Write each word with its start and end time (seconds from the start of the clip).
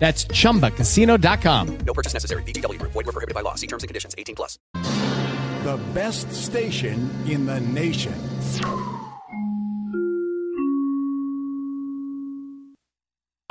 That's 0.00 0.24
chumbacasino.com. 0.24 1.78
No 1.86 1.92
purchase 1.92 2.14
necessary. 2.14 2.42
VGW. 2.42 2.80
Void 2.82 2.94
were 3.06 3.12
prohibited 3.12 3.34
by 3.34 3.42
law. 3.42 3.54
See 3.54 3.68
terms 3.68 3.84
and 3.84 3.88
conditions. 3.88 4.14
18 4.18 4.34
plus. 4.34 4.58
The 4.72 5.78
best 5.94 6.32
station 6.32 7.10
in 7.26 7.46
the 7.46 7.60
nation. 7.60 8.14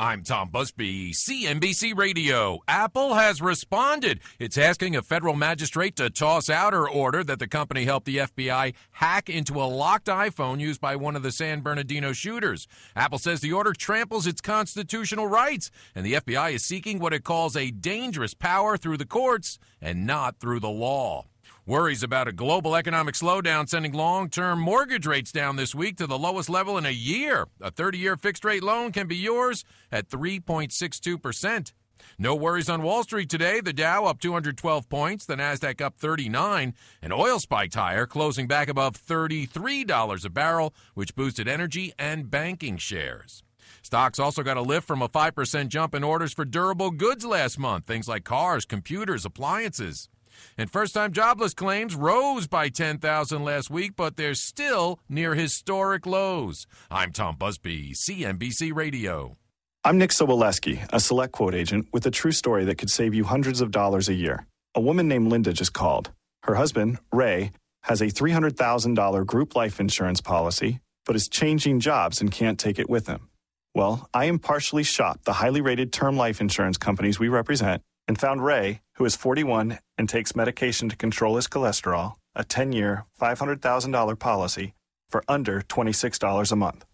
I'm 0.02 0.24
Tom 0.24 0.48
Busby, 0.48 1.12
CNBC 1.12 1.94
Radio. 1.94 2.60
Apple 2.70 3.16
has 3.16 3.42
responded. 3.42 4.22
It's 4.40 4.58
asking 4.58 4.96
a 4.96 5.02
federal 5.02 5.36
magistrate 5.36 5.98
to 5.98 6.10
toss 6.10 6.50
out 6.50 6.72
her 6.72 6.90
order 6.90 7.22
that 7.22 7.40
the 7.40 7.50
company 7.50 7.84
helped 7.84 8.06
the 8.06 8.20
FBI 8.20 8.76
hack 8.94 9.30
into 9.30 9.62
a 9.62 9.68
locked 9.68 10.08
iPhone 10.08 10.62
used 10.62 10.80
by 10.80 10.96
one 10.96 11.18
of 11.18 11.24
the 11.24 11.34
San 11.34 11.60
Bernardino 11.60 12.14
shooters. 12.14 12.66
Apple 12.96 13.20
says 13.20 13.42
the 13.42 13.52
order 13.52 13.74
tramples 13.74 14.26
its 14.26 14.40
constitutional 14.40 15.28
rights, 15.28 15.70
and 15.94 16.06
the 16.06 16.14
FBI 16.14 16.54
is 16.54 16.64
seeking 16.64 17.00
what 17.00 17.12
it 17.12 17.26
calls 17.26 17.58
a 17.58 17.70
dangerous 17.70 18.34
power 18.34 18.78
through 18.78 18.96
the 18.96 19.06
courts 19.06 19.60
and 19.82 20.08
not 20.08 20.40
through 20.40 20.62
the 20.62 20.70
law. 20.70 21.26
Worries 21.70 22.02
about 22.02 22.28
a 22.28 22.32
global 22.32 22.76
economic 22.76 23.14
slowdown 23.14 23.70
sending 23.70 23.94
long 23.94 24.28
term 24.28 24.60
mortgage 24.60 25.06
rates 25.06 25.32
down 25.32 25.56
this 25.56 25.76
week 25.76 25.98
to 25.98 26.08
the 26.08 26.18
lowest 26.18 26.50
level 26.50 26.80
in 26.80 26.86
a 26.88 26.90
year. 26.90 27.48
A 27.62 27.70
30 27.70 28.00
year 28.00 28.18
fixed 28.18 28.44
rate 28.44 28.64
loan 28.64 28.92
can 28.92 29.06
be 29.06 29.16
yours 29.16 29.64
at 29.92 30.10
3.62%. 30.10 31.74
No 32.18 32.34
worries 32.34 32.70
on 32.70 32.82
Wall 32.82 33.04
Street 33.04 33.30
today. 33.30 33.62
The 33.62 33.72
Dow 33.72 34.06
up 34.06 34.20
212 34.20 34.90
points, 34.90 35.28
the 35.28 35.36
Nasdaq 35.36 35.80
up 35.80 35.96
39, 35.98 36.74
and 37.04 37.14
oil 37.14 37.38
spiked 37.38 37.76
higher, 37.76 38.08
closing 38.08 38.48
back 38.48 38.68
above 38.68 39.00
$33 39.00 40.26
a 40.26 40.30
barrel, 40.32 40.74
which 40.96 41.16
boosted 41.16 41.48
energy 41.48 41.94
and 42.00 42.32
banking 42.32 42.78
shares. 42.78 43.44
Stocks 43.84 44.18
also 44.18 44.42
got 44.42 44.58
a 44.58 44.64
lift 44.64 44.88
from 44.88 45.04
a 45.04 45.08
5% 45.08 45.68
jump 45.68 45.94
in 45.94 46.04
orders 46.04 46.34
for 46.34 46.46
durable 46.46 46.90
goods 46.90 47.26
last 47.26 47.60
month, 47.60 47.86
things 47.86 48.08
like 48.08 48.24
cars, 48.24 48.66
computers, 48.66 49.24
appliances. 49.24 50.10
And 50.58 50.72
first 50.72 50.94
time 50.94 51.12
jobless 51.14 51.54
claims 51.54 51.96
rose 51.96 52.48
by 52.48 52.70
10,000 52.70 53.44
last 53.44 53.70
week, 53.70 53.94
but 53.96 54.18
they're 54.18 54.34
still 54.34 55.00
near 55.08 55.36
historic 55.36 56.06
lows. 56.06 56.68
I'm 56.90 57.12
Tom 57.12 57.36
Busby, 57.38 57.94
CNBC 57.94 58.74
Radio. 58.76 59.38
I'm 59.84 59.98
Nick 59.98 60.10
Soboleski, 60.10 60.86
a 60.92 61.00
select 61.00 61.32
quote 61.32 61.56
agent 61.56 61.88
with 61.94 62.06
a 62.06 62.12
true 62.12 62.34
story 62.34 62.66
that 62.66 62.78
could 62.78 62.90
save 62.90 63.14
you 63.14 63.24
hundreds 63.24 63.62
of 63.62 63.72
dollars 63.72 64.10
a 64.10 64.14
year. 64.14 64.46
A 64.76 64.82
woman 64.82 65.08
named 65.08 65.32
Linda 65.32 65.54
just 65.54 65.74
called. 65.74 66.12
Her 66.44 66.56
husband, 66.56 67.00
Ray, 67.14 67.52
has 67.84 68.02
a 68.02 68.08
$300,000 68.08 69.26
group 69.26 69.56
life 69.56 69.80
insurance 69.80 70.22
policy, 70.22 70.80
but 71.06 71.16
is 71.16 71.30
changing 71.30 71.80
jobs 71.80 72.22
and 72.22 72.32
can't 72.32 72.60
take 72.60 72.78
it 72.78 72.90
with 72.90 73.08
him. 73.08 73.30
Well, 73.74 74.10
I 74.14 74.26
impartially 74.26 74.84
shopped 74.84 75.26
the 75.26 75.34
highly 75.34 75.62
rated 75.62 75.94
term 75.94 76.18
life 76.18 76.42
insurance 76.42 76.78
companies 76.78 77.20
we 77.20 77.30
represent 77.30 77.82
and 78.08 78.20
found 78.20 78.44
Ray, 78.44 78.82
who 79.00 79.06
is 79.06 79.16
41 79.16 79.80
and 79.98 80.10
takes 80.10 80.36
medication 80.36 80.90
to 80.90 80.96
control 80.96 81.38
his 81.38 81.48
cholesterol, 81.48 82.16
a 82.36 82.44
10 82.44 82.74
year, 82.74 83.06
$500,000 83.20 84.20
policy 84.20 84.74
for 85.08 85.24
under 85.28 85.62
$26 85.62 86.52
a 86.52 86.56
month. 86.56 86.86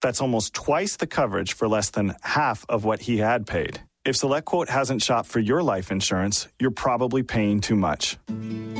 That's 0.00 0.22
almost 0.22 0.54
twice 0.54 0.96
the 0.96 1.06
coverage 1.06 1.52
for 1.52 1.68
less 1.68 1.90
than 1.90 2.16
half 2.22 2.64
of 2.68 2.84
what 2.84 3.02
he 3.02 3.18
had 3.18 3.46
paid. 3.46 3.82
If 4.06 4.16
SelectQuote 4.16 4.70
hasn't 4.70 5.02
shopped 5.02 5.28
for 5.28 5.40
your 5.40 5.62
life 5.62 5.92
insurance, 5.92 6.48
you're 6.58 6.70
probably 6.70 7.22
paying 7.22 7.60
too 7.60 7.76
much. 7.76 8.16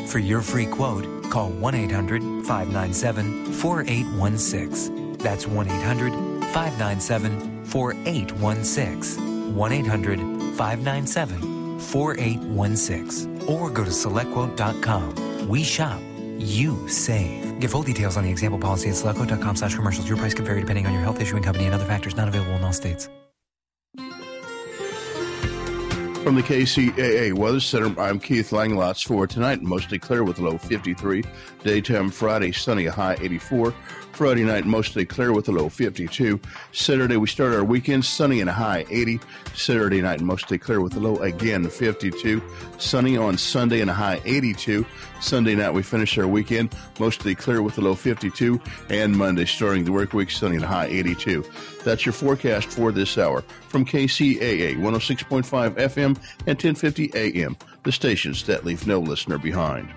For 0.06 0.18
your 0.18 0.40
free 0.40 0.64
quote, 0.64 1.04
call 1.30 1.50
1 1.50 1.74
800 1.74 2.22
597 2.46 3.52
4816. 3.52 5.12
That's 5.18 5.46
1 5.46 5.68
800 5.68 6.12
597 6.46 7.66
4816. 7.66 9.54
1 9.54 9.72
800 9.72 10.18
597 10.56 11.59
4816. 11.80 13.42
Or 13.46 13.70
go 13.70 13.84
to 13.84 13.90
selectquote.com. 13.90 15.48
We 15.48 15.62
shop, 15.62 16.00
you 16.38 16.88
save. 16.88 17.60
Get 17.60 17.70
full 17.70 17.82
details 17.82 18.16
on 18.16 18.24
the 18.24 18.30
example 18.30 18.58
policy 18.58 18.88
at 18.88 18.96
selectquote.com 18.96 19.56
slash 19.56 19.74
commercials. 19.74 20.08
Your 20.08 20.18
price 20.18 20.34
could 20.34 20.44
vary 20.44 20.60
depending 20.60 20.86
on 20.86 20.92
your 20.92 21.02
health 21.02 21.20
issuing 21.20 21.42
company 21.42 21.66
and 21.66 21.74
other 21.74 21.84
factors 21.84 22.16
not 22.16 22.28
available 22.28 22.56
in 22.56 22.64
all 22.64 22.72
states. 22.72 23.08
From 26.22 26.34
the 26.34 26.42
KCAA 26.42 27.32
Weather 27.32 27.60
Center, 27.60 27.98
I'm 27.98 28.20
Keith 28.20 28.50
Langlots 28.50 29.02
for 29.02 29.26
tonight. 29.26 29.62
Mostly 29.62 29.98
clear 29.98 30.22
with 30.22 30.38
low 30.38 30.58
53. 30.58 31.24
Daytime 31.64 32.10
Friday, 32.10 32.52
sunny, 32.52 32.84
high 32.84 33.16
84. 33.22 33.74
Friday 34.20 34.44
night, 34.44 34.66
mostly 34.66 35.06
clear 35.06 35.32
with 35.32 35.48
a 35.48 35.50
low 35.50 35.70
52. 35.70 36.38
Saturday, 36.72 37.16
we 37.16 37.26
start 37.26 37.54
our 37.54 37.64
weekend 37.64 38.04
sunny 38.04 38.42
and 38.42 38.50
a 38.50 38.52
high 38.52 38.84
80. 38.90 39.18
Saturday 39.54 40.02
night, 40.02 40.20
mostly 40.20 40.58
clear 40.58 40.82
with 40.82 40.94
a 40.94 41.00
low 41.00 41.16
again 41.20 41.66
52. 41.66 42.42
Sunny 42.76 43.16
on 43.16 43.38
Sunday 43.38 43.80
and 43.80 43.88
a 43.88 43.94
high 43.94 44.20
82. 44.26 44.84
Sunday 45.22 45.54
night, 45.54 45.72
we 45.72 45.82
finish 45.82 46.18
our 46.18 46.28
weekend 46.28 46.76
mostly 46.98 47.34
clear 47.34 47.62
with 47.62 47.78
a 47.78 47.80
low 47.80 47.94
52. 47.94 48.60
And 48.90 49.16
Monday, 49.16 49.46
starting 49.46 49.84
the 49.84 49.92
work 49.92 50.12
week, 50.12 50.30
sunny 50.30 50.56
and 50.56 50.66
a 50.66 50.68
high 50.68 50.88
82. 50.88 51.42
That's 51.82 52.04
your 52.04 52.12
forecast 52.12 52.68
for 52.68 52.92
this 52.92 53.16
hour 53.16 53.40
from 53.68 53.86
KCAA 53.86 54.76
106.5 54.76 55.76
FM 55.76 56.18
and 56.46 56.62
1050 56.62 57.12
AM, 57.14 57.56
the 57.84 57.92
stations 57.92 58.44
that 58.44 58.66
leave 58.66 58.86
no 58.86 59.00
listener 59.00 59.38
behind. 59.38 59.88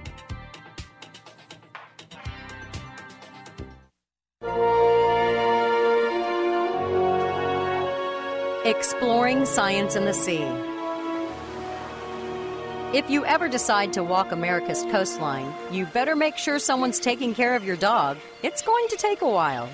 Exploring 8.66 9.46
Science 9.46 9.96
and 9.96 10.08
the 10.08 10.14
Sea. 10.14 10.48
If 12.98 13.10
you 13.10 13.26
ever 13.26 13.50
decide 13.50 13.92
to 13.92 14.06
walk 14.06 14.32
America's 14.32 14.84
coastline, 14.84 15.54
you 15.70 15.86
better 15.88 16.16
make 16.16 16.38
sure 16.38 16.60
someone's 16.60 17.02
taking 17.02 17.36
care 17.36 17.56
of 17.56 17.66
your 17.66 17.76
dog. 17.76 18.20
It's 18.42 18.62
going 18.62 18.88
to 18.88 18.96
take 18.96 19.22
a 19.22 19.28
while. 19.28 19.68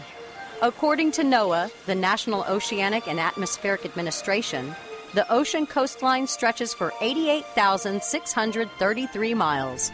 According 0.63 1.11
to 1.11 1.21
NOAA, 1.21 1.69
the 1.85 1.93
National 1.93 2.43
Oceanic 2.45 3.07
and 3.07 3.19
Atmospheric 3.19 3.85
Administration, 3.85 4.75
the 5.13 5.31
ocean 5.31 5.67
coastline 5.67 6.25
stretches 6.25 6.73
for 6.73 6.91
88,633 6.99 9.33
miles. 9.35 9.91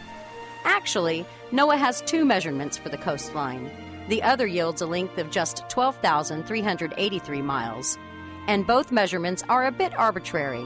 Actually, 0.64 1.26
NOAA 1.52 1.76
has 1.76 2.00
two 2.00 2.24
measurements 2.24 2.78
for 2.78 2.88
the 2.88 2.96
coastline. 2.96 3.70
The 4.08 4.22
other 4.22 4.46
yields 4.46 4.80
a 4.80 4.86
length 4.86 5.18
of 5.18 5.30
just 5.30 5.68
12,383 5.68 7.42
miles. 7.42 7.98
And 8.46 8.66
both 8.66 8.92
measurements 8.92 9.42
are 9.48 9.66
a 9.66 9.72
bit 9.72 9.94
arbitrary. 9.98 10.64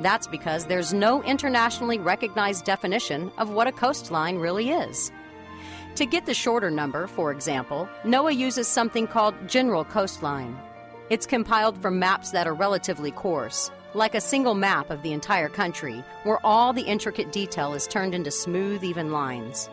That's 0.00 0.26
because 0.26 0.66
there's 0.66 0.92
no 0.92 1.22
internationally 1.22 1.98
recognized 1.98 2.64
definition 2.64 3.32
of 3.38 3.50
what 3.50 3.66
a 3.66 3.72
coastline 3.72 4.36
really 4.36 4.70
is. 4.70 5.10
To 5.96 6.04
get 6.04 6.26
the 6.26 6.34
shorter 6.34 6.70
number, 6.70 7.06
for 7.06 7.30
example, 7.32 7.88
NOAA 8.04 8.36
uses 8.36 8.68
something 8.68 9.06
called 9.06 9.34
general 9.48 9.84
coastline. 9.84 10.56
It's 11.08 11.24
compiled 11.26 11.80
from 11.80 11.98
maps 11.98 12.32
that 12.32 12.46
are 12.46 12.54
relatively 12.54 13.10
coarse, 13.10 13.70
like 13.94 14.14
a 14.14 14.20
single 14.20 14.54
map 14.54 14.90
of 14.90 15.02
the 15.02 15.12
entire 15.12 15.48
country, 15.48 16.04
where 16.24 16.44
all 16.44 16.72
the 16.72 16.82
intricate 16.82 17.32
detail 17.32 17.72
is 17.72 17.86
turned 17.86 18.14
into 18.14 18.30
smooth, 18.30 18.84
even 18.84 19.10
lines. 19.10 19.70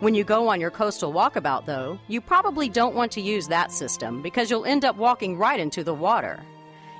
When 0.00 0.14
you 0.14 0.24
go 0.24 0.48
on 0.48 0.60
your 0.60 0.70
coastal 0.70 1.12
walkabout, 1.12 1.64
though, 1.64 1.98
you 2.06 2.20
probably 2.20 2.68
don't 2.68 2.94
want 2.94 3.12
to 3.12 3.22
use 3.22 3.48
that 3.48 3.72
system 3.72 4.20
because 4.20 4.50
you'll 4.50 4.66
end 4.66 4.84
up 4.84 4.96
walking 4.96 5.38
right 5.38 5.58
into 5.58 5.82
the 5.82 5.94
water. 5.94 6.42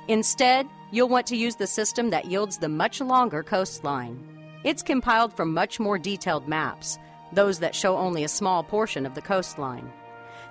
Instead, 0.07 0.67
you'll 0.91 1.09
want 1.09 1.27
to 1.27 1.35
use 1.35 1.55
the 1.55 1.67
system 1.67 2.09
that 2.11 2.25
yields 2.25 2.57
the 2.57 2.69
much 2.69 3.01
longer 3.01 3.43
coastline. 3.43 4.17
It's 4.63 4.81
compiled 4.81 5.33
from 5.33 5.53
much 5.53 5.79
more 5.79 5.97
detailed 5.97 6.47
maps, 6.47 6.97
those 7.33 7.59
that 7.59 7.75
show 7.75 7.97
only 7.97 8.23
a 8.23 8.29
small 8.29 8.63
portion 8.63 9.05
of 9.05 9.15
the 9.15 9.21
coastline. 9.21 9.91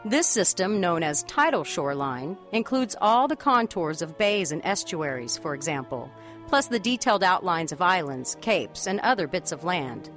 This 0.04 0.28
system, 0.28 0.80
known 0.80 1.02
as 1.02 1.22
tidal 1.24 1.64
shoreline, 1.64 2.36
includes 2.52 2.96
all 3.00 3.26
the 3.26 3.34
contours 3.34 4.02
of 4.02 4.18
bays 4.18 4.52
and 4.52 4.64
estuaries, 4.64 5.38
for 5.38 5.54
example, 5.54 6.10
plus 6.46 6.68
the 6.68 6.78
detailed 6.78 7.24
outlines 7.24 7.72
of 7.72 7.82
islands, 7.82 8.36
capes, 8.40 8.86
and 8.86 9.00
other 9.00 9.26
bits 9.26 9.52
of 9.52 9.64
land. 9.64 10.10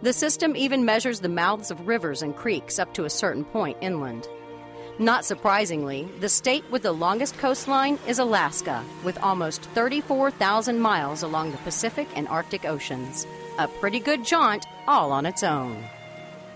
The 0.00 0.12
system 0.12 0.56
even 0.56 0.84
measures 0.84 1.20
the 1.20 1.28
mouths 1.28 1.70
of 1.70 1.86
rivers 1.86 2.22
and 2.22 2.34
creeks 2.34 2.78
up 2.78 2.92
to 2.94 3.04
a 3.04 3.10
certain 3.10 3.44
point 3.44 3.76
inland. 3.80 4.26
Not 5.02 5.24
surprisingly, 5.24 6.08
the 6.20 6.28
state 6.28 6.62
with 6.70 6.82
the 6.82 6.92
longest 6.92 7.36
coastline 7.38 7.98
is 8.06 8.20
Alaska, 8.20 8.84
with 9.02 9.18
almost 9.18 9.62
34,000 9.74 10.78
miles 10.78 11.24
along 11.24 11.50
the 11.50 11.56
Pacific 11.58 12.06
and 12.14 12.28
Arctic 12.28 12.64
Oceans. 12.64 13.26
A 13.58 13.66
pretty 13.66 13.98
good 13.98 14.24
jaunt 14.24 14.64
all 14.86 15.10
on 15.10 15.26
its 15.26 15.42
own. 15.42 15.82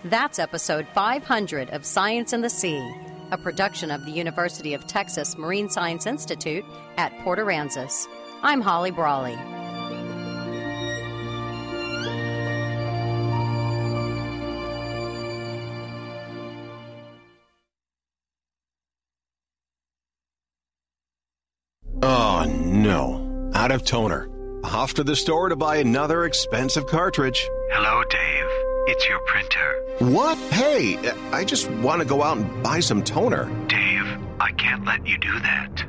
That's 0.04 0.38
episode 0.38 0.87
500 0.94 1.70
of 1.70 1.84
Science 1.84 2.32
and 2.32 2.44
the 2.44 2.48
Sea, 2.48 2.88
a 3.32 3.37
production 3.37 3.90
of 3.90 4.04
the 4.04 4.12
University 4.12 4.75
of 4.75 4.87
Texas 4.87 5.37
Marine 5.37 5.69
Science 5.69 6.06
Institute 6.06 6.64
at 6.99 7.19
Port 7.25 7.40
Aransas. 7.40 8.06
I'm 8.44 8.60
Holly 8.60 8.92
Brawley. 8.92 9.37
Out 23.66 23.72
of 23.72 23.84
toner. 23.84 24.28
Off 24.62 24.94
to 24.94 25.02
the 25.02 25.16
store 25.16 25.48
to 25.48 25.56
buy 25.56 25.78
another 25.78 26.24
expensive 26.24 26.86
cartridge. 26.86 27.48
Hello, 27.72 28.04
Dave. 28.04 28.46
It's 28.86 29.08
your 29.08 29.18
printer. 29.26 29.82
What? 29.98 30.38
Hey, 30.52 30.96
I 31.32 31.44
just 31.44 31.68
want 31.82 32.00
to 32.00 32.06
go 32.06 32.22
out 32.22 32.36
and 32.36 32.62
buy 32.62 32.78
some 32.78 33.02
toner. 33.02 33.46
Dave, 33.66 34.06
I 34.38 34.52
can't 34.52 34.84
let 34.84 35.04
you 35.04 35.18
do 35.18 35.40
that. 35.40 35.84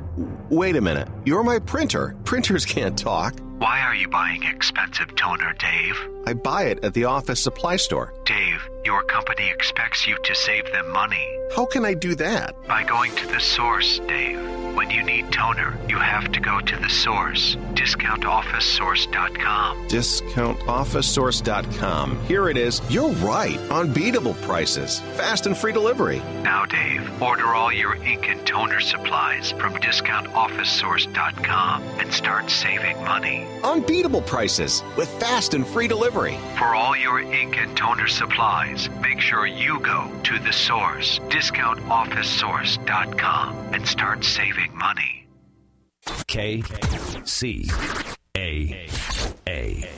Wait 0.50 0.74
a 0.74 0.80
minute. 0.80 1.06
You're 1.24 1.44
my 1.44 1.60
printer. 1.60 2.16
Printers 2.24 2.66
can't 2.66 2.98
talk. 2.98 3.38
Why 3.58 3.78
are 3.82 3.94
you 3.94 4.08
buying 4.08 4.42
expensive 4.42 5.14
toner, 5.14 5.54
Dave? 5.60 5.96
I 6.26 6.32
buy 6.32 6.64
it 6.64 6.82
at 6.84 6.94
the 6.94 7.04
office 7.04 7.40
supply 7.40 7.76
store. 7.76 8.12
Dave, 8.24 8.60
your 8.84 9.04
company 9.04 9.50
expects 9.50 10.04
you 10.04 10.16
to 10.24 10.34
save 10.34 10.64
them 10.72 10.90
money. 10.90 11.28
How 11.54 11.64
can 11.64 11.84
I 11.84 11.94
do 11.94 12.16
that? 12.16 12.56
By 12.66 12.82
going 12.82 13.14
to 13.14 13.26
the 13.28 13.38
source, 13.38 14.00
Dave. 14.08 14.57
When 14.78 14.90
you 14.90 15.02
need 15.02 15.32
toner, 15.32 15.76
you 15.88 15.98
have 15.98 16.30
to 16.30 16.38
go 16.38 16.60
to 16.60 16.76
the 16.76 16.88
source. 16.88 17.56
DiscountOfficeSource.com. 17.74 19.88
DiscountOfficeSource.com. 19.88 22.24
Here 22.26 22.48
it 22.48 22.56
is. 22.56 22.80
You're 22.88 23.10
right. 23.14 23.58
Unbeatable 23.72 24.34
prices. 24.34 25.00
Fast 25.16 25.46
and 25.46 25.56
free 25.56 25.72
delivery. 25.72 26.22
Now, 26.44 26.64
Dave, 26.64 27.10
order 27.20 27.46
all 27.46 27.72
your 27.72 27.96
ink 27.96 28.28
and 28.28 28.46
toner 28.46 28.78
supplies 28.78 29.50
from 29.50 29.74
DiscountOfficeSource.com 29.74 31.82
and 31.98 32.14
start 32.14 32.48
saving 32.48 33.02
money. 33.02 33.48
Unbeatable 33.64 34.22
prices 34.22 34.84
with 34.96 35.08
fast 35.18 35.54
and 35.54 35.66
free 35.66 35.88
delivery. 35.88 36.38
For 36.56 36.76
all 36.76 36.96
your 36.96 37.18
ink 37.18 37.58
and 37.58 37.76
toner 37.76 38.06
supplies, 38.06 38.88
make 39.02 39.20
sure 39.20 39.44
you 39.44 39.80
go 39.80 40.08
to 40.22 40.38
the 40.38 40.52
source, 40.52 41.18
DiscountOfficeSource.com, 41.30 43.56
and 43.74 43.88
start 43.88 44.24
saving 44.24 44.67
money. 44.74 45.26
K 46.26 46.62
C 47.24 47.68
A 48.36 48.88
A. 49.46 49.88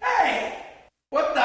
Hey! 0.00 0.58
What 1.10 1.34
the? 1.34 1.40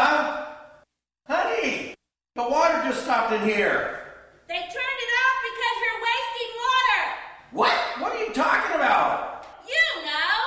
Honey! 1.31 1.94
The 2.35 2.44
water 2.44 2.81
just 2.85 3.03
stopped 3.03 3.33
in 3.33 3.41
here. 3.41 4.00
They 4.47 4.56
turned 4.56 4.69
it 4.74 5.12
off 5.21 5.38
because 5.50 5.77
you're 5.83 6.01
wasting 6.01 6.51
water. 6.57 7.03
What? 7.51 7.77
What 8.00 8.12
are 8.15 8.24
you 8.25 8.33
talking 8.33 8.75
about? 8.75 9.45
You 9.68 10.06
know. 10.06 10.39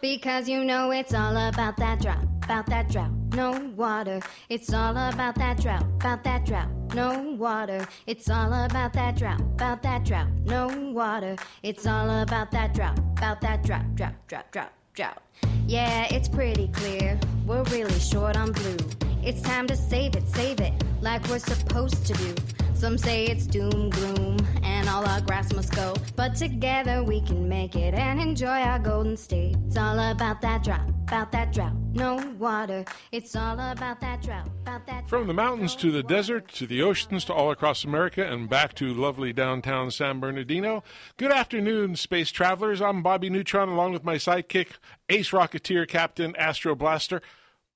Because 0.00 0.48
you 0.48 0.64
know 0.64 0.90
it's 0.90 1.12
all 1.14 1.36
about 1.36 1.76
that 1.76 2.00
drought, 2.00 2.24
about 2.44 2.66
that 2.66 2.90
drought, 2.90 3.25
no 3.36 3.52
water. 3.76 4.18
It's 4.48 4.72
all 4.72 4.96
about 4.96 5.34
that 5.34 5.60
drought, 5.60 5.84
about 6.00 6.24
that 6.24 6.46
drought, 6.46 6.70
no 6.94 7.36
water. 7.38 7.86
It's 8.06 8.30
all 8.30 8.50
about 8.64 8.94
that 8.94 9.18
drought, 9.18 9.40
about 9.40 9.82
that 9.82 10.04
drought, 10.06 10.28
no 10.46 10.68
water. 10.68 11.36
It's 11.62 11.86
all 11.86 12.08
about 12.22 12.50
that 12.52 12.72
drought, 12.74 12.98
about 12.98 13.42
that 13.42 13.62
drought, 13.62 13.94
drought, 13.94 14.14
drought, 14.26 14.50
drought, 14.52 14.72
drought. 14.94 15.22
Yeah, 15.66 16.06
it's 16.10 16.28
pretty 16.28 16.68
clear. 16.68 17.20
We're 17.46 17.64
really 17.64 18.00
short 18.00 18.38
on 18.38 18.52
blue. 18.52 18.78
It's 19.26 19.42
time 19.42 19.66
to 19.66 19.74
save 19.74 20.14
it, 20.14 20.28
save 20.28 20.60
it, 20.60 20.72
like 21.00 21.26
we're 21.26 21.40
supposed 21.40 22.06
to 22.06 22.12
do. 22.12 22.32
Some 22.74 22.96
say 22.96 23.24
it's 23.24 23.44
doom, 23.44 23.90
gloom, 23.90 24.38
and 24.62 24.88
all 24.88 25.04
our 25.04 25.20
grass 25.20 25.52
must 25.52 25.74
go. 25.74 25.96
But 26.14 26.36
together 26.36 27.02
we 27.02 27.20
can 27.22 27.48
make 27.48 27.74
it 27.74 27.92
and 27.92 28.20
enjoy 28.20 28.46
our 28.46 28.78
golden 28.78 29.16
state. 29.16 29.56
It's 29.66 29.76
all 29.76 29.98
about 29.98 30.40
that 30.42 30.62
drought, 30.62 30.88
about 31.08 31.32
that 31.32 31.52
drought, 31.52 31.74
no 31.92 32.14
water. 32.38 32.84
It's 33.10 33.34
all 33.34 33.58
about 33.58 34.00
that 34.00 34.22
drought, 34.22 34.46
about 34.62 34.86
that 34.86 35.08
From 35.08 35.26
the 35.26 35.34
mountains 35.34 35.74
to 35.76 35.90
the 35.90 36.04
desert, 36.04 36.46
to 36.52 36.68
the 36.68 36.82
oceans, 36.82 37.24
to 37.24 37.32
all 37.34 37.50
across 37.50 37.82
America, 37.82 38.24
and 38.24 38.48
back 38.48 38.74
to 38.74 38.94
lovely 38.94 39.32
downtown 39.32 39.90
San 39.90 40.20
Bernardino. 40.20 40.84
Good 41.16 41.32
afternoon, 41.32 41.96
space 41.96 42.30
travelers. 42.30 42.80
I'm 42.80 43.02
Bobby 43.02 43.28
Neutron, 43.28 43.70
along 43.70 43.92
with 43.92 44.04
my 44.04 44.18
sidekick, 44.18 44.68
Ace 45.08 45.30
Rocketeer 45.30 45.88
Captain 45.88 46.36
Astro 46.36 46.76
Blaster. 46.76 47.20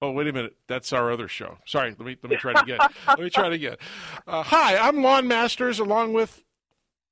Oh, 0.02 0.12
wait 0.12 0.28
a 0.28 0.32
minute. 0.32 0.56
That's 0.66 0.92
our 0.92 1.10
other 1.10 1.28
show. 1.28 1.58
Sorry. 1.66 1.90
Let 1.90 2.00
me 2.06 2.16
let 2.22 2.30
me 2.30 2.36
try 2.36 2.52
it 2.52 2.62
again. 2.62 2.78
let 3.06 3.20
me 3.20 3.30
try 3.30 3.48
it 3.48 3.52
again. 3.52 3.76
Uh, 4.26 4.42
hi, 4.42 4.76
I'm 4.76 5.02
Lawn 5.02 5.28
Masters, 5.28 5.78
along 5.78 6.14
with. 6.14 6.42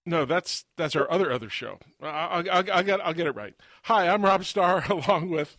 No, 0.07 0.25
that's 0.25 0.65
that's 0.79 0.97
our 0.97 1.11
other 1.11 1.31
other 1.31 1.51
show. 1.51 1.79
I, 2.03 2.09
I, 2.51 2.59
I, 2.79 2.83
get 2.83 3.05
I'll 3.05 3.13
get 3.13 3.27
it 3.27 3.37
right. 3.37 3.55
Hi, 3.83 4.09
I'm 4.09 4.25
Rob 4.25 4.45
Starr, 4.45 4.85
along 4.91 5.29
with, 5.29 5.55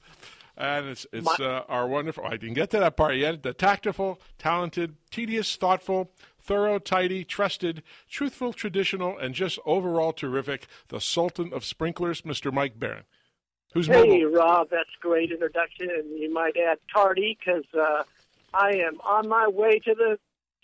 and 0.58 0.88
it's 0.88 1.06
it's 1.14 1.40
uh, 1.40 1.66
our 1.70 1.88
wonderful. 1.88 2.26
I 2.26 2.31
didn't 2.31 2.56
get 2.56 2.72
to 2.72 2.80
that 2.80 2.98
part 2.98 3.16
yet. 3.16 3.44
The 3.44 3.54
tactful, 3.54 4.20
talented, 4.40 4.96
tedious, 5.12 5.56
thoughtful, 5.56 6.12
thorough, 6.42 6.80
tidy, 6.80 7.24
trusted, 7.24 7.84
truthful, 8.10 8.54
traditional, 8.54 9.16
and 9.20 9.36
just 9.36 9.60
overall 9.68 10.14
terrific. 10.14 10.66
The 10.88 11.00
Sultan 11.00 11.54
of 11.54 11.64
Sprinklers, 11.64 12.24
Mr. 12.24 12.52
Mike 12.52 12.80
Barron. 12.80 13.04
Who's 13.74 13.88
hey, 13.88 14.24
mobile? 14.24 14.31
Rob, 14.31 14.67
that's 14.72 14.89
a 15.00 15.01
great 15.01 15.32
introduction, 15.32 15.89
and 15.91 16.20
you 16.20 16.34
might 16.34 16.55
add 16.58 16.79
tardy 16.91 17.38
because 17.38 17.65
uh, 17.74 18.03
I 18.53 18.77
am 18.77 19.00
on 19.01 19.27
my 19.27 19.48
way 19.48 19.79
to 19.79 19.94
the 19.94 20.17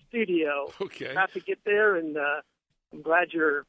studio. 0.09 0.71
Okay. 0.81 1.13
Have 1.13 1.31
to 1.33 1.39
get 1.39 1.59
there, 1.65 1.95
and 1.95 2.17
uh, 2.17 2.41
I'm 2.93 3.01
glad 3.01 3.27
you're 3.31 3.65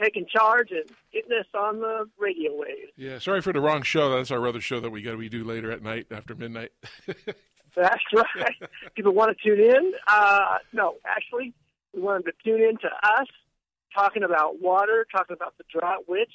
taking 0.00 0.26
charge 0.26 0.70
and 0.70 0.90
getting 1.12 1.38
us 1.38 1.46
on 1.54 1.80
the 1.80 2.08
radio 2.18 2.50
waves. 2.54 2.92
Yeah, 2.96 3.18
sorry 3.18 3.42
for 3.42 3.52
the 3.52 3.60
wrong 3.60 3.82
show. 3.82 4.16
That's 4.16 4.30
our 4.30 4.46
other 4.46 4.60
show 4.60 4.80
that 4.80 4.90
we 4.90 5.02
got 5.02 5.18
we 5.18 5.28
do 5.28 5.44
later 5.44 5.70
at 5.70 5.82
night 5.82 6.06
after 6.10 6.34
midnight. 6.34 6.72
That's 7.74 8.02
right. 8.14 8.54
People 8.94 9.12
want 9.12 9.36
to 9.36 9.48
tune 9.48 9.60
in. 9.60 9.92
Uh, 10.06 10.58
no, 10.72 10.96
actually, 11.06 11.54
we 11.94 12.00
want 12.00 12.24
them 12.24 12.32
to 12.32 12.50
tune 12.50 12.60
in 12.60 12.76
to 12.78 12.88
us 12.88 13.28
talking 13.94 14.22
about 14.22 14.60
water, 14.60 15.06
talking 15.14 15.36
about 15.36 15.56
the 15.58 15.64
drought, 15.72 16.04
which 16.06 16.32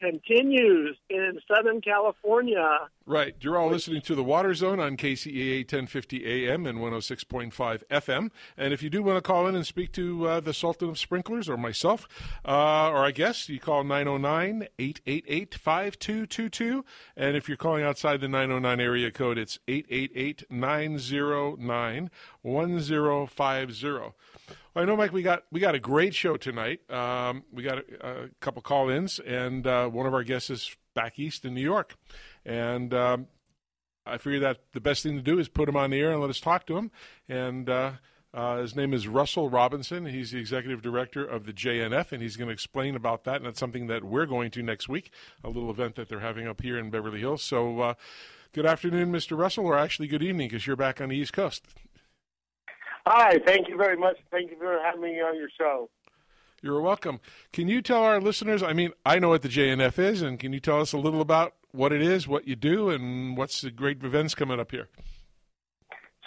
continues 0.00 0.96
in 1.08 1.40
Southern 1.48 1.80
California. 1.80 2.88
Right. 3.06 3.34
You're 3.38 3.58
all 3.58 3.68
listening 3.68 4.00
to 4.02 4.14
the 4.14 4.24
Water 4.24 4.54
Zone 4.54 4.80
on 4.80 4.96
KCAA 4.96 5.58
1050 5.58 6.24
AM 6.24 6.64
and 6.64 6.78
106.5 6.78 7.52
FM. 7.90 8.30
And 8.56 8.72
if 8.72 8.82
you 8.82 8.88
do 8.88 9.02
want 9.02 9.18
to 9.18 9.20
call 9.20 9.46
in 9.46 9.54
and 9.54 9.66
speak 9.66 9.92
to 9.92 10.26
uh, 10.26 10.40
the 10.40 10.54
Sultan 10.54 10.88
of 10.88 10.98
Sprinklers 10.98 11.46
or 11.46 11.58
myself, 11.58 12.08
uh, 12.46 12.88
or 12.88 13.04
I 13.04 13.10
guess 13.10 13.46
you 13.50 13.60
call 13.60 13.84
909 13.84 14.68
888 14.78 15.54
5222. 15.54 16.82
And 17.14 17.36
if 17.36 17.46
you're 17.46 17.58
calling 17.58 17.84
outside 17.84 18.22
the 18.22 18.28
909 18.28 18.80
area 18.80 19.10
code, 19.10 19.36
it's 19.36 19.58
888 19.68 20.44
909 20.48 22.10
1050. 22.40 24.14
I 24.76 24.84
know, 24.84 24.96
Mike. 24.96 25.12
We 25.12 25.22
got 25.22 25.44
we 25.52 25.60
got 25.60 25.74
a 25.74 25.78
great 25.78 26.14
show 26.14 26.38
tonight. 26.38 26.80
Um, 26.90 27.44
we 27.52 27.62
got 27.62 27.78
a, 27.78 28.24
a 28.24 28.28
couple 28.40 28.62
call-ins, 28.62 29.20
and 29.20 29.66
uh, 29.66 29.88
one 29.88 30.06
of 30.06 30.14
our 30.14 30.24
guests 30.24 30.50
is 30.50 30.74
back 30.94 31.18
east 31.18 31.44
in 31.44 31.54
New 31.54 31.60
York, 31.60 31.96
and 32.44 32.92
um, 32.92 33.26
I 34.06 34.18
figured 34.18 34.42
that 34.42 34.58
the 34.72 34.80
best 34.80 35.02
thing 35.02 35.16
to 35.16 35.22
do 35.22 35.38
is 35.38 35.48
put 35.48 35.68
him 35.68 35.76
on 35.76 35.90
the 35.90 36.00
air 36.00 36.12
and 36.12 36.20
let 36.20 36.30
us 36.30 36.40
talk 36.40 36.66
to 36.66 36.76
him. 36.76 36.90
And 37.28 37.68
uh, 37.70 37.92
uh, 38.34 38.58
his 38.58 38.76
name 38.76 38.92
is 38.92 39.08
Russell 39.08 39.48
Robinson. 39.48 40.06
He's 40.06 40.32
the 40.32 40.38
executive 40.38 40.82
director 40.82 41.24
of 41.24 41.46
the 41.46 41.52
JNF, 41.52 42.12
and 42.12 42.20
he's 42.22 42.36
going 42.36 42.48
to 42.48 42.52
explain 42.52 42.96
about 42.96 43.24
that. 43.24 43.36
And 43.36 43.46
that's 43.46 43.60
something 43.60 43.86
that 43.86 44.04
we're 44.04 44.26
going 44.26 44.50
to 44.52 44.62
next 44.62 44.88
week, 44.88 45.10
a 45.42 45.48
little 45.48 45.70
event 45.70 45.94
that 45.94 46.08
they're 46.08 46.20
having 46.20 46.46
up 46.46 46.60
here 46.60 46.78
in 46.78 46.90
Beverly 46.90 47.20
Hills. 47.20 47.42
So, 47.42 47.80
uh, 47.80 47.94
good 48.52 48.66
afternoon, 48.66 49.10
Mr. 49.10 49.38
Russell, 49.38 49.66
or 49.66 49.78
actually 49.78 50.08
good 50.08 50.22
evening 50.22 50.48
because 50.48 50.66
you're 50.66 50.76
back 50.76 51.00
on 51.00 51.08
the 51.08 51.16
East 51.16 51.32
Coast. 51.32 51.64
Hi, 53.06 53.38
thank 53.46 53.68
you 53.68 53.76
very 53.76 53.96
much. 53.96 54.16
Thank 54.30 54.50
you 54.50 54.56
for 54.58 54.80
having 54.82 55.02
me 55.02 55.20
on 55.20 55.36
your 55.36 55.50
show. 55.58 55.88
You're 56.60 56.80
welcome. 56.80 57.20
Can 57.52 57.68
you 57.68 57.82
tell 57.82 58.02
our 58.02 58.20
listeners? 58.20 58.62
I 58.62 58.72
mean, 58.72 58.92
I 59.04 59.18
know 59.18 59.28
what 59.28 59.42
the 59.42 59.48
JNF 59.48 59.98
is, 59.98 60.22
and 60.22 60.40
can 60.40 60.52
you 60.52 60.60
tell 60.60 60.80
us 60.80 60.92
a 60.92 60.98
little 60.98 61.20
about 61.20 61.54
what 61.74 61.92
it 61.92 62.00
is, 62.00 62.28
what 62.28 62.46
you 62.46 62.54
do, 62.54 62.90
and 62.90 63.36
what's 63.36 63.60
the 63.60 63.70
great 63.70 64.02
events 64.02 64.34
coming 64.34 64.60
up 64.60 64.70
here? 64.70 64.88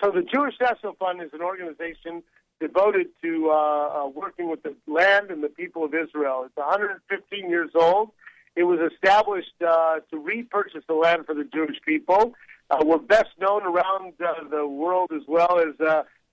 So, 0.04 0.12
the 0.12 0.22
Jewish 0.22 0.56
National 0.62 0.94
Fund 0.94 1.22
is 1.22 1.30
an 1.34 1.42
organization 1.42 2.22
devoted 2.60 3.08
to 3.24 3.50
uh, 3.50 3.54
uh, 3.56 4.08
working 4.10 4.50
with 4.50 4.62
the 4.64 4.76
land 4.88 5.32
and 5.32 5.44
the 5.44 5.50
people 5.50 5.84
of 5.86 5.94
Israel. 5.94 6.44
It's 6.46 6.58
115 6.58 7.50
years 7.50 7.72
old. 7.76 8.10
It 8.56 8.64
was 8.64 8.80
established 8.92 9.54
uh, 9.66 10.00
to 10.12 10.18
repurchase 10.18 10.84
the 10.88 10.96
land 10.96 11.26
for 11.26 11.34
the 11.34 11.46
Jewish 11.46 11.78
people. 11.86 12.34
Uh, 12.70 12.80
we're 12.84 12.98
best 12.98 13.30
known 13.40 13.64
around 13.64 14.14
uh, 14.20 14.48
the 14.50 14.68
world 14.68 15.12
as 15.16 15.22
well 15.28 15.60
as 15.60 15.76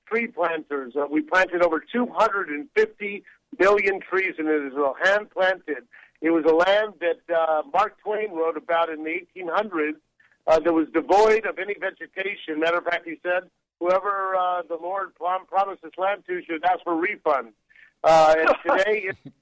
tree 0.09 0.27
planters. 0.27 0.95
We 1.11 1.23
planted 1.23 1.63
over 1.63 1.81
250 1.81 3.25
million 3.59 4.01
trees 4.01 4.35
in 4.39 4.47
Israel, 4.47 4.95
hand 5.03 5.31
planted. 5.31 5.85
It 6.21 6.31
was 6.31 6.45
a 6.45 6.55
land 6.55 6.95
that 7.01 7.35
uh, 7.35 7.63
Mark 7.73 7.99
Twain 8.01 8.33
wrote 8.33 8.57
about 8.57 8.89
in 8.89 9.05
the 9.05 9.21
1800s 9.37 9.97
uh, 10.47 10.59
that 10.61 10.73
was 10.73 10.87
devoid 10.93 11.47
of 11.47 11.59
any 11.59 11.75
vegetation. 11.75 12.61
Matter 12.61 12.79
of 12.79 12.85
fact, 12.85 13.07
he 13.07 13.17
said, 13.23 13.51
whoever 13.81 14.35
uh, 14.37 14.63
the 14.69 14.77
Lord 14.77 15.15
prom- 15.15 15.47
promised 15.47 15.83
this 15.83 15.93
land 15.99 16.25
to 16.27 16.43
should 16.45 16.65
ask 16.65 16.83
for 16.85 16.97
refund. 16.97 17.53
Uh, 18.03 18.35
and 18.39 18.49
today, 18.79 19.05
it's 19.09 19.35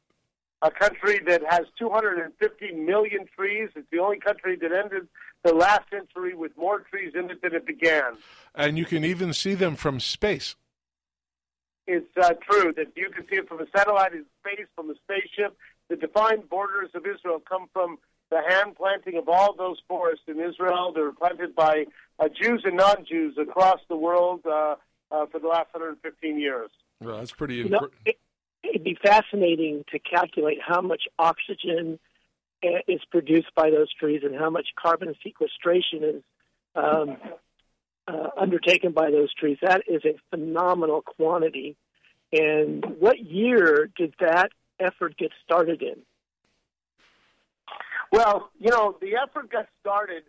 a 0.63 0.71
country 0.71 1.21
that 1.27 1.43
has 1.49 1.67
250 1.79 2.73
million 2.73 3.27
trees. 3.37 3.69
It's 3.75 3.87
the 3.91 3.99
only 3.99 4.19
country 4.19 4.57
that 4.57 4.73
ended 4.73 5.09
the 5.45 5.55
last 5.55 5.83
century 5.91 6.35
with 6.35 6.57
more 6.57 6.81
trees 6.81 7.13
in 7.15 7.31
it 7.31 7.43
than 7.43 7.55
it 7.55 7.67
began. 7.67 8.15
And 8.55 8.79
you 8.79 8.85
can 8.85 9.05
even 9.05 9.33
see 9.33 9.55
them 9.55 9.77
from 9.77 9.99
space. 9.99 10.55
It's 11.89 12.17
uh, 12.17 12.35
true 12.49 12.73
that 12.77 12.93
you 12.95 13.11
can 13.11 13.27
see 13.29 13.37
it 13.37 13.49
from 13.49 13.61
a 13.61 13.67
satellite 13.77 14.13
in 14.13 14.25
space, 14.41 14.67
from 14.77 14.89
a 14.91 14.95
spaceship. 14.95 15.57
The 15.93 15.99
defined 15.99 16.49
borders 16.49 16.89
of 16.95 17.05
Israel 17.05 17.43
come 17.47 17.69
from 17.71 17.99
the 18.31 18.41
hand 18.49 18.77
planting 18.77 19.19
of 19.19 19.29
all 19.29 19.55
those 19.55 19.77
forests 19.87 20.25
in 20.27 20.41
Israel. 20.41 20.91
They 20.95 21.03
were 21.03 21.13
planted 21.13 21.55
by 21.55 21.85
uh, 22.19 22.29
Jews 22.29 22.63
and 22.65 22.79
non-Jews 22.79 23.37
across 23.39 23.79
the 23.91 23.97
world 23.97 24.41
uh, 24.47 24.77
uh, 25.11 25.27
for 25.27 25.39
the 25.39 25.49
last 25.49 25.69
115 25.75 26.41
years. 26.41 26.71
Well, 27.03 27.19
that's 27.19 27.33
pretty 27.33 27.57
You 27.57 27.69
know, 27.69 27.89
it, 28.07 28.17
it'd 28.63 28.85
be 28.85 28.97
fascinating 29.03 29.85
to 29.93 29.99
calculate 29.99 30.61
how 30.67 30.81
much 30.81 31.03
oxygen 31.19 31.99
uh, 32.65 32.69
is 32.89 33.03
produced 33.11 33.55
by 33.55 33.69
those 33.69 33.93
trees 33.93 34.23
and 34.25 34.35
how 34.35 34.49
much 34.49 34.69
carbon 34.83 35.15
sequestration 35.23 36.05
is 36.05 36.23
um, 36.75 37.19
uh, 38.09 38.29
undertaken 38.41 38.93
by 38.93 39.11
those 39.11 39.29
trees. 39.35 39.59
That 39.61 39.83
is 39.87 40.01
a 40.07 40.15
phenomenal 40.31 41.03
quantity. 41.03 41.77
And 42.33 42.83
what 42.99 43.19
year 43.21 43.91
did 43.95 44.15
that 44.21 44.53
effort 44.83 45.17
get 45.17 45.31
started 45.45 45.83
in? 45.83 46.03
Well, 48.11 48.51
you 48.59 48.71
know, 48.71 48.97
the 49.01 49.17
effort 49.17 49.51
got 49.51 49.69
started 49.81 50.25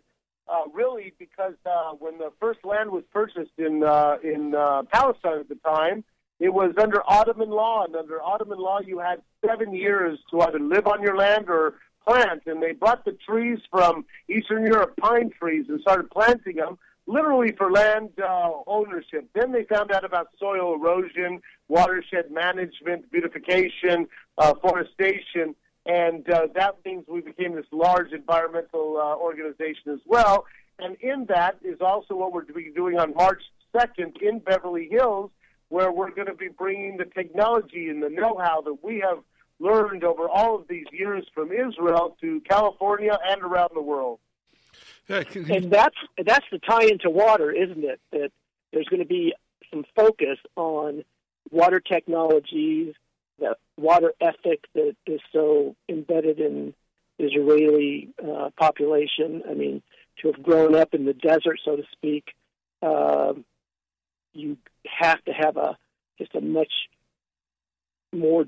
uh, 0.48 0.68
really 0.72 1.12
because 1.18 1.54
uh, 1.66 1.92
when 1.92 2.18
the 2.18 2.32
first 2.40 2.60
land 2.64 2.90
was 2.90 3.04
purchased 3.12 3.52
in 3.58 3.82
uh, 3.82 4.16
in 4.22 4.54
uh, 4.54 4.82
Palestine 4.92 5.40
at 5.40 5.48
the 5.48 5.56
time, 5.56 6.04
it 6.40 6.52
was 6.52 6.72
under 6.80 7.02
Ottoman 7.06 7.50
law, 7.50 7.84
and 7.84 7.94
under 7.94 8.22
Ottoman 8.22 8.58
law, 8.58 8.80
you 8.80 8.98
had 8.98 9.22
seven 9.46 9.74
years 9.74 10.18
to 10.30 10.40
either 10.40 10.58
live 10.58 10.86
on 10.86 11.02
your 11.02 11.16
land 11.16 11.48
or 11.48 11.74
plant. 12.06 12.42
And 12.46 12.62
they 12.62 12.72
brought 12.72 13.04
the 13.04 13.16
trees 13.26 13.58
from 13.70 14.04
Eastern 14.28 14.66
Europe, 14.66 14.96
pine 14.96 15.30
trees, 15.38 15.66
and 15.68 15.80
started 15.80 16.10
planting 16.10 16.56
them 16.56 16.78
literally 17.06 17.52
for 17.56 17.70
land 17.70 18.10
uh, 18.22 18.50
ownership. 18.66 19.28
Then 19.34 19.52
they 19.52 19.64
found 19.64 19.92
out 19.92 20.04
about 20.04 20.28
soil 20.38 20.74
erosion, 20.74 21.42
watershed 21.68 22.30
management, 22.30 23.10
beautification, 23.10 24.08
uh, 24.38 24.54
forestation, 24.54 25.54
and 25.86 26.28
uh, 26.30 26.48
that 26.54 26.76
means 26.84 27.04
we 27.08 27.20
became 27.20 27.54
this 27.54 27.66
large 27.72 28.12
environmental 28.12 28.96
uh, 28.96 29.16
organization 29.16 29.92
as 29.92 30.00
well. 30.06 30.46
And 30.78 30.96
in 31.00 31.26
that 31.26 31.58
is 31.62 31.80
also 31.80 32.14
what 32.14 32.32
we're 32.32 32.44
doing 32.74 32.98
on 32.98 33.14
March 33.14 33.42
2nd 33.74 34.20
in 34.20 34.40
Beverly 34.40 34.88
Hills, 34.90 35.30
where 35.68 35.92
we're 35.92 36.10
going 36.10 36.26
to 36.26 36.34
be 36.34 36.48
bringing 36.48 36.96
the 36.96 37.04
technology 37.04 37.88
and 37.88 38.02
the 38.02 38.08
know-how 38.08 38.62
that 38.62 38.82
we 38.82 39.00
have 39.00 39.18
learned 39.60 40.04
over 40.04 40.28
all 40.28 40.56
of 40.56 40.66
these 40.68 40.86
years 40.92 41.26
from 41.34 41.52
Israel 41.52 42.16
to 42.20 42.40
California 42.40 43.16
and 43.28 43.42
around 43.42 43.70
the 43.74 43.82
world. 43.82 44.18
and 45.50 45.70
that's 45.70 45.96
that's 46.24 46.46
the 46.50 46.58
tie 46.58 46.84
into 46.84 47.10
water, 47.10 47.52
isn't 47.52 47.84
it? 47.84 48.00
That 48.10 48.30
there's 48.72 48.88
going 48.88 49.02
to 49.02 49.08
be 49.08 49.34
some 49.70 49.84
focus 49.94 50.38
on 50.56 51.04
water 51.50 51.78
technologies, 51.78 52.94
the 53.38 53.56
water 53.76 54.12
ethic 54.20 54.64
that 54.74 54.96
is 55.06 55.20
so 55.32 55.74
embedded 55.88 56.38
in 56.38 56.74
Israeli 57.18 58.10
uh, 58.22 58.50
population. 58.58 59.42
I 59.48 59.54
mean, 59.54 59.82
to 60.22 60.32
have 60.32 60.42
grown 60.42 60.74
up 60.74 60.94
in 60.94 61.04
the 61.04 61.14
desert, 61.14 61.60
so 61.64 61.76
to 61.76 61.82
speak, 61.92 62.34
uh, 62.82 63.34
you 64.32 64.56
have 64.86 65.24
to 65.24 65.32
have 65.32 65.56
a 65.56 65.76
just 66.18 66.34
a 66.34 66.40
much 66.40 66.72
more 68.12 68.46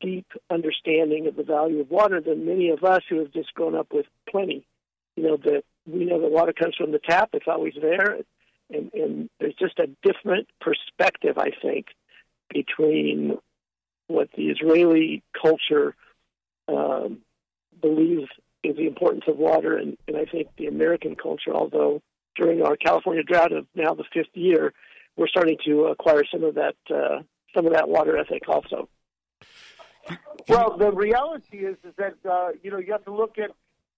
deep 0.00 0.26
understanding 0.50 1.26
of 1.26 1.36
the 1.36 1.42
value 1.42 1.80
of 1.80 1.90
water 1.90 2.20
than 2.20 2.46
many 2.46 2.70
of 2.70 2.82
us 2.82 3.02
who 3.08 3.18
have 3.18 3.32
just 3.32 3.52
grown 3.54 3.74
up 3.74 3.88
with 3.92 4.06
plenty. 4.28 4.66
You 5.16 5.24
know 5.24 5.36
that 5.36 5.64
we 5.86 6.04
know 6.04 6.20
the 6.20 6.28
water 6.28 6.52
comes 6.52 6.74
from 6.76 6.92
the 6.92 6.98
tap; 6.98 7.30
it's 7.32 7.46
always 7.48 7.74
there, 7.80 8.18
and, 8.70 8.90
and 8.92 9.30
there's 9.38 9.54
just 9.54 9.78
a 9.78 9.88
different 10.02 10.48
perspective, 10.60 11.38
I 11.38 11.50
think, 11.62 11.86
between 12.50 13.38
what 14.08 14.28
the 14.36 14.44
Israeli 14.44 15.22
culture 15.40 15.94
um, 16.68 17.18
believes 17.80 18.28
is 18.62 18.76
the 18.76 18.86
importance 18.86 19.24
of 19.28 19.36
water, 19.36 19.76
and, 19.76 19.96
and 20.08 20.16
I 20.16 20.24
think 20.24 20.48
the 20.56 20.66
American 20.66 21.14
culture, 21.14 21.54
although 21.54 22.02
during 22.36 22.62
our 22.62 22.76
California 22.76 23.22
drought 23.22 23.52
of 23.52 23.66
now 23.74 23.94
the 23.94 24.04
fifth 24.12 24.34
year, 24.34 24.72
we're 25.16 25.28
starting 25.28 25.56
to 25.66 25.86
acquire 25.86 26.22
some 26.30 26.44
of 26.44 26.54
that 26.56 26.76
uh, 26.90 27.22
some 27.54 27.66
of 27.66 27.72
that 27.72 27.88
water 27.88 28.18
ethic 28.18 28.48
also. 28.48 28.88
Well, 30.48 30.76
the 30.76 30.92
reality 30.92 31.58
is 31.58 31.76
is 31.84 31.94
that 31.96 32.16
uh, 32.28 32.48
you 32.62 32.70
know 32.70 32.78
you 32.78 32.92
have 32.92 33.04
to 33.04 33.14
look 33.14 33.38
at 33.38 33.50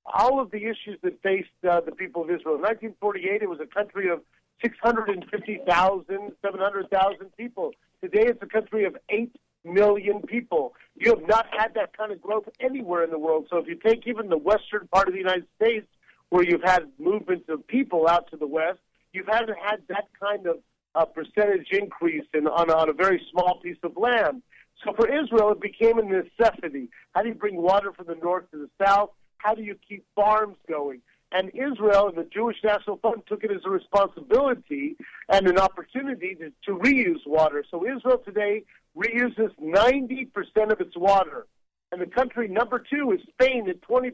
all 0.07 0.41
of 0.41 0.51
the 0.51 0.59
issues 0.59 0.99
that 1.03 1.21
faced 1.23 1.49
uh, 1.69 1.81
the 1.81 1.93
people 1.93 2.23
of 2.23 2.31
Israel. 2.31 2.55
In 2.57 2.63
1948, 2.63 3.43
it 3.43 3.49
was 3.49 3.61
a 3.61 3.67
country 3.67 4.09
of 4.09 4.21
650,000, 4.63 6.33
700,000 6.43 7.37
people. 7.37 7.73
Today, 8.03 8.25
it's 8.27 8.43
a 8.43 8.47
country 8.47 8.85
of 8.85 8.97
8 9.11 9.31
million 9.65 10.23
people. 10.23 10.75
You 10.95 11.11
have 11.15 11.27
not 11.27 11.47
had 11.57 11.75
that 11.75 11.97
kind 11.97 12.13
of 12.13 12.21
growth 12.21 12.49
anywhere 12.61 13.05
in 13.05 13.11
the 13.11 13.19
world. 13.19 13.47
So 13.51 13.59
if 13.59 13.67
you 13.67 13.77
take 13.77 14.07
even 14.07 14.29
the 14.29 14.39
western 14.39 14.89
part 14.93 15.09
of 15.09 15.15
the 15.15 15.21
United 15.21 15.47
States, 15.57 15.87
where 16.31 16.45
you've 16.45 16.63
had 16.63 16.89
movements 16.99 17.47
of 17.49 17.67
people 17.67 18.07
out 18.09 18.31
to 18.31 18.37
the 18.37 18.47
west, 18.47 18.79
you 19.13 19.25
haven't 19.27 19.57
had 19.59 19.81
that 19.89 20.09
kind 20.21 20.47
of 20.47 20.57
uh, 20.95 21.05
percentage 21.05 21.69
increase 21.71 22.25
in, 22.35 22.47
on, 22.47 22.71
on 22.71 22.89
a 22.89 22.93
very 22.93 23.25
small 23.31 23.61
piece 23.61 23.79
of 23.83 23.97
land. 23.97 24.43
So 24.85 24.93
for 24.95 25.09
Israel, 25.09 25.51
it 25.53 25.61
became 25.61 25.99
a 25.99 26.03
necessity. 26.03 26.89
How 27.15 27.23
do 27.23 27.29
you 27.29 27.35
bring 27.35 27.57
water 27.57 27.93
from 27.93 28.07
the 28.07 28.15
north 28.15 28.51
to 28.53 28.59
the 28.59 28.85
south? 28.85 29.11
How 29.39 29.55
do 29.55 29.63
you 29.63 29.77
keep 29.89 30.05
farms 30.15 30.57
going? 30.69 31.01
And 31.31 31.51
Israel 31.51 32.09
and 32.09 32.17
the 32.17 32.29
Jewish 32.33 32.57
National 32.65 32.97
Fund 32.97 33.23
took 33.27 33.45
it 33.45 33.51
as 33.51 33.61
a 33.67 33.71
responsibility 33.71 34.97
and 35.29 35.47
an 35.47 35.59
opportunity 35.59 36.35
to, 36.37 36.53
to 36.65 36.79
reuse 36.79 37.27
water. 37.27 37.65
So 37.71 37.85
Israel 37.87 38.19
today 38.25 38.65
reuses 38.97 39.51
90% 39.61 40.73
of 40.73 40.81
its 40.81 40.97
water. 40.97 41.47
And 41.93 42.01
the 42.01 42.07
country 42.07 42.49
number 42.49 42.79
two 42.79 43.13
is 43.13 43.21
Spain 43.33 43.69
at 43.69 43.81
20%, 43.83 44.13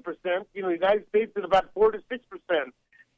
you 0.55 0.63
know, 0.63 0.69
the 0.69 0.75
United 0.75 1.09
States 1.09 1.33
at 1.37 1.45
about 1.45 1.71
4 1.75 1.93
to 1.93 1.99
6%. 1.99 2.21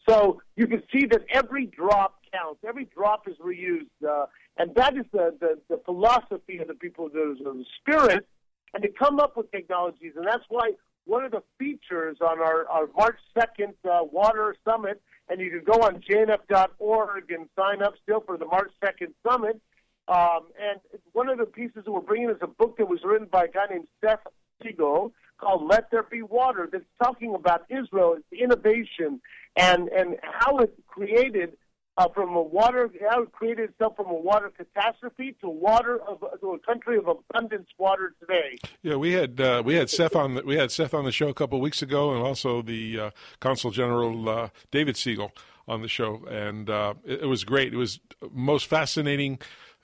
So 0.08 0.40
you 0.56 0.66
can 0.66 0.82
see 0.92 1.06
that 1.06 1.24
every 1.30 1.66
drop 1.66 2.20
counts. 2.32 2.60
Every 2.66 2.84
drop 2.84 3.26
is 3.28 3.36
reused. 3.38 3.88
Uh, 4.06 4.26
and 4.56 4.74
that 4.74 4.96
is 4.96 5.04
the, 5.12 5.34
the, 5.40 5.58
the 5.68 5.80
philosophy 5.84 6.58
of 6.58 6.68
the 6.68 6.74
people 6.74 7.06
of 7.06 7.12
the, 7.12 7.36
the 7.42 7.64
spirit. 7.80 8.26
And 8.72 8.82
to 8.82 8.88
come 8.90 9.20
up 9.20 9.36
with 9.36 9.50
technologies. 9.50 10.12
And 10.16 10.26
that's 10.26 10.44
why 10.48 10.72
one 11.06 11.24
of 11.24 11.30
the 11.30 11.42
features 11.58 12.18
on 12.20 12.40
our, 12.40 12.66
our 12.68 12.88
March 12.96 13.18
2nd 13.36 13.74
uh, 13.84 14.04
Water 14.04 14.54
Summit, 14.64 15.00
and 15.28 15.40
you 15.40 15.50
can 15.50 15.62
go 15.64 15.82
on 15.82 16.00
jnf.org 16.00 17.30
and 17.30 17.48
sign 17.56 17.82
up 17.82 17.94
still 18.02 18.20
for 18.20 18.36
the 18.36 18.44
March 18.44 18.70
2nd 18.82 19.12
Summit. 19.26 19.60
Um, 20.08 20.48
and 20.60 20.80
one 21.12 21.28
of 21.28 21.38
the 21.38 21.46
pieces 21.46 21.84
that 21.84 21.90
we're 21.90 22.00
bringing 22.00 22.30
is 22.30 22.36
a 22.40 22.46
book 22.46 22.76
that 22.78 22.88
was 22.88 23.00
written 23.04 23.28
by 23.30 23.44
a 23.44 23.48
guy 23.48 23.66
named 23.70 23.88
Seth 24.04 24.20
Siegel 24.62 25.12
called 25.38 25.68
Let 25.68 25.90
There 25.90 26.04
Be 26.04 26.22
Water 26.22 26.68
that's 26.70 26.84
talking 27.02 27.34
about 27.34 27.64
Israel, 27.70 28.14
its 28.14 28.26
innovation, 28.32 29.20
and, 29.56 29.88
and 29.88 30.16
how 30.22 30.58
it 30.58 30.72
created 30.86 31.56
uh, 31.98 32.08
from 32.08 32.34
a 32.36 32.42
water, 32.42 32.90
how 33.10 33.22
it 33.22 33.32
created 33.32 33.70
itself 33.70 33.96
from 33.96 34.06
a 34.06 34.14
water 34.14 34.52
catastrophe 34.56 35.34
to 35.40 35.48
water 35.48 36.00
of 36.02 36.20
to 36.40 36.52
a 36.52 36.58
country 36.58 36.98
of 36.98 37.08
abundance 37.08 37.68
water 37.78 38.14
today. 38.20 38.58
Yeah, 38.82 38.96
we 38.96 39.12
had 39.12 39.40
uh, 39.40 39.62
we 39.64 39.74
had 39.74 39.88
Seth 39.88 40.14
on 40.14 40.34
the, 40.34 40.42
we 40.42 40.56
had 40.56 40.70
Seth 40.70 40.94
on 40.94 41.04
the 41.04 41.12
show 41.12 41.28
a 41.28 41.34
couple 41.34 41.58
of 41.58 41.62
weeks 41.62 41.82
ago, 41.82 42.12
and 42.12 42.22
also 42.22 42.62
the 42.62 43.00
uh, 43.00 43.10
Consul 43.40 43.70
General 43.70 44.28
uh, 44.28 44.48
David 44.70 44.96
Siegel 44.96 45.32
on 45.68 45.82
the 45.82 45.88
show, 45.88 46.24
and 46.26 46.68
uh, 46.70 46.94
it, 47.04 47.22
it 47.22 47.26
was 47.26 47.44
great. 47.44 47.72
It 47.72 47.78
was 47.78 48.00
most 48.30 48.66
fascinating 48.66 49.38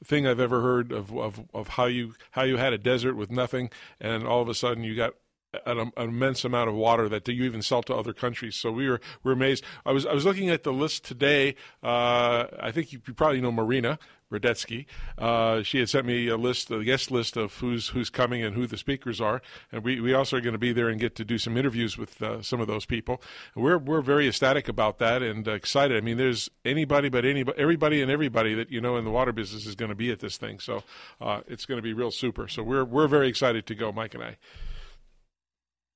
thing 0.05 0.27
I've 0.27 0.41
ever 0.41 0.61
heard 0.61 0.93
of, 0.93 1.17
of 1.17 1.45
of 1.55 1.69
how 1.69 1.87
you 1.87 2.15
how 2.33 2.43
you 2.43 2.59
had 2.59 2.73
a 2.73 2.79
desert 2.79 3.15
with 3.15 3.31
nothing, 3.31 3.71
and 4.01 4.27
all 4.27 4.43
of 4.43 4.49
a 4.49 4.55
sudden 4.55 4.85
you 4.85 4.95
got 4.95 5.15
an, 5.67 5.79
an, 5.79 5.93
immense 5.97 6.45
amount 6.45 6.69
of 6.69 6.75
water 6.75 7.09
that 7.09 7.27
you 7.29 7.45
even 7.45 7.63
sell 7.63 7.83
to 7.85 7.95
other 7.95 8.13
countries. 8.13 8.57
So 8.57 8.71
we 8.73 8.89
were 8.89 9.01
we 9.23 9.31
were 9.31 9.33
amazed. 9.33 9.65
I 9.85 9.93
was 9.93 10.07
I 10.07 10.13
was 10.13 10.25
looking 10.25 10.51
at 10.51 10.63
the 10.63 10.73
list 10.73 11.05
today. 11.05 11.55
Uh, 11.83 12.47
I 12.61 12.71
think 12.73 12.93
you, 12.93 13.01
you, 13.07 13.15
probably 13.15 13.41
know 13.41 13.53
Marina 13.53 13.99
Radetsky. 14.31 14.87
Uh, 15.19 15.63
she 15.63 15.79
had 15.79 15.91
sent 15.91 16.07
me 16.07 16.29
a 16.29 16.37
list, 16.37 16.71
a 16.71 16.83
guest 16.83 17.11
list 17.11 17.37
of 17.37 17.55
who's 17.57 17.89
who's 17.89 18.09
coming 18.09 18.43
and 18.43 18.57
who 18.57 18.67
the 18.67 18.79
speakers 18.79 19.21
are, 19.21 19.43
and 19.71 19.85
we, 19.85 20.01
we 20.01 20.15
also 20.15 20.39
are 20.39 20.41
going 20.41 20.55
to 20.55 20.59
be 20.59 20.73
there 20.73 20.89
and 20.89 20.99
get 20.99 21.15
to 21.17 21.25
do 21.25 21.37
some 21.37 21.57
interviews 21.57 21.99
with 21.99 22.23
uh, 22.23 22.41
some 22.41 22.61
of 22.61 22.67
those 22.67 22.87
people. 22.87 23.23
We're 23.55 23.79
we're 23.79 24.01
very 24.01 24.27
ecstatic 24.29 24.69
about 24.69 24.99
that 24.99 25.23
and 25.23 25.47
excited. 25.47 25.97
I 25.97 26.01
mean, 26.01 26.17
there's 26.17 26.49
anybody 26.65 27.11
but 27.11 27.25
anybody, 27.25 27.59
everybody 27.59 28.01
and 28.01 28.11
everybody 28.11 28.55
that 28.55 28.71
you 28.71 28.81
know 28.81 28.97
in 28.97 29.05
the 29.05 29.11
water 29.11 29.33
business 29.33 29.67
is 29.67 29.75
going 29.75 29.91
to 29.91 29.95
be 29.95 30.11
at 30.11 30.21
this 30.21 30.39
thing. 30.39 30.61
So 30.61 30.83
uh, 31.21 31.41
it's 31.47 31.67
going 31.67 31.79
to 31.79 31.83
be 31.83 31.93
real 31.93 32.11
super. 32.11 32.49
So 32.49 32.63
we're 32.63 32.85
we're 32.85 33.09
very 33.09 33.29
excited 33.29 33.67
to 33.67 33.75
go, 33.75 33.93
Mike 33.93 34.15
and 34.15 34.25
I. 34.25 34.37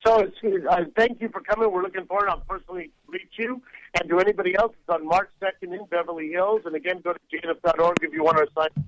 So 0.06 0.20
it's, 0.20 0.66
uh, 0.70 0.84
thank 0.94 1.20
you 1.20 1.28
for 1.30 1.40
coming. 1.40 1.70
We're 1.72 1.82
looking 1.82 2.06
forward. 2.06 2.28
I'll 2.28 2.38
personally 2.48 2.92
meet 3.10 3.28
you. 3.36 3.60
And 3.98 4.08
to 4.08 4.20
anybody 4.20 4.54
else, 4.54 4.72
it's 4.78 4.88
on 4.88 5.04
March 5.04 5.28
2nd 5.42 5.75
in 5.75 5.84
Beverly 5.90 6.30
Hills. 6.30 6.62
And 6.64 6.76
again, 6.76 7.00
go 7.02 7.12
to 7.12 7.18
jnf.org 7.32 7.96
if 8.00 8.12
you 8.12 8.22
want 8.22 8.36
to 8.36 8.46
sign. 8.56 8.86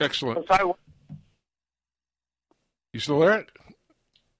Excellent. 0.00 0.44
Sorry, 0.48 0.72
you 2.92 2.98
still 2.98 3.20
there? 3.20 3.46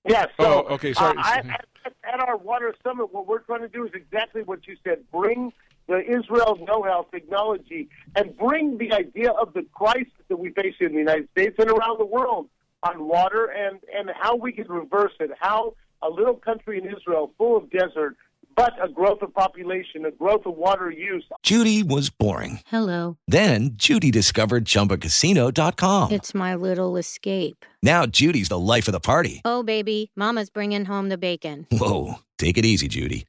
Yes. 0.04 0.28
Yeah, 0.38 0.44
so, 0.44 0.66
oh, 0.68 0.74
okay. 0.74 0.92
Sorry. 0.92 1.16
Uh, 1.16 1.22
I, 1.22 1.36
at, 1.84 1.94
at 2.02 2.20
our 2.20 2.36
water 2.36 2.74
summit, 2.82 3.12
what 3.12 3.28
we're 3.28 3.40
trying 3.40 3.60
to 3.60 3.68
do 3.68 3.84
is 3.84 3.92
exactly 3.94 4.42
what 4.42 4.66
you 4.66 4.76
said. 4.82 5.04
Bring 5.12 5.52
the 5.86 6.00
Israel 6.00 6.58
know-how 6.66 7.06
technology 7.12 7.88
and 8.16 8.36
bring 8.36 8.78
the 8.78 8.92
idea 8.92 9.30
of 9.30 9.52
the 9.52 9.64
crisis 9.72 10.12
that 10.28 10.38
we 10.38 10.50
face 10.50 10.74
in 10.80 10.92
the 10.92 10.98
United 10.98 11.28
States 11.30 11.54
and 11.58 11.70
around 11.70 12.00
the 12.00 12.06
world 12.06 12.48
on 12.82 13.06
water 13.06 13.46
and, 13.46 13.80
and 13.94 14.10
how 14.20 14.36
we 14.36 14.52
can 14.52 14.68
reverse 14.68 15.12
it, 15.20 15.30
how 15.38 15.74
a 16.02 16.08
little 16.08 16.34
country 16.34 16.78
in 16.78 16.86
Israel 16.86 17.32
full 17.36 17.56
of 17.56 17.70
desert, 17.70 18.16
but 18.56 18.72
a 18.82 18.88
growth 18.88 19.22
of 19.22 19.32
population, 19.34 20.04
a 20.04 20.10
growth 20.10 20.44
of 20.44 20.56
water 20.56 20.90
use. 20.90 21.24
Judy 21.42 21.82
was 21.82 22.10
boring. 22.10 22.60
Hello. 22.66 23.16
Then 23.28 23.70
Judy 23.74 24.10
discovered 24.10 24.64
ChumbaCasino.com. 24.64 26.10
It's 26.10 26.34
my 26.34 26.54
little 26.54 26.96
escape. 26.96 27.64
Now 27.82 28.06
Judy's 28.06 28.48
the 28.48 28.58
life 28.58 28.88
of 28.88 28.92
the 28.92 29.00
party. 29.00 29.42
Oh, 29.44 29.62
baby, 29.62 30.10
mama's 30.16 30.50
bringing 30.50 30.86
home 30.86 31.08
the 31.08 31.18
bacon. 31.18 31.66
Whoa, 31.70 32.14
take 32.36 32.58
it 32.58 32.64
easy, 32.64 32.88
Judy. 32.88 33.26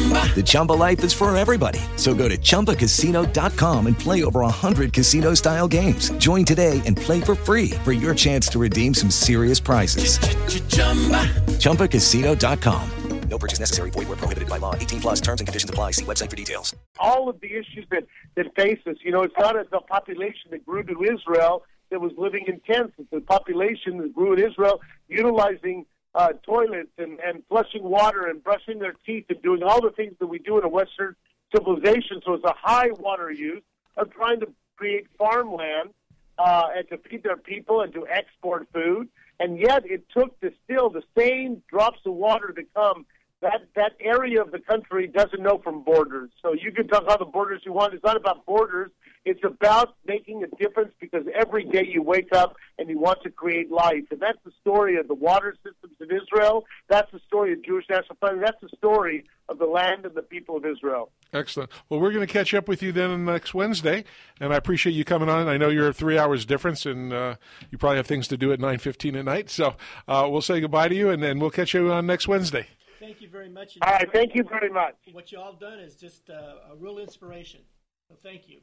Chumba. 0.00 0.34
The 0.34 0.42
Chumba 0.42 0.72
life 0.72 1.04
is 1.04 1.12
for 1.12 1.34
everybody. 1.36 1.80
So 1.96 2.14
go 2.14 2.28
to 2.28 2.36
ChumbaCasino.com 2.36 3.86
and 3.86 3.98
play 3.98 4.24
over 4.24 4.40
100 4.40 4.92
casino 4.92 5.34
style 5.34 5.68
games. 5.68 6.10
Join 6.12 6.44
today 6.44 6.80
and 6.86 6.96
play 6.96 7.20
for 7.20 7.34
free 7.34 7.70
for 7.84 7.92
your 7.92 8.14
chance 8.14 8.48
to 8.48 8.58
redeem 8.58 8.94
some 8.94 9.10
serious 9.10 9.60
prizes. 9.60 10.18
Ch-ch-chumba. 10.18 11.26
ChumbaCasino.com. 11.60 12.90
No 13.28 13.38
purchase 13.38 13.60
necessary. 13.60 13.90
Void 13.90 14.08
where 14.08 14.16
prohibited 14.16 14.48
by 14.48 14.56
law. 14.58 14.74
18 14.74 15.00
plus 15.00 15.20
terms 15.20 15.40
and 15.40 15.46
conditions 15.46 15.70
apply. 15.70 15.92
See 15.92 16.04
website 16.04 16.30
for 16.30 16.36
details. 16.36 16.74
All 16.98 17.28
of 17.28 17.40
the 17.40 17.48
issues 17.48 17.86
that, 17.90 18.04
that 18.36 18.46
face 18.56 18.80
us, 18.88 18.96
you 19.04 19.12
know, 19.12 19.22
it's 19.22 19.34
not 19.38 19.54
the 19.70 19.80
population 19.80 20.50
that 20.50 20.66
grew 20.66 20.82
to 20.82 21.04
Israel 21.04 21.62
that 21.90 22.00
was 22.00 22.12
living 22.16 22.46
in 22.48 22.60
tents. 22.60 22.94
It's 22.98 23.10
the 23.10 23.20
population 23.20 23.98
that 23.98 24.14
grew 24.14 24.32
in 24.32 24.40
Israel 24.40 24.80
utilizing 25.08 25.86
uh, 26.14 26.32
toilets 26.42 26.90
and, 26.98 27.20
and 27.20 27.42
flushing 27.48 27.82
water 27.82 28.26
and 28.26 28.42
brushing 28.42 28.78
their 28.78 28.94
teeth 29.06 29.26
and 29.28 29.40
doing 29.42 29.62
all 29.62 29.80
the 29.80 29.90
things 29.90 30.14
that 30.18 30.26
we 30.26 30.38
do 30.38 30.58
in 30.58 30.64
a 30.64 30.68
Western 30.68 31.14
civilization. 31.54 32.20
So 32.24 32.34
it's 32.34 32.44
a 32.44 32.54
high 32.56 32.90
water 32.90 33.30
use 33.30 33.62
of 33.96 34.10
trying 34.10 34.40
to 34.40 34.48
create 34.76 35.06
farmland 35.18 35.90
uh, 36.38 36.68
and 36.74 36.88
to 36.88 36.98
feed 36.98 37.22
their 37.22 37.36
people 37.36 37.82
and 37.82 37.92
to 37.92 38.06
export 38.08 38.66
food. 38.72 39.08
And 39.38 39.58
yet 39.58 39.84
it 39.86 40.04
took 40.10 40.38
to 40.40 40.52
still 40.64 40.90
the 40.90 41.02
same 41.16 41.62
drops 41.68 42.00
of 42.04 42.14
water 42.14 42.52
to 42.52 42.62
come 42.74 43.06
that 43.40 43.62
that 43.74 43.92
area 44.00 44.42
of 44.42 44.50
the 44.50 44.58
country 44.58 45.06
doesn't 45.06 45.42
know 45.42 45.58
from 45.58 45.82
borders. 45.82 46.30
So 46.42 46.52
you 46.52 46.72
can 46.72 46.88
talk 46.88 47.02
about 47.02 47.20
the 47.20 47.24
borders 47.24 47.62
you 47.64 47.72
want. 47.72 47.94
It's 47.94 48.04
not 48.04 48.16
about 48.16 48.44
borders. 48.44 48.90
It's 49.26 49.44
about 49.44 49.96
making 50.06 50.42
a 50.42 50.56
difference 50.56 50.92
because 50.98 51.24
every 51.38 51.64
day 51.64 51.86
you 51.86 52.02
wake 52.02 52.32
up 52.32 52.56
and 52.78 52.88
you 52.88 52.98
want 52.98 53.22
to 53.24 53.30
create 53.30 53.70
life. 53.70 54.04
And 54.10 54.18
that's 54.18 54.38
the 54.46 54.52
story 54.62 54.96
of 54.96 55.08
the 55.08 55.14
water 55.14 55.54
systems 55.62 55.94
in 56.00 56.06
Israel. 56.10 56.64
That's 56.88 57.10
the 57.12 57.20
story 57.26 57.52
of 57.52 57.62
Jewish 57.62 57.84
National 57.90 58.16
Fund. 58.18 58.42
That's 58.42 58.60
the 58.62 58.70
story 58.78 59.24
of 59.50 59.58
the 59.58 59.66
land 59.66 60.06
and 60.06 60.14
the 60.14 60.22
people 60.22 60.56
of 60.56 60.64
Israel. 60.64 61.10
Excellent. 61.34 61.70
Well, 61.88 62.00
we're 62.00 62.12
going 62.12 62.26
to 62.26 62.32
catch 62.32 62.54
up 62.54 62.66
with 62.66 62.82
you 62.82 62.92
then 62.92 63.26
next 63.26 63.52
Wednesday, 63.52 64.04
and 64.40 64.54
I 64.54 64.56
appreciate 64.56 64.94
you 64.94 65.04
coming 65.04 65.28
on. 65.28 65.48
I 65.48 65.58
know 65.58 65.68
you're 65.68 65.92
three 65.92 66.18
hours 66.18 66.46
difference, 66.46 66.86
and 66.86 67.12
uh, 67.12 67.34
you 67.70 67.76
probably 67.76 67.98
have 67.98 68.06
things 68.06 68.26
to 68.28 68.38
do 68.38 68.52
at 68.52 68.58
nine 68.58 68.78
fifteen 68.78 69.16
at 69.16 69.26
night. 69.26 69.50
So 69.50 69.76
uh, 70.08 70.28
we'll 70.30 70.40
say 70.40 70.60
goodbye 70.60 70.88
to 70.88 70.94
you, 70.94 71.10
and 71.10 71.22
then 71.22 71.38
we'll 71.40 71.50
catch 71.50 71.74
you 71.74 71.92
on 71.92 72.06
next 72.06 72.26
Wednesday. 72.26 72.68
Thank 72.98 73.20
you 73.20 73.28
very 73.28 73.50
much. 73.50 73.76
All 73.82 73.92
right, 73.92 74.10
thank 74.12 74.34
you 74.34 74.44
very 74.44 74.70
much. 74.70 74.94
What 75.12 75.30
you 75.30 75.38
all 75.38 75.52
done 75.52 75.78
is 75.78 75.96
just 75.96 76.30
uh, 76.30 76.72
a 76.72 76.76
real 76.78 76.98
inspiration. 76.98 77.60
So 78.08 78.16
thank 78.22 78.48
you. 78.48 78.60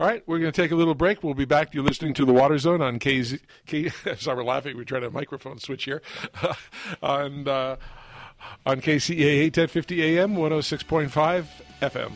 All 0.00 0.06
right, 0.06 0.22
we're 0.28 0.38
going 0.38 0.52
to 0.52 0.62
take 0.62 0.70
a 0.70 0.76
little 0.76 0.94
break. 0.94 1.24
We'll 1.24 1.34
be 1.34 1.44
back. 1.44 1.74
You're 1.74 1.82
listening 1.82 2.14
to 2.14 2.24
the 2.24 2.32
Water 2.32 2.56
Zone 2.56 2.80
on 2.80 3.00
KZ. 3.00 3.40
K, 3.66 3.88
sorry, 4.16 4.36
we're 4.36 4.44
laughing. 4.44 4.76
We're 4.76 4.84
trying 4.84 5.02
to 5.02 5.10
microphone 5.10 5.58
switch 5.58 5.84
here. 5.84 6.02
on 7.02 7.48
uh, 7.48 7.76
on 8.64 8.80
KCAA 8.80 9.46
1050 9.46 10.18
AM, 10.18 10.36
106.5 10.36 11.46
FM. 11.82 12.12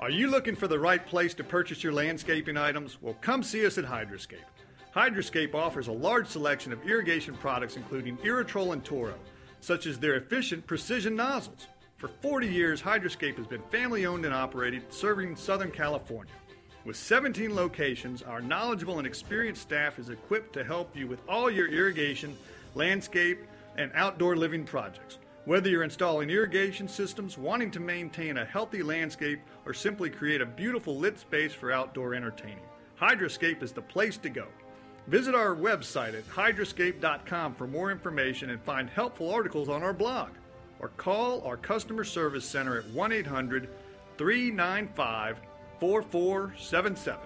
Are 0.00 0.10
you 0.10 0.28
looking 0.28 0.56
for 0.56 0.66
the 0.66 0.80
right 0.80 1.04
place 1.06 1.32
to 1.34 1.44
purchase 1.44 1.84
your 1.84 1.92
landscaping 1.92 2.56
items? 2.56 3.00
Well, 3.00 3.16
come 3.20 3.44
see 3.44 3.64
us 3.64 3.78
at 3.78 3.84
Hydroscape. 3.84 4.42
Hydroscape 4.96 5.54
offers 5.54 5.88
a 5.88 5.92
large 5.92 6.26
selection 6.26 6.72
of 6.72 6.82
irrigation 6.88 7.34
products 7.34 7.76
including 7.76 8.16
Irritrol 8.18 8.72
and 8.72 8.82
Toro, 8.82 9.12
such 9.60 9.84
as 9.84 9.98
their 9.98 10.14
efficient 10.14 10.66
precision 10.66 11.14
nozzles. 11.14 11.66
For 11.98 12.08
40 12.08 12.46
years, 12.46 12.80
Hydroscape 12.80 13.36
has 13.36 13.46
been 13.46 13.60
family 13.70 14.06
owned 14.06 14.24
and 14.24 14.32
operated, 14.32 14.90
serving 14.90 15.36
Southern 15.36 15.70
California. 15.70 16.32
With 16.86 16.96
17 16.96 17.54
locations, 17.54 18.22
our 18.22 18.40
knowledgeable 18.40 18.96
and 18.96 19.06
experienced 19.06 19.60
staff 19.60 19.98
is 19.98 20.08
equipped 20.08 20.54
to 20.54 20.64
help 20.64 20.96
you 20.96 21.06
with 21.06 21.20
all 21.28 21.50
your 21.50 21.68
irrigation, 21.68 22.34
landscape, 22.74 23.40
and 23.76 23.90
outdoor 23.94 24.34
living 24.34 24.64
projects. 24.64 25.18
Whether 25.44 25.68
you're 25.68 25.82
installing 25.82 26.30
irrigation 26.30 26.88
systems, 26.88 27.36
wanting 27.36 27.70
to 27.72 27.80
maintain 27.80 28.38
a 28.38 28.46
healthy 28.46 28.82
landscape, 28.82 29.40
or 29.66 29.74
simply 29.74 30.08
create 30.08 30.40
a 30.40 30.46
beautiful 30.46 30.96
lit 30.96 31.18
space 31.18 31.52
for 31.52 31.70
outdoor 31.70 32.14
entertaining, 32.14 32.64
Hydroscape 32.98 33.62
is 33.62 33.72
the 33.72 33.82
place 33.82 34.16
to 34.16 34.30
go. 34.30 34.46
Visit 35.08 35.34
our 35.36 35.54
website 35.54 36.14
at 36.14 36.28
hydroscape.com 36.28 37.54
for 37.54 37.66
more 37.66 37.92
information 37.92 38.50
and 38.50 38.60
find 38.62 38.90
helpful 38.90 39.32
articles 39.32 39.68
on 39.68 39.82
our 39.82 39.92
blog. 39.92 40.30
Or 40.80 40.88
call 40.96 41.42
our 41.42 41.56
customer 41.56 42.02
service 42.04 42.44
center 42.44 42.78
at 42.78 42.86
1 42.90 43.12
800 43.12 43.68
395 44.18 45.38
4477. 45.78 47.20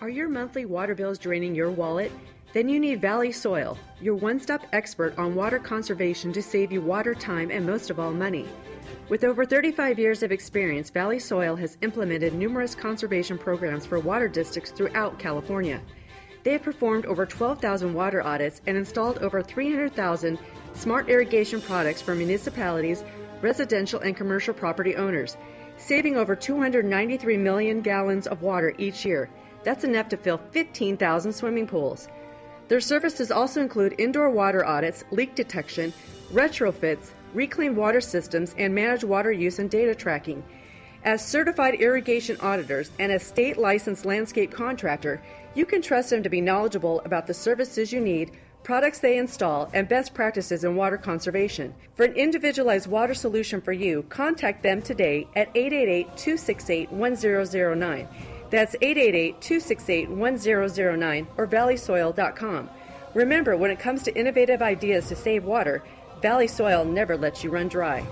Are 0.00 0.08
your 0.08 0.28
monthly 0.28 0.66
water 0.66 0.94
bills 0.94 1.18
draining 1.18 1.54
your 1.54 1.70
wallet? 1.70 2.12
Then 2.52 2.68
you 2.68 2.78
need 2.78 3.00
Valley 3.00 3.32
Soil, 3.32 3.76
your 4.00 4.14
one 4.14 4.38
stop 4.38 4.62
expert 4.72 5.18
on 5.18 5.34
water 5.34 5.58
conservation 5.58 6.32
to 6.32 6.42
save 6.42 6.70
you 6.70 6.80
water, 6.80 7.14
time, 7.14 7.50
and 7.50 7.66
most 7.66 7.90
of 7.90 7.98
all, 7.98 8.12
money. 8.12 8.46
With 9.08 9.22
over 9.22 9.44
35 9.44 10.00
years 10.00 10.24
of 10.24 10.32
experience, 10.32 10.90
Valley 10.90 11.20
Soil 11.20 11.54
has 11.54 11.78
implemented 11.80 12.34
numerous 12.34 12.74
conservation 12.74 13.38
programs 13.38 13.86
for 13.86 14.00
water 14.00 14.26
districts 14.26 14.72
throughout 14.72 15.16
California. 15.16 15.80
They 16.42 16.50
have 16.52 16.64
performed 16.64 17.06
over 17.06 17.24
12,000 17.24 17.94
water 17.94 18.20
audits 18.20 18.62
and 18.66 18.76
installed 18.76 19.18
over 19.18 19.44
300,000 19.44 20.40
smart 20.74 21.08
irrigation 21.08 21.60
products 21.60 22.02
for 22.02 22.16
municipalities, 22.16 23.04
residential, 23.42 24.00
and 24.00 24.16
commercial 24.16 24.52
property 24.52 24.96
owners, 24.96 25.36
saving 25.76 26.16
over 26.16 26.34
293 26.34 27.36
million 27.36 27.82
gallons 27.82 28.26
of 28.26 28.42
water 28.42 28.74
each 28.76 29.04
year. 29.04 29.30
That's 29.62 29.84
enough 29.84 30.08
to 30.08 30.16
fill 30.16 30.38
15,000 30.50 31.32
swimming 31.32 31.68
pools. 31.68 32.08
Their 32.66 32.80
services 32.80 33.30
also 33.30 33.60
include 33.60 34.00
indoor 34.00 34.30
water 34.30 34.66
audits, 34.66 35.04
leak 35.12 35.36
detection, 35.36 35.92
retrofits, 36.32 37.12
reclaimed 37.34 37.76
water 37.76 38.00
systems, 38.00 38.54
and 38.58 38.74
manage 38.74 39.04
water 39.04 39.32
use 39.32 39.58
and 39.58 39.70
data 39.70 39.94
tracking. 39.94 40.42
As 41.04 41.24
certified 41.24 41.74
irrigation 41.76 42.36
auditors 42.40 42.90
and 42.98 43.12
a 43.12 43.18
state 43.18 43.56
licensed 43.56 44.04
landscape 44.04 44.50
contractor, 44.50 45.22
you 45.54 45.64
can 45.64 45.80
trust 45.80 46.10
them 46.10 46.22
to 46.22 46.28
be 46.28 46.40
knowledgeable 46.40 47.00
about 47.04 47.26
the 47.26 47.34
services 47.34 47.92
you 47.92 48.00
need, 48.00 48.32
products 48.64 48.98
they 48.98 49.16
install, 49.16 49.70
and 49.72 49.88
best 49.88 50.12
practices 50.12 50.64
in 50.64 50.74
water 50.74 50.98
conservation. 50.98 51.72
For 51.94 52.04
an 52.04 52.14
individualized 52.14 52.88
water 52.88 53.14
solution 53.14 53.60
for 53.60 53.72
you, 53.72 54.04
contact 54.08 54.64
them 54.64 54.82
today 54.82 55.28
at 55.36 55.48
888 55.54 56.16
268 56.16 56.90
1009. 56.90 58.08
That's 58.50 58.74
888 58.80 59.40
268 59.40 60.10
1009 60.10 61.26
or 61.36 61.46
valleysoil.com. 61.46 62.70
Remember, 63.14 63.56
when 63.56 63.70
it 63.70 63.78
comes 63.78 64.02
to 64.02 64.14
innovative 64.18 64.60
ideas 64.60 65.08
to 65.08 65.16
save 65.16 65.44
water, 65.44 65.82
Valley 66.22 66.48
Soil 66.48 66.84
never 66.84 67.16
lets 67.16 67.44
you 67.44 67.50
run 67.50 67.68
dry. 67.68 68.06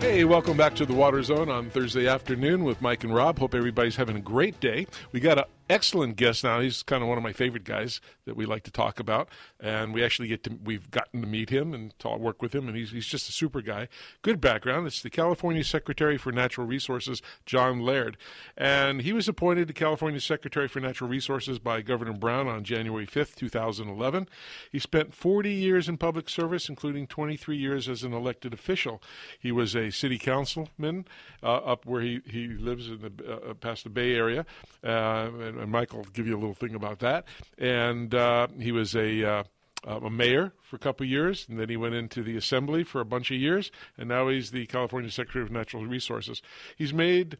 Hey, 0.00 0.24
welcome 0.24 0.56
back 0.56 0.74
to 0.76 0.86
the 0.86 0.94
Water 0.94 1.22
Zone 1.22 1.50
on 1.50 1.68
Thursday 1.68 2.06
afternoon 2.06 2.64
with 2.64 2.80
Mike 2.80 3.04
and 3.04 3.14
Rob. 3.14 3.38
Hope 3.38 3.54
everybody's 3.54 3.96
having 3.96 4.16
a 4.16 4.20
great 4.20 4.58
day. 4.60 4.86
We 5.12 5.20
got 5.20 5.36
a 5.36 5.46
excellent 5.68 6.16
guest 6.16 6.44
now. 6.44 6.60
He's 6.60 6.82
kind 6.82 7.02
of 7.02 7.08
one 7.08 7.18
of 7.18 7.24
my 7.24 7.32
favorite 7.32 7.64
guys 7.64 8.00
that 8.24 8.36
we 8.36 8.46
like 8.46 8.62
to 8.64 8.70
talk 8.70 9.00
about, 9.00 9.28
and 9.60 9.92
we 9.94 10.04
actually 10.04 10.28
get 10.28 10.42
to 10.44 10.58
we've 10.64 10.90
gotten 10.90 11.20
to 11.20 11.26
meet 11.26 11.50
him 11.50 11.74
and 11.74 11.96
talk, 11.98 12.18
work 12.18 12.42
with 12.42 12.54
him, 12.54 12.68
and 12.68 12.76
he's 12.76 12.90
he's 12.90 13.06
just 13.06 13.28
a 13.28 13.32
super 13.32 13.60
guy. 13.60 13.88
Good 14.22 14.40
background. 14.40 14.86
It's 14.86 15.02
the 15.02 15.10
California 15.10 15.64
Secretary 15.64 16.18
for 16.18 16.32
Natural 16.32 16.66
Resources, 16.66 17.22
John 17.44 17.80
Laird, 17.80 18.16
and 18.56 19.02
he 19.02 19.12
was 19.12 19.28
appointed 19.28 19.68
to 19.68 19.74
California 19.74 20.20
Secretary 20.20 20.68
for 20.68 20.80
Natural 20.80 21.10
Resources 21.10 21.58
by 21.58 21.82
Governor 21.82 22.12
Brown 22.12 22.48
on 22.48 22.64
January 22.64 23.06
fifth, 23.06 23.36
two 23.36 23.48
thousand 23.48 23.88
eleven. 23.88 24.28
He 24.70 24.78
spent 24.78 25.14
forty 25.14 25.52
years 25.52 25.88
in 25.88 25.96
public 25.96 26.28
service, 26.28 26.68
including 26.68 27.06
twenty 27.06 27.36
three 27.36 27.56
years 27.56 27.88
as 27.88 28.02
an 28.02 28.12
elected 28.12 28.52
official. 28.52 29.02
He 29.38 29.52
was 29.52 29.74
a 29.74 29.90
city 29.90 30.18
councilman 30.18 31.06
uh, 31.42 31.56
up 31.56 31.86
where 31.86 32.02
he 32.02 32.20
he 32.26 32.48
lives 32.48 32.88
in 32.88 33.00
the 33.00 33.32
uh, 33.50 33.54
past 33.54 33.84
the 33.84 33.90
Bay 33.90 34.14
Area. 34.14 34.46
Uh, 34.84 35.30
and, 35.40 35.55
and 35.58 35.70
Michael 35.70 35.98
will 35.98 36.06
give 36.06 36.26
you 36.26 36.34
a 36.34 36.40
little 36.40 36.54
thing 36.54 36.74
about 36.74 37.00
that. 37.00 37.24
And 37.58 38.14
uh, 38.14 38.48
he 38.60 38.72
was 38.72 38.94
a 38.94 39.24
uh, 39.24 39.42
a 39.86 40.10
mayor 40.10 40.52
for 40.62 40.76
a 40.76 40.78
couple 40.78 41.04
of 41.04 41.10
years, 41.10 41.46
and 41.48 41.60
then 41.60 41.68
he 41.68 41.76
went 41.76 41.94
into 41.94 42.22
the 42.22 42.36
assembly 42.36 42.82
for 42.82 43.00
a 43.00 43.04
bunch 43.04 43.30
of 43.30 43.36
years, 43.36 43.70
and 43.96 44.08
now 44.08 44.28
he's 44.28 44.50
the 44.50 44.66
California 44.66 45.10
Secretary 45.10 45.44
of 45.44 45.50
Natural 45.50 45.86
Resources. 45.86 46.42
He's 46.76 46.92
made 46.92 47.38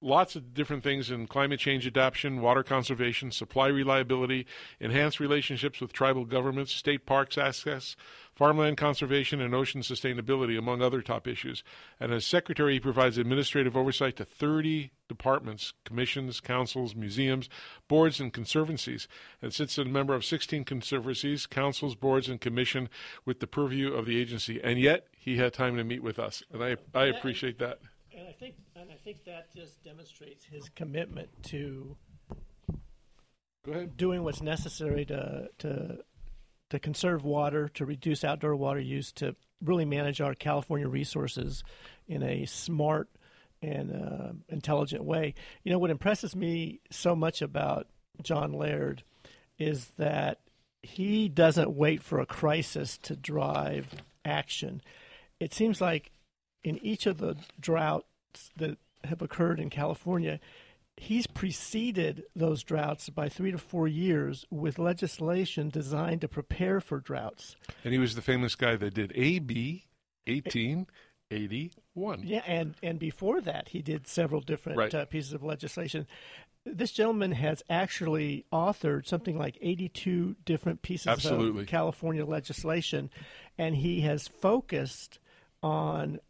lots 0.00 0.36
of 0.36 0.54
different 0.54 0.82
things 0.82 1.10
in 1.10 1.26
climate 1.26 1.58
change 1.58 1.86
adaptation, 1.86 2.40
water 2.40 2.62
conservation, 2.62 3.30
supply 3.30 3.66
reliability, 3.66 4.46
enhanced 4.80 5.20
relationships 5.20 5.80
with 5.80 5.92
tribal 5.92 6.24
governments, 6.24 6.72
state 6.72 7.04
parks 7.04 7.36
access, 7.36 7.96
farmland 8.34 8.76
conservation, 8.76 9.40
and 9.40 9.54
ocean 9.54 9.80
sustainability, 9.80 10.56
among 10.56 10.80
other 10.80 11.02
top 11.02 11.26
issues. 11.26 11.64
And 11.98 12.12
as 12.12 12.24
secretary, 12.24 12.74
he 12.74 12.80
provides 12.80 13.18
administrative 13.18 13.76
oversight 13.76 14.16
to 14.16 14.24
30 14.24 14.92
departments, 15.08 15.72
commissions, 15.84 16.38
councils, 16.38 16.94
museums, 16.94 17.48
boards, 17.88 18.20
and 18.20 18.32
conservancies, 18.32 19.08
and 19.42 19.52
sits 19.52 19.78
as 19.78 19.86
a 19.86 19.88
member 19.88 20.14
of 20.14 20.24
16 20.24 20.64
conservancies, 20.64 21.46
councils, 21.46 21.94
boards, 21.94 22.28
and 22.28 22.40
commission 22.40 22.88
with 23.24 23.40
the 23.40 23.46
purview 23.46 23.92
of 23.92 24.06
the 24.06 24.20
agency. 24.20 24.60
And 24.62 24.78
yet, 24.78 25.08
he 25.16 25.38
had 25.38 25.52
time 25.52 25.76
to 25.76 25.84
meet 25.84 26.02
with 26.02 26.18
us, 26.18 26.42
and 26.52 26.62
I, 26.62 26.76
I 26.94 27.06
appreciate 27.06 27.58
that. 27.58 27.80
And 28.18 28.26
I 28.26 28.32
think, 28.32 28.56
and 28.74 28.90
I 28.90 28.96
think 28.96 29.24
that 29.26 29.54
just 29.54 29.82
demonstrates 29.84 30.44
his 30.44 30.68
commitment 30.70 31.28
to 31.44 31.96
Go 33.64 33.72
ahead. 33.72 33.96
doing 33.96 34.24
what's 34.24 34.42
necessary 34.42 35.04
to 35.04 35.48
to 35.58 35.98
to 36.70 36.78
conserve 36.78 37.24
water, 37.24 37.68
to 37.74 37.86
reduce 37.86 38.24
outdoor 38.24 38.56
water 38.56 38.80
use, 38.80 39.12
to 39.12 39.36
really 39.62 39.84
manage 39.84 40.20
our 40.20 40.34
California 40.34 40.88
resources 40.88 41.62
in 42.08 42.22
a 42.22 42.44
smart 42.46 43.08
and 43.62 43.92
uh, 43.92 44.32
intelligent 44.48 45.04
way. 45.04 45.34
You 45.62 45.72
know 45.72 45.78
what 45.78 45.90
impresses 45.90 46.34
me 46.34 46.80
so 46.90 47.14
much 47.14 47.40
about 47.40 47.86
John 48.22 48.52
Laird 48.52 49.04
is 49.60 49.86
that 49.96 50.40
he 50.82 51.28
doesn't 51.28 51.70
wait 51.70 52.02
for 52.02 52.18
a 52.18 52.26
crisis 52.26 52.98
to 52.98 53.14
drive 53.14 53.94
action. 54.24 54.82
It 55.38 55.54
seems 55.54 55.80
like 55.80 56.10
in 56.64 56.78
each 56.84 57.06
of 57.06 57.18
the 57.18 57.36
droughts 57.60 58.50
that 58.56 58.78
have 59.04 59.22
occurred 59.22 59.60
in 59.60 59.70
California, 59.70 60.40
he's 60.96 61.26
preceded 61.26 62.24
those 62.34 62.62
droughts 62.62 63.08
by 63.08 63.28
three 63.28 63.52
to 63.52 63.58
four 63.58 63.86
years 63.86 64.44
with 64.50 64.78
legislation 64.78 65.68
designed 65.70 66.20
to 66.20 66.28
prepare 66.28 66.80
for 66.80 66.98
droughts. 66.98 67.54
And 67.84 67.92
he 67.92 67.98
was 67.98 68.14
the 68.16 68.22
famous 68.22 68.54
guy 68.54 68.76
that 68.76 68.94
did 68.94 69.12
AB 69.14 69.84
1881. 70.26 72.22
Yeah, 72.24 72.42
and, 72.46 72.74
and 72.82 72.98
before 72.98 73.40
that, 73.42 73.68
he 73.68 73.82
did 73.82 74.06
several 74.06 74.40
different 74.40 74.78
Right. 74.78 74.94
uh, 74.94 75.04
pieces 75.04 75.32
of 75.32 75.42
legislation. 75.42 76.06
This 76.64 76.92
gentleman 76.92 77.32
has 77.32 77.62
actually 77.70 78.44
authored 78.52 79.06
something 79.06 79.38
like 79.38 79.56
82 79.60 80.36
different 80.44 80.82
pieces 80.82 81.06
Absolutely. 81.06 81.62
of 81.62 81.68
California 81.68 82.24
legislation, 82.26 83.10
and 83.56 83.76
he 83.76 84.00
has 84.02 84.28
focused 84.28 85.18
on 85.62 86.20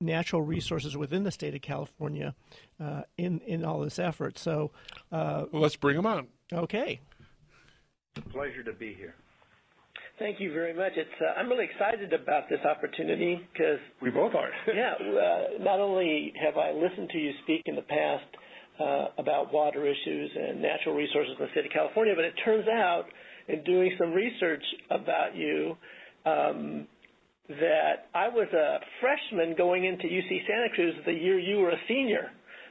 natural 0.00 0.42
resources 0.42 0.96
within 0.96 1.24
the 1.24 1.30
state 1.30 1.54
of 1.54 1.62
California 1.62 2.34
uh, 2.80 3.02
in 3.16 3.40
in 3.40 3.64
all 3.64 3.80
this 3.80 3.98
effort. 3.98 4.38
So, 4.38 4.70
uh, 5.10 5.46
Well, 5.52 5.62
let's 5.62 5.76
bring 5.76 5.96
them 5.96 6.06
on. 6.06 6.28
okay. 6.52 7.00
Pleasure 8.32 8.62
to 8.64 8.72
be 8.72 8.94
here. 8.94 9.14
Thank 10.18 10.40
you 10.40 10.52
very 10.52 10.74
much. 10.74 10.92
It's 10.96 11.08
uh, 11.20 11.38
I'm 11.38 11.48
really 11.48 11.64
excited 11.64 12.12
about 12.12 12.48
this 12.48 12.58
opportunity 12.64 13.40
because 13.52 13.78
We 14.00 14.10
both 14.10 14.34
are. 14.34 14.50
yeah, 14.74 14.94
uh, 14.94 15.62
not 15.62 15.78
only 15.80 16.32
have 16.42 16.56
I 16.56 16.72
listened 16.72 17.10
to 17.10 17.18
you 17.18 17.32
speak 17.44 17.62
in 17.66 17.76
the 17.76 17.82
past 17.82 18.24
uh, 18.80 19.06
about 19.18 19.52
water 19.52 19.86
issues 19.86 20.30
and 20.36 20.60
natural 20.62 20.94
resources 20.94 21.34
in 21.38 21.44
the 21.44 21.50
state 21.52 21.66
of 21.66 21.72
California, 21.72 22.14
but 22.16 22.24
it 22.24 22.34
turns 22.44 22.66
out 22.68 23.04
in 23.48 23.62
doing 23.64 23.92
some 23.98 24.12
research 24.12 24.62
about 24.90 25.34
you 25.36 25.76
um, 26.26 26.86
that 27.48 28.08
I 28.14 28.28
was 28.28 28.48
a 28.52 28.78
freshman 29.00 29.56
going 29.56 29.84
into 29.84 30.04
UC 30.04 30.46
Santa 30.46 30.68
Cruz 30.74 30.94
the 31.06 31.12
year 31.12 31.38
you 31.38 31.58
were 31.58 31.70
a 31.70 31.80
senior. 31.88 32.30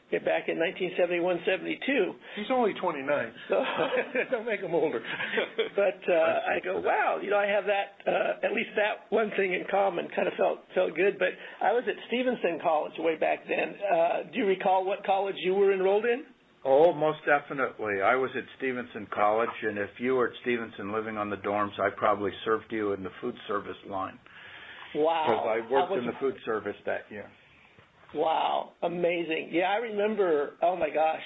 Back 0.09 0.47
in 0.47 0.55
1971-72. 0.55 2.15
He's 2.37 2.45
only 2.49 2.73
29. 2.79 3.27
So 3.49 3.61
Don't 4.31 4.45
make 4.45 4.61
him 4.61 4.73
older. 4.73 5.01
but 5.75 5.99
uh, 6.09 6.15
I 6.15 6.63
go, 6.63 6.79
wow, 6.79 7.19
you 7.21 7.29
know, 7.29 7.35
I 7.35 7.45
have 7.45 7.65
that 7.65 8.09
uh, 8.09 8.45
at 8.45 8.53
least 8.53 8.69
that 8.77 9.11
one 9.13 9.31
thing 9.35 9.53
in 9.53 9.65
common. 9.69 10.07
Kind 10.15 10.29
of 10.29 10.33
felt 10.35 10.59
felt 10.73 10.95
good. 10.95 11.19
But 11.19 11.35
I 11.61 11.73
was 11.73 11.83
at 11.89 11.95
Stevenson 12.07 12.57
College 12.63 12.93
way 12.99 13.17
back 13.17 13.39
then. 13.49 13.75
Uh, 13.83 14.31
do 14.31 14.39
you 14.39 14.45
recall 14.45 14.85
what 14.85 15.05
college 15.05 15.35
you 15.43 15.53
were 15.53 15.73
enrolled 15.73 16.05
in? 16.05 16.23
Oh, 16.63 16.93
most 16.93 17.19
definitely. 17.25 18.01
I 18.01 18.15
was 18.15 18.29
at 18.37 18.43
Stevenson 18.57 19.07
College, 19.13 19.49
and 19.63 19.77
if 19.77 19.89
you 19.99 20.15
were 20.15 20.27
at 20.27 20.33
Stevenson 20.41 20.93
living 20.93 21.17
on 21.17 21.29
the 21.29 21.37
dorms, 21.37 21.77
I 21.81 21.89
probably 21.95 22.31
served 22.45 22.71
you 22.71 22.93
in 22.93 23.03
the 23.03 23.11
food 23.19 23.35
service 23.47 23.77
line. 23.89 24.17
Wow. 24.97 25.25
Because 25.27 25.47
I 25.47 25.71
worked 25.71 25.93
in 25.93 26.05
the 26.05 26.17
food 26.19 26.35
service 26.45 26.75
that 26.85 27.05
year. 27.09 27.29
Wow, 28.15 28.71
amazing. 28.83 29.49
Yeah, 29.51 29.65
I 29.65 29.77
remember. 29.77 30.53
Oh 30.61 30.75
my 30.77 30.89
gosh, 30.89 31.21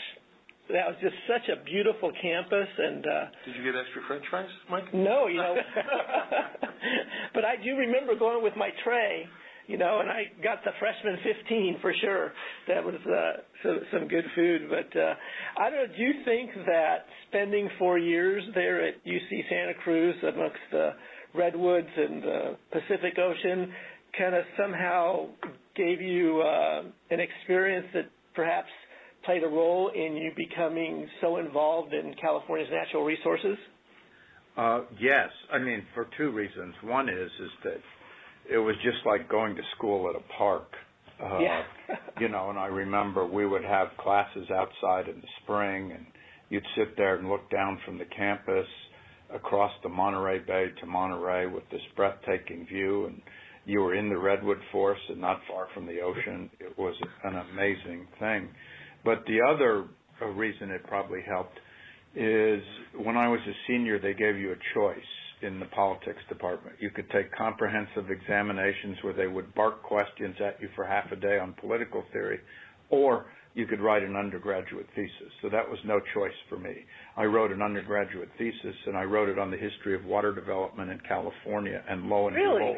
that 0.70 0.88
was 0.88 0.96
just 1.02 1.16
such 1.28 1.48
a 1.50 1.64
beautiful 1.64 2.12
campus, 2.22 2.68
and 2.78 3.06
uh, 3.06 3.26
Did 3.46 3.56
you 3.56 3.64
get 3.64 3.80
extra 3.80 4.02
French 4.08 4.24
fries, 4.30 4.50
Mike? 4.70 4.94
No, 4.94 5.28
you 5.28 5.38
know. 5.38 5.56
but 7.34 7.46
I 7.46 7.56
do 7.64 7.76
remember 7.76 8.16
going 8.18 8.44
with 8.44 8.54
my 8.58 8.70
tray, 8.84 9.26
you 9.68 9.78
know, 9.78 10.00
and 10.00 10.10
I 10.10 10.32
got 10.44 10.64
the 10.64 10.72
freshman 10.80 11.18
15 11.24 11.78
for 11.82 11.94
sure. 12.02 12.34
That 12.68 12.84
was 12.84 12.96
uh, 13.06 13.42
some, 13.64 13.80
some 13.94 14.08
good 14.08 14.26
food. 14.36 14.70
But 14.70 14.98
uh, 14.98 15.14
I 15.60 15.70
don't 15.70 15.88
know. 15.88 15.96
Do 15.96 16.02
you 16.02 16.14
think 16.26 16.52
that 16.66 17.06
spending 17.30 17.70
four 17.78 17.98
years 18.00 18.44
there 18.56 18.86
at 18.88 19.06
UC 19.06 19.50
Santa 19.50 19.74
Cruz 19.84 20.16
amongst 20.24 20.66
the 20.72 20.92
redwoods 21.34 21.88
and 21.96 22.24
the 22.24 22.58
Pacific 22.72 23.17
Ocean 23.17 23.74
kind 24.17 24.36
of 24.36 24.44
somehow 24.58 25.28
gave 25.76 26.02
you 26.02 26.41
uh, 26.41 26.84
an 27.10 27.20
experience 27.20 27.88
that 27.94 28.10
perhaps 28.36 28.67
played 29.26 29.44
a 29.44 29.48
role 29.48 29.91
in 29.94 30.15
you 30.15 30.32
becoming 30.36 31.08
so 31.22 31.38
involved 31.38 31.94
in 31.94 32.13
California's 32.20 32.70
natural 32.72 33.04
resources? 33.04 33.58
Uh, 34.58 34.82
yes, 35.00 35.30
I 35.52 35.60
mean 35.60 35.84
for 35.94 36.08
two 36.17 36.32
reasons. 36.32 36.74
One 36.84 37.08
is 37.08 37.32
is 37.39 37.52
that 37.63 37.80
it 38.52 38.58
was 38.58 38.76
just 38.84 38.98
like 39.06 39.30
going 39.30 39.56
to 39.56 39.62
school 39.78 40.10
at 40.10 40.15
a 40.15 40.24
park. 40.38 40.67
Uh, 41.24 41.39
Yeah. 41.39 41.63
you 42.20 42.28
know, 42.30 42.50
and 42.50 42.60
I 42.60 42.65
remember 42.65 43.26
we 43.26 43.46
would 43.46 43.63
have 43.63 43.89
classes 43.98 44.50
outside 44.50 45.08
in 45.08 45.22
the 45.22 45.28
spring, 45.44 45.91
and 45.91 46.06
you'd 46.50 46.65
sit 46.76 46.98
there 46.98 47.15
and 47.15 47.30
look 47.30 47.50
down 47.50 47.80
from 47.86 47.98
the 47.98 48.06
campus 48.06 48.67
across 49.34 49.72
the 49.84 49.89
Monterey 49.89 50.39
Bay 50.39 50.67
to 50.80 50.86
Monterey 50.86 51.46
with 51.48 51.63
this 51.72 51.82
breathtaking 51.96 52.65
view, 52.67 53.06
and 53.06 53.22
you 53.65 53.80
were 53.80 53.96
in 53.96 54.10
the 54.10 54.17
redwood 54.17 54.60
forest 54.72 55.02
and 55.10 55.20
not 55.20 55.39
far 55.48 55.67
from 55.74 55.86
the 55.86 56.02
ocean. 56.02 56.50
It 56.60 56.78
was 56.78 56.96
an 57.24 57.36
amazing 57.36 58.08
thing. 58.20 58.50
But 59.04 59.24
the 59.26 59.39
other 59.41 59.86
uh, 60.22 60.28
reason 60.28 60.72
it 60.72 60.84
probably 60.88 61.22
helped 61.28 61.60
is 62.15 62.62
when 63.04 63.17
I 63.17 63.28
was 63.28 63.39
a 63.48 63.54
senior, 63.67 64.00
they 64.00 64.13
gave 64.13 64.38
you 64.38 64.52
a 64.52 64.56
choice 64.74 64.98
in 65.41 65.60
the 65.60 65.65
politics 65.67 66.20
department. 66.30 66.76
You 66.80 66.89
could 66.89 67.10
take 67.10 67.32
comprehensive 67.36 68.12
examinations 68.12 68.98
where 69.02 69.13
they 69.13 69.28
would 69.28 69.54
bark 69.56 69.82
questions 69.82 70.36
at 70.46 70.62
you 70.62 70.70
for 70.76 70.86
half 70.86 71.12
a 71.12 71.15
day 71.15 71.39
on 71.39 71.54
political 71.54 72.04
theory, 72.12 72.39
or 72.89 73.28
you 73.54 73.66
could 73.68 73.82
write 73.82 74.04
an 74.04 74.16
undergraduate 74.16 74.88
thesis. 74.96 75.32
So 75.42 75.50
that 75.50 75.70
was 75.70 75.78
no 75.86 76.00
choice 76.14 76.32
for 76.50 76.58
me. 76.58 76.74
I 77.18 77.26
wrote 77.26 77.52
an 77.52 77.62
undergraduate 77.62 78.30
thesis, 78.38 78.76
and 78.88 78.96
I 78.96 79.04
wrote 79.04 79.28
it 79.30 79.38
on 79.38 79.52
the 79.52 79.58
history 79.58 79.94
of 79.96 80.06
water 80.06 80.34
development 80.34 80.90
in 80.90 81.00
California, 81.08 81.84
and 81.90 82.08
lo 82.08 82.28
and 82.28 82.36
Really? 82.36 82.60
behold, 82.60 82.78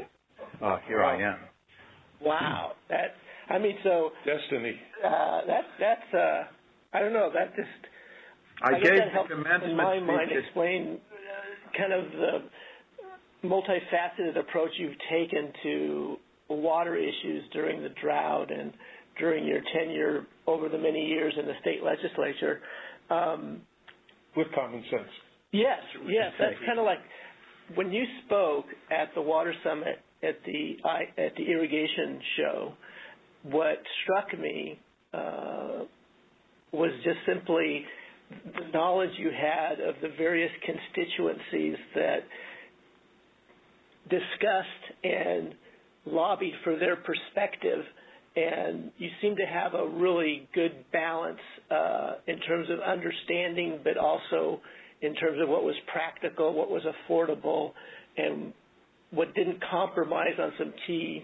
uh, 0.62 0.78
here 0.88 1.04
I 1.04 1.22
am. 1.22 1.38
Wow, 2.22 2.72
that 2.90 3.16
I 3.50 3.60
mean, 3.60 3.76
so 3.84 4.12
destiny. 4.26 4.80
Uh, 5.06 5.42
that 5.48 5.62
that's 5.80 6.14
uh, 6.14 6.44
I 6.94 7.00
don't 7.00 7.14
know. 7.14 7.30
That 7.34 7.56
just 7.56 7.68
I, 8.64 8.70
I 8.76 8.80
gave 8.80 8.98
that 8.98 9.12
helps 9.12 9.30
the 9.30 9.36
commencement 9.36 9.72
in 9.72 9.78
my 9.78 10.00
mind 10.00 10.30
speech. 10.32 10.44
explain 10.46 10.98
uh, 11.12 11.78
kind 11.78 11.94
of 11.94 12.12
the 12.14 13.48
multifaceted 13.48 14.38
approach 14.40 14.72
you've 14.78 14.98
taken 15.12 15.52
to 15.64 16.16
water 16.50 16.96
issues 16.96 17.44
during 17.52 17.82
the 17.84 17.90
drought 18.02 18.52
and 18.52 18.74
during 19.20 19.46
your 19.46 19.60
tenure 19.74 20.26
over 20.48 20.70
the 20.70 20.78
many 20.78 21.06
years 21.06 21.34
in 21.40 21.46
the 21.46 21.54
state 21.62 21.84
legislature. 21.84 22.62
Um, 23.10 23.62
With 24.36 24.48
common 24.56 24.84
sense. 24.90 25.10
Yes, 25.52 25.80
yes, 26.08 26.32
that's 26.40 26.56
kind 26.66 26.80
of 26.80 26.86
like 26.86 26.98
when 27.76 27.92
you 27.92 28.04
spoke 28.26 28.66
at 28.92 29.14
the 29.14 29.22
water 29.22 29.54
summit 29.64 30.00
at 30.24 30.38
the 30.46 30.78
at 31.18 31.36
the 31.38 31.44
irrigation 31.44 32.20
show. 32.38 32.74
What 33.44 33.78
struck 34.04 34.40
me 34.40 34.80
uh, 35.14 35.84
was 36.72 36.92
just 37.04 37.18
simply 37.28 37.86
the 38.46 38.72
knowledge 38.74 39.12
you 39.18 39.30
had 39.30 39.80
of 39.82 39.96
the 40.02 40.10
various 40.18 40.52
constituencies 40.66 41.76
that 41.94 42.20
discussed 44.10 45.04
and 45.04 45.54
lobbied 46.06 46.54
for 46.64 46.78
their 46.78 46.96
perspective 46.96 47.84
and 48.36 48.91
you 48.98 49.10
seem 49.22 49.36
to 49.36 49.46
have 49.46 49.74
a 49.74 49.88
really 49.88 50.48
good 50.56 50.86
balance 50.91 51.39
uh, 51.69 52.13
in 52.28 52.39
terms 52.39 52.67
of 52.69 52.80
understanding, 52.80 53.80
but 53.84 53.98
also 53.98 54.60
in 55.02 55.13
terms 55.15 55.39
of 55.41 55.50
what 55.50 55.63
was 55.63 55.76
practical, 55.91 56.54
what 56.54 56.69
was 56.69 56.84
affordable, 56.84 57.72
and 58.17 58.54
what 59.12 59.34
didn't 59.36 59.60
compromise 59.69 60.39
on 60.39 60.52
some 60.58 60.74
key 60.88 61.24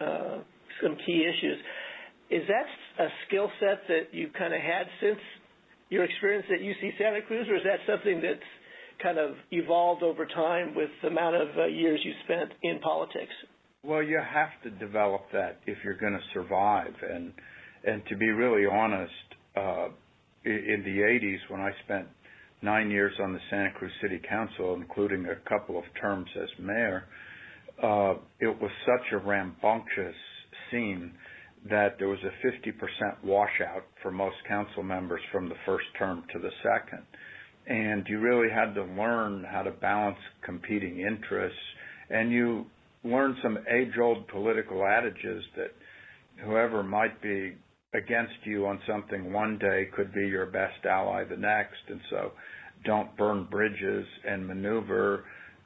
uh, 0.00 0.38
some 0.82 0.96
key 1.06 1.24
issues. 1.28 1.58
Is 2.30 2.42
that 2.48 3.04
a 3.04 3.08
skill 3.26 3.50
set 3.60 3.82
that 3.88 4.12
you 4.12 4.30
kind 4.36 4.54
of 4.54 4.60
had 4.60 4.86
since 5.00 5.18
your 5.90 6.04
experience 6.04 6.46
at 6.48 6.60
UC 6.60 6.98
Santa 6.98 7.20
Cruz, 7.22 7.46
or 7.48 7.56
is 7.56 7.62
that 7.64 7.80
something 7.86 8.20
that's 8.22 8.40
kind 9.02 9.18
of 9.18 9.32
evolved 9.50 10.02
over 10.02 10.26
time 10.26 10.74
with 10.74 10.90
the 11.02 11.08
amount 11.08 11.36
of 11.36 11.48
uh, 11.58 11.66
years 11.66 12.00
you 12.04 12.12
spent 12.24 12.50
in 12.62 12.78
politics? 12.80 13.32
Well, 13.82 14.02
you 14.02 14.18
have 14.18 14.50
to 14.64 14.70
develop 14.78 15.22
that 15.32 15.60
if 15.66 15.78
you're 15.82 15.96
going 15.96 16.12
to 16.12 16.24
survive, 16.34 16.92
and 17.08 17.32
and 17.82 18.02
to 18.10 18.16
be 18.16 18.28
really 18.28 18.66
honest, 18.66 19.12
uh, 19.56 19.88
in 20.44 20.82
the 20.84 21.00
'80s 21.00 21.38
when 21.48 21.60
I 21.62 21.70
spent 21.84 22.06
nine 22.60 22.90
years 22.90 23.14
on 23.22 23.32
the 23.32 23.38
Santa 23.48 23.70
Cruz 23.72 23.92
City 24.02 24.20
Council, 24.28 24.74
including 24.74 25.24
a 25.26 25.48
couple 25.48 25.78
of 25.78 25.84
terms 25.98 26.28
as 26.36 26.48
mayor, 26.58 27.04
uh, 27.82 28.14
it 28.38 28.60
was 28.60 28.70
such 28.84 29.12
a 29.12 29.18
rambunctious 29.18 30.14
scene 30.70 31.12
that 31.70 31.96
there 31.98 32.08
was 32.08 32.18
a 32.24 32.46
50% 32.46 33.24
washout 33.24 33.84
for 34.02 34.10
most 34.10 34.36
council 34.46 34.82
members 34.82 35.20
from 35.32 35.48
the 35.48 35.54
first 35.66 35.86
term 35.98 36.24
to 36.32 36.38
the 36.38 36.50
second. 36.62 37.04
And 37.66 38.06
you 38.08 38.18
really 38.18 38.50
had 38.50 38.74
to 38.74 38.84
learn 38.84 39.44
how 39.50 39.62
to 39.62 39.70
balance 39.70 40.18
competing 40.42 41.00
interests. 41.00 41.58
And 42.10 42.32
you 42.32 42.66
learn 43.04 43.36
some 43.42 43.58
age-old 43.70 44.28
political 44.28 44.84
adages 44.84 45.44
that 45.56 45.72
whoever 46.44 46.82
might 46.82 47.20
be 47.22 47.54
against 47.94 48.34
you 48.44 48.66
on 48.66 48.80
something 48.86 49.32
one 49.32 49.58
day 49.58 49.88
could 49.94 50.12
be 50.12 50.26
your 50.26 50.46
best 50.46 50.84
ally 50.84 51.24
the 51.24 51.36
next. 51.36 51.80
And 51.88 52.00
so 52.10 52.32
don't 52.84 53.14
burn 53.16 53.46
bridges 53.50 54.06
and 54.26 54.46
maneuver 54.46 55.24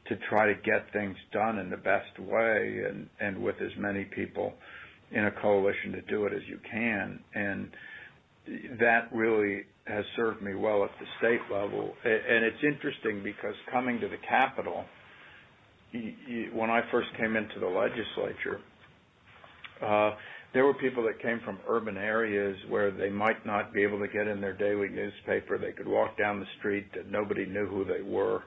to 0.08 0.16
try 0.28 0.46
to 0.46 0.54
get 0.54 0.92
things 0.92 1.16
done 1.32 1.58
in 1.58 1.70
the 1.70 1.76
best 1.76 2.18
way 2.18 2.82
and, 2.88 3.08
and 3.20 3.42
with 3.42 3.56
as 3.60 3.70
many 3.78 4.04
people 4.04 4.52
in 5.12 5.26
a 5.26 5.30
coalition 5.30 5.92
to 5.92 6.02
do 6.02 6.26
it 6.26 6.32
as 6.32 6.42
you 6.48 6.58
can. 6.70 7.20
And 7.34 7.70
that 8.78 9.08
really 9.12 9.62
has 9.86 10.04
served 10.16 10.42
me 10.42 10.54
well 10.54 10.84
at 10.84 10.90
the 10.98 11.06
state 11.18 11.40
level. 11.52 11.94
And 12.04 12.44
it's 12.44 12.62
interesting 12.62 13.22
because 13.22 13.54
coming 13.70 14.00
to 14.00 14.08
the 14.08 14.18
Capitol, 14.28 14.84
when 16.54 16.70
I 16.70 16.80
first 16.90 17.08
came 17.16 17.36
into 17.36 17.60
the 17.60 17.66
legislature, 17.66 18.60
uh, 19.84 20.16
there 20.52 20.64
were 20.64 20.74
people 20.74 21.02
that 21.04 21.20
came 21.20 21.40
from 21.44 21.58
urban 21.68 21.96
areas 21.96 22.56
where 22.68 22.90
they 22.90 23.10
might 23.10 23.44
not 23.44 23.72
be 23.72 23.82
able 23.82 23.98
to 23.98 24.08
get 24.08 24.28
in 24.28 24.40
their 24.40 24.56
daily 24.56 24.88
newspaper. 24.88 25.58
They 25.58 25.72
could 25.72 25.88
walk 25.88 26.16
down 26.16 26.40
the 26.40 26.46
street 26.58 26.86
and 26.94 27.10
nobody 27.10 27.44
knew 27.46 27.66
who 27.66 27.84
they 27.84 28.02
were, 28.02 28.42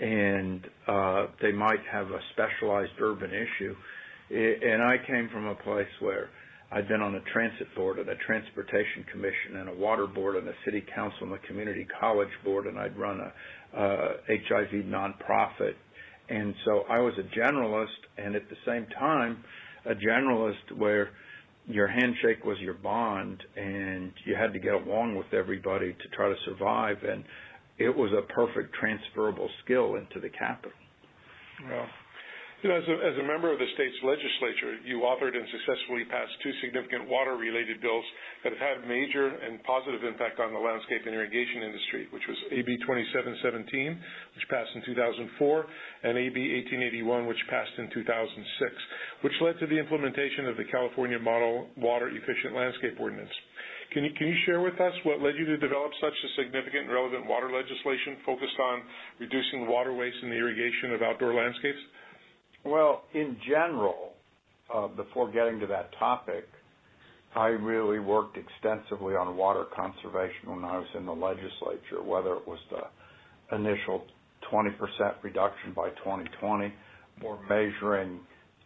and 0.00 0.66
uh, 0.88 1.26
they 1.40 1.52
might 1.52 1.80
have 1.90 2.08
a 2.08 2.20
specialized 2.32 2.92
urban 3.00 3.30
issue. 3.30 3.74
And 4.28 4.82
I 4.82 4.96
came 5.06 5.28
from 5.32 5.46
a 5.46 5.54
place 5.54 5.86
where 6.00 6.30
I'd 6.72 6.88
been 6.88 7.00
on 7.00 7.14
a 7.14 7.20
transit 7.32 7.68
board 7.76 8.00
and 8.00 8.08
a 8.08 8.16
transportation 8.26 9.04
commission 9.12 9.56
and 9.58 9.68
a 9.68 9.74
water 9.74 10.08
board 10.08 10.34
and 10.34 10.48
a 10.48 10.54
city 10.64 10.84
council 10.92 11.28
and 11.28 11.34
a 11.34 11.46
community 11.46 11.86
college 12.00 12.28
board, 12.44 12.66
and 12.66 12.76
I'd 12.76 12.96
run 12.98 13.20
a, 13.20 13.80
a 13.80 14.16
HIV 14.48 14.84
nonprofit 14.86 15.74
and 16.28 16.54
so 16.64 16.84
I 16.88 16.98
was 16.98 17.14
a 17.18 17.38
generalist, 17.38 17.86
and 18.18 18.34
at 18.34 18.48
the 18.48 18.56
same 18.66 18.86
time, 18.98 19.44
a 19.84 19.94
generalist 19.94 20.76
where 20.76 21.10
your 21.66 21.88
handshake 21.88 22.44
was 22.44 22.58
your 22.60 22.74
bond, 22.74 23.42
and 23.56 24.12
you 24.24 24.36
had 24.36 24.52
to 24.52 24.58
get 24.58 24.74
along 24.74 25.16
with 25.16 25.32
everybody 25.32 25.92
to 25.92 26.16
try 26.16 26.28
to 26.28 26.36
survive. 26.44 26.98
And 27.02 27.24
it 27.78 27.94
was 27.94 28.12
a 28.12 28.22
perfect 28.32 28.74
transferable 28.74 29.48
skill 29.64 29.96
into 29.96 30.20
the 30.20 30.28
capital. 30.28 30.72
Well, 31.68 31.86
you 32.66 32.74
know, 32.74 32.82
as 32.82 32.90
a, 32.90 32.98
as 32.98 33.16
a 33.22 33.26
member 33.30 33.54
of 33.54 33.62
the 33.62 33.70
state's 33.78 33.94
legislature, 34.02 34.74
you 34.82 35.06
authored 35.06 35.38
and 35.38 35.46
successfully 35.54 36.02
passed 36.10 36.34
two 36.42 36.50
significant 36.66 37.06
water-related 37.06 37.78
bills 37.78 38.02
that 38.42 38.50
have 38.50 38.58
had 38.58 38.76
major 38.90 39.38
and 39.38 39.62
positive 39.62 40.02
impact 40.02 40.42
on 40.42 40.50
the 40.50 40.58
landscape 40.58 41.06
and 41.06 41.14
irrigation 41.14 41.62
industry, 41.62 42.10
which 42.10 42.26
was 42.26 42.34
AB 42.50 42.66
2717, 42.82 43.70
which 44.34 44.46
passed 44.50 44.74
in 44.74 44.82
2004, 44.82 45.30
and 46.10 46.18
AB 46.18 46.34
1881, 47.06 47.30
which 47.30 47.38
passed 47.46 47.70
in 47.78 47.86
2006, 47.94 48.34
which 49.22 49.38
led 49.46 49.54
to 49.62 49.70
the 49.70 49.78
implementation 49.78 50.50
of 50.50 50.58
the 50.58 50.66
California 50.66 51.22
Model 51.22 51.70
Water 51.78 52.10
Efficient 52.10 52.50
Landscape 52.50 52.98
Ordinance. 52.98 53.30
Can 53.94 54.02
you, 54.02 54.10
can 54.18 54.26
you 54.26 54.38
share 54.42 54.58
with 54.58 54.74
us 54.82 54.90
what 55.06 55.22
led 55.22 55.38
you 55.38 55.46
to 55.46 55.58
develop 55.62 55.94
such 56.02 56.18
a 56.18 56.28
significant 56.34 56.90
and 56.90 56.92
relevant 56.98 57.30
water 57.30 57.46
legislation 57.46 58.18
focused 58.26 58.58
on 58.58 58.82
reducing 59.22 59.70
water 59.70 59.94
waste 59.94 60.18
in 60.26 60.34
the 60.34 60.38
irrigation 60.42 60.90
of 60.90 61.06
outdoor 61.06 61.30
landscapes? 61.30 61.78
Well, 62.66 63.04
in 63.14 63.36
general, 63.48 64.12
uh, 64.74 64.88
before 64.88 65.30
getting 65.30 65.60
to 65.60 65.68
that 65.68 65.90
topic, 66.00 66.48
I 67.36 67.46
really 67.46 68.00
worked 68.00 68.36
extensively 68.36 69.14
on 69.14 69.36
water 69.36 69.66
conservation 69.74 70.50
when 70.50 70.64
I 70.64 70.78
was 70.78 70.88
in 70.98 71.06
the 71.06 71.14
legislature, 71.14 72.02
whether 72.02 72.34
it 72.34 72.48
was 72.48 72.58
the 72.70 73.54
initial 73.54 74.04
20% 74.52 74.72
reduction 75.22 75.74
by 75.74 75.90
2020 75.90 76.72
or 77.22 77.38
measuring 77.48 78.18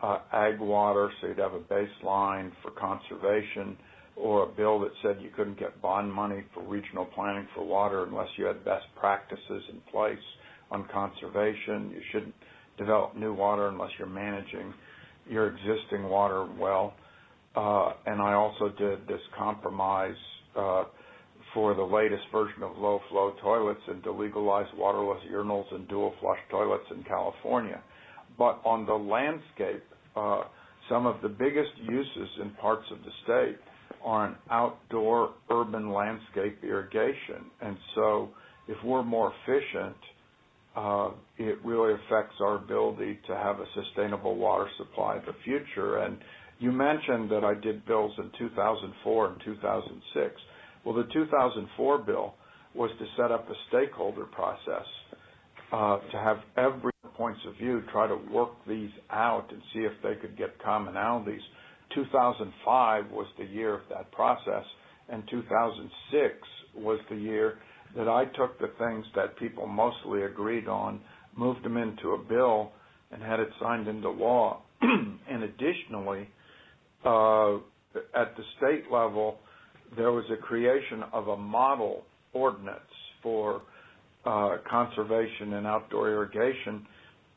uh, 0.02 0.20
ag 0.32 0.58
water 0.60 1.10
so 1.20 1.26
you'd 1.26 1.38
have 1.38 1.52
a 1.52 1.60
baseline 1.60 2.50
for 2.62 2.70
conservation 2.70 3.76
or 4.16 4.44
a 4.44 4.46
bill 4.46 4.80
that 4.80 4.92
said 5.02 5.18
you 5.20 5.28
couldn't 5.36 5.58
get 5.58 5.80
bond 5.82 6.10
money 6.10 6.42
for 6.54 6.62
regional 6.62 7.04
planning 7.04 7.46
for 7.54 7.64
water 7.64 8.04
unless 8.04 8.28
you 8.38 8.46
had 8.46 8.64
best 8.64 8.86
practices 8.98 9.62
in 9.70 9.78
place 9.92 10.16
on 10.70 10.86
conservation. 10.92 11.90
You 11.90 12.00
shouldn't 12.12 12.34
develop 12.80 13.14
new 13.14 13.32
water 13.32 13.68
unless 13.68 13.90
you're 13.98 14.08
managing 14.08 14.74
your 15.28 15.48
existing 15.48 16.08
water 16.08 16.48
well. 16.58 16.94
Uh, 17.54 17.92
and 18.06 18.20
I 18.20 18.32
also 18.32 18.70
did 18.76 19.06
this 19.06 19.20
compromise 19.38 20.16
uh, 20.56 20.84
for 21.52 21.74
the 21.74 21.82
latest 21.82 22.22
version 22.32 22.62
of 22.62 22.76
low 22.78 23.00
flow 23.10 23.34
toilets 23.42 23.80
and 23.88 24.02
to 24.04 24.12
legalize 24.12 24.66
waterless 24.76 25.20
urinals 25.30 25.72
and 25.74 25.86
dual 25.88 26.14
flush 26.20 26.38
toilets 26.50 26.84
in 26.96 27.02
California. 27.04 27.80
But 28.38 28.60
on 28.64 28.86
the 28.86 28.94
landscape, 28.94 29.84
uh, 30.16 30.44
some 30.88 31.06
of 31.06 31.20
the 31.22 31.28
biggest 31.28 31.70
uses 31.82 32.28
in 32.40 32.50
parts 32.60 32.86
of 32.90 32.98
the 32.98 33.10
state 33.24 33.58
are 34.04 34.28
in 34.28 34.34
outdoor 34.50 35.34
urban 35.50 35.92
landscape 35.92 36.58
irrigation. 36.62 37.50
And 37.60 37.76
so 37.94 38.30
if 38.68 38.76
we're 38.84 39.02
more 39.02 39.32
efficient, 39.42 39.96
it 41.38 41.58
really 41.64 41.94
affects 41.94 42.36
our 42.40 42.56
ability 42.56 43.18
to 43.26 43.34
have 43.34 43.60
a 43.60 43.66
sustainable 43.74 44.36
water 44.36 44.68
supply 44.78 45.16
in 45.16 45.22
the 45.26 45.34
future. 45.44 45.98
And 45.98 46.18
you 46.58 46.72
mentioned 46.72 47.30
that 47.30 47.44
I 47.44 47.54
did 47.54 47.84
bills 47.86 48.12
in 48.18 48.30
2004 48.38 49.28
and 49.28 49.40
2006. 49.44 50.34
Well, 50.84 50.94
the 50.94 51.12
2004 51.12 51.98
bill 51.98 52.34
was 52.74 52.90
to 52.98 53.06
set 53.16 53.32
up 53.32 53.48
a 53.50 53.54
stakeholder 53.68 54.24
process 54.24 54.86
uh, 55.72 55.98
to 55.98 56.16
have 56.16 56.38
every 56.56 56.92
points 57.16 57.40
of 57.46 57.56
view 57.56 57.82
try 57.92 58.06
to 58.06 58.16
work 58.32 58.50
these 58.66 58.90
out 59.10 59.46
and 59.52 59.60
see 59.74 59.80
if 59.80 59.92
they 60.02 60.14
could 60.20 60.38
get 60.38 60.58
commonalities. 60.62 61.40
2005 61.94 63.10
was 63.10 63.26
the 63.38 63.44
year 63.44 63.74
of 63.74 63.80
that 63.90 64.10
process, 64.12 64.64
and 65.08 65.22
2006 65.30 66.34
was 66.76 66.98
the 67.10 67.16
year 67.16 67.58
that 67.96 68.08
I 68.08 68.24
took 68.36 68.58
the 68.58 68.70
things 68.78 69.04
that 69.14 69.36
people 69.38 69.66
mostly 69.66 70.22
agreed 70.22 70.68
on, 70.68 71.00
moved 71.36 71.64
them 71.64 71.76
into 71.76 72.10
a 72.10 72.18
bill, 72.18 72.72
and 73.10 73.22
had 73.22 73.40
it 73.40 73.48
signed 73.60 73.88
into 73.88 74.10
law. 74.10 74.62
and 74.82 75.42
additionally, 75.42 76.28
uh, 77.04 77.56
at 78.14 78.36
the 78.36 78.44
state 78.58 78.84
level, 78.92 79.38
there 79.96 80.12
was 80.12 80.24
a 80.32 80.36
creation 80.36 81.02
of 81.12 81.28
a 81.28 81.36
model 81.36 82.04
ordinance 82.32 82.80
for 83.22 83.62
uh, 84.24 84.56
conservation 84.68 85.54
and 85.54 85.66
outdoor 85.66 86.10
irrigation, 86.10 86.86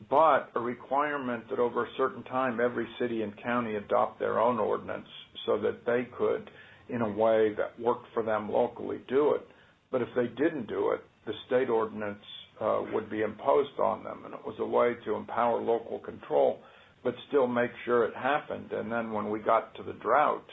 but 0.08 0.50
a 0.54 0.60
requirement 0.60 1.48
that 1.50 1.58
over 1.58 1.84
a 1.84 1.88
certain 1.96 2.22
time 2.24 2.60
every 2.60 2.86
city 3.00 3.22
and 3.22 3.32
county 3.42 3.76
adopt 3.76 4.18
their 4.18 4.38
own 4.38 4.58
ordinance 4.58 5.08
so 5.46 5.58
that 5.58 5.84
they 5.86 6.06
could, 6.16 6.50
in 6.88 7.00
a 7.00 7.08
way 7.08 7.54
that 7.56 7.78
worked 7.80 8.06
for 8.12 8.22
them 8.22 8.50
locally, 8.50 8.98
do 9.08 9.32
it. 9.32 9.46
But 9.94 10.02
if 10.02 10.08
they 10.16 10.26
didn't 10.26 10.66
do 10.66 10.90
it, 10.90 11.02
the 11.24 11.32
state 11.46 11.70
ordinance 11.70 12.18
uh, 12.60 12.82
would 12.92 13.08
be 13.08 13.20
imposed 13.20 13.78
on 13.78 14.02
them, 14.02 14.22
and 14.24 14.34
it 14.34 14.40
was 14.44 14.56
a 14.58 14.66
way 14.66 14.94
to 15.04 15.14
empower 15.14 15.62
local 15.62 16.00
control, 16.00 16.58
but 17.04 17.14
still 17.28 17.46
make 17.46 17.70
sure 17.84 18.02
it 18.02 18.12
happened. 18.16 18.72
And 18.72 18.90
then 18.90 19.12
when 19.12 19.30
we 19.30 19.38
got 19.38 19.72
to 19.76 19.84
the 19.84 19.92
drought, 19.92 20.46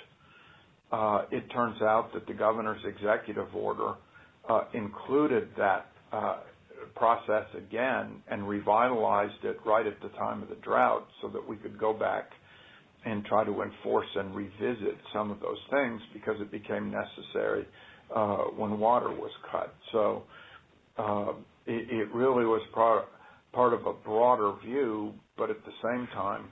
uh, 0.91 1.23
it 1.31 1.49
turns 1.51 1.81
out 1.81 2.13
that 2.13 2.27
the 2.27 2.35
governor's 2.35 2.83
executive 2.85 3.47
order 3.55 3.95
uh, 4.47 4.65
included 4.75 5.49
that 5.57 5.87
uh, 6.13 6.41
process 6.95 7.47
again 7.57 8.21
and 8.29 8.47
revitalized 8.47 9.43
it 9.43 9.57
right 9.65 9.87
at 9.87 9.99
the 10.03 10.09
time 10.19 10.43
of 10.43 10.49
the 10.49 10.55
drought 10.57 11.07
so 11.19 11.29
that 11.29 11.49
we 11.49 11.55
could 11.55 11.79
go 11.79 11.93
back 11.93 12.29
and 13.05 13.25
try 13.25 13.43
to 13.43 13.63
enforce 13.63 14.05
and 14.15 14.35
revisit 14.35 14.99
some 15.11 15.31
of 15.31 15.39
those 15.39 15.57
things 15.71 15.99
because 16.13 16.35
it 16.39 16.51
became 16.51 16.91
necessary 16.91 17.65
uh, 18.15 18.37
when 18.57 18.79
water 18.79 19.09
was 19.09 19.31
cut. 19.51 19.73
So 19.91 20.23
uh, 20.97 21.33
it, 21.65 21.89
it 21.89 22.13
really 22.13 22.45
was 22.45 22.61
part, 22.73 23.05
part 23.53 23.73
of 23.73 23.85
a 23.85 23.93
broader 23.93 24.53
view, 24.65 25.13
but 25.37 25.49
at 25.49 25.57
the 25.65 25.71
same 25.83 26.07
time, 26.13 26.45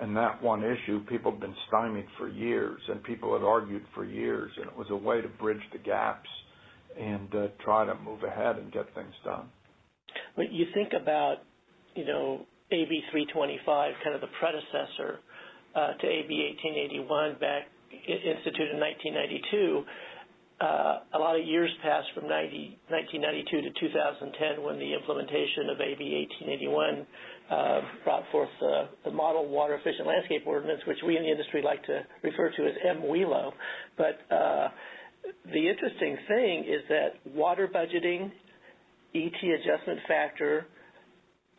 and 0.00 0.16
that 0.16 0.42
one 0.42 0.62
issue, 0.62 1.00
people 1.06 1.30
have 1.30 1.40
been 1.40 1.54
stymied 1.68 2.06
for 2.18 2.28
years, 2.28 2.80
and 2.88 3.02
people 3.02 3.32
had 3.32 3.42
argued 3.42 3.82
for 3.94 4.04
years, 4.04 4.50
and 4.56 4.66
it 4.66 4.76
was 4.76 4.88
a 4.90 4.96
way 4.96 5.22
to 5.22 5.28
bridge 5.28 5.62
the 5.72 5.78
gaps 5.78 6.28
and 6.98 7.34
uh, 7.34 7.46
try 7.64 7.86
to 7.86 7.94
move 8.04 8.22
ahead 8.22 8.56
and 8.56 8.72
get 8.72 8.86
things 8.94 9.12
done. 9.24 9.46
When 10.34 10.48
you 10.52 10.66
think 10.74 10.92
about, 11.00 11.38
you 11.94 12.04
know, 12.04 12.46
AB 12.70 12.88
325, 13.10 13.94
kind 14.02 14.14
of 14.14 14.20
the 14.20 14.32
predecessor 14.38 15.20
uh, 15.74 15.92
to 16.00 16.06
AB 16.06 16.28
1881, 16.60 17.36
back 17.40 17.68
instituted 17.92 18.74
in 18.74 18.80
1992. 18.80 19.84
Uh, 20.58 21.00
a 21.12 21.18
lot 21.18 21.38
of 21.38 21.44
years 21.46 21.68
passed 21.82 22.08
from 22.14 22.26
90, 22.28 22.78
1992 22.88 23.60
to 23.60 23.70
2010 23.78 24.64
when 24.64 24.78
the 24.78 24.94
implementation 24.94 25.68
of 25.68 25.76
AB 25.76 26.00
1881 26.40 27.06
uh, 27.50 27.80
brought 28.04 28.24
forth 28.32 28.48
uh, 28.64 28.86
the 29.04 29.10
Model 29.10 29.46
Water 29.46 29.74
Efficient 29.74 30.08
Landscape 30.08 30.46
Ordinance, 30.46 30.80
which 30.88 30.96
we 31.06 31.18
in 31.18 31.24
the 31.24 31.30
industry 31.30 31.60
like 31.60 31.84
to 31.84 32.00
refer 32.22 32.50
to 32.56 32.64
as 32.64 32.72
MWELO. 32.88 33.52
But 33.98 34.16
uh, 34.34 34.68
the 35.52 35.68
interesting 35.68 36.16
thing 36.26 36.64
is 36.64 36.80
that 36.88 37.20
water 37.34 37.68
budgeting, 37.68 38.32
ET 39.14 39.36
adjustment 39.60 40.00
factor, 40.08 40.66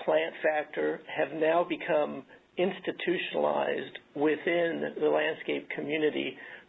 plant 0.04 0.34
factor 0.42 1.02
have 1.06 1.40
now 1.40 1.64
become 1.64 2.24
institutionalized 2.58 4.00
within 4.16 4.94
the 5.00 5.08
landscape 5.08 5.70
community 5.76 6.36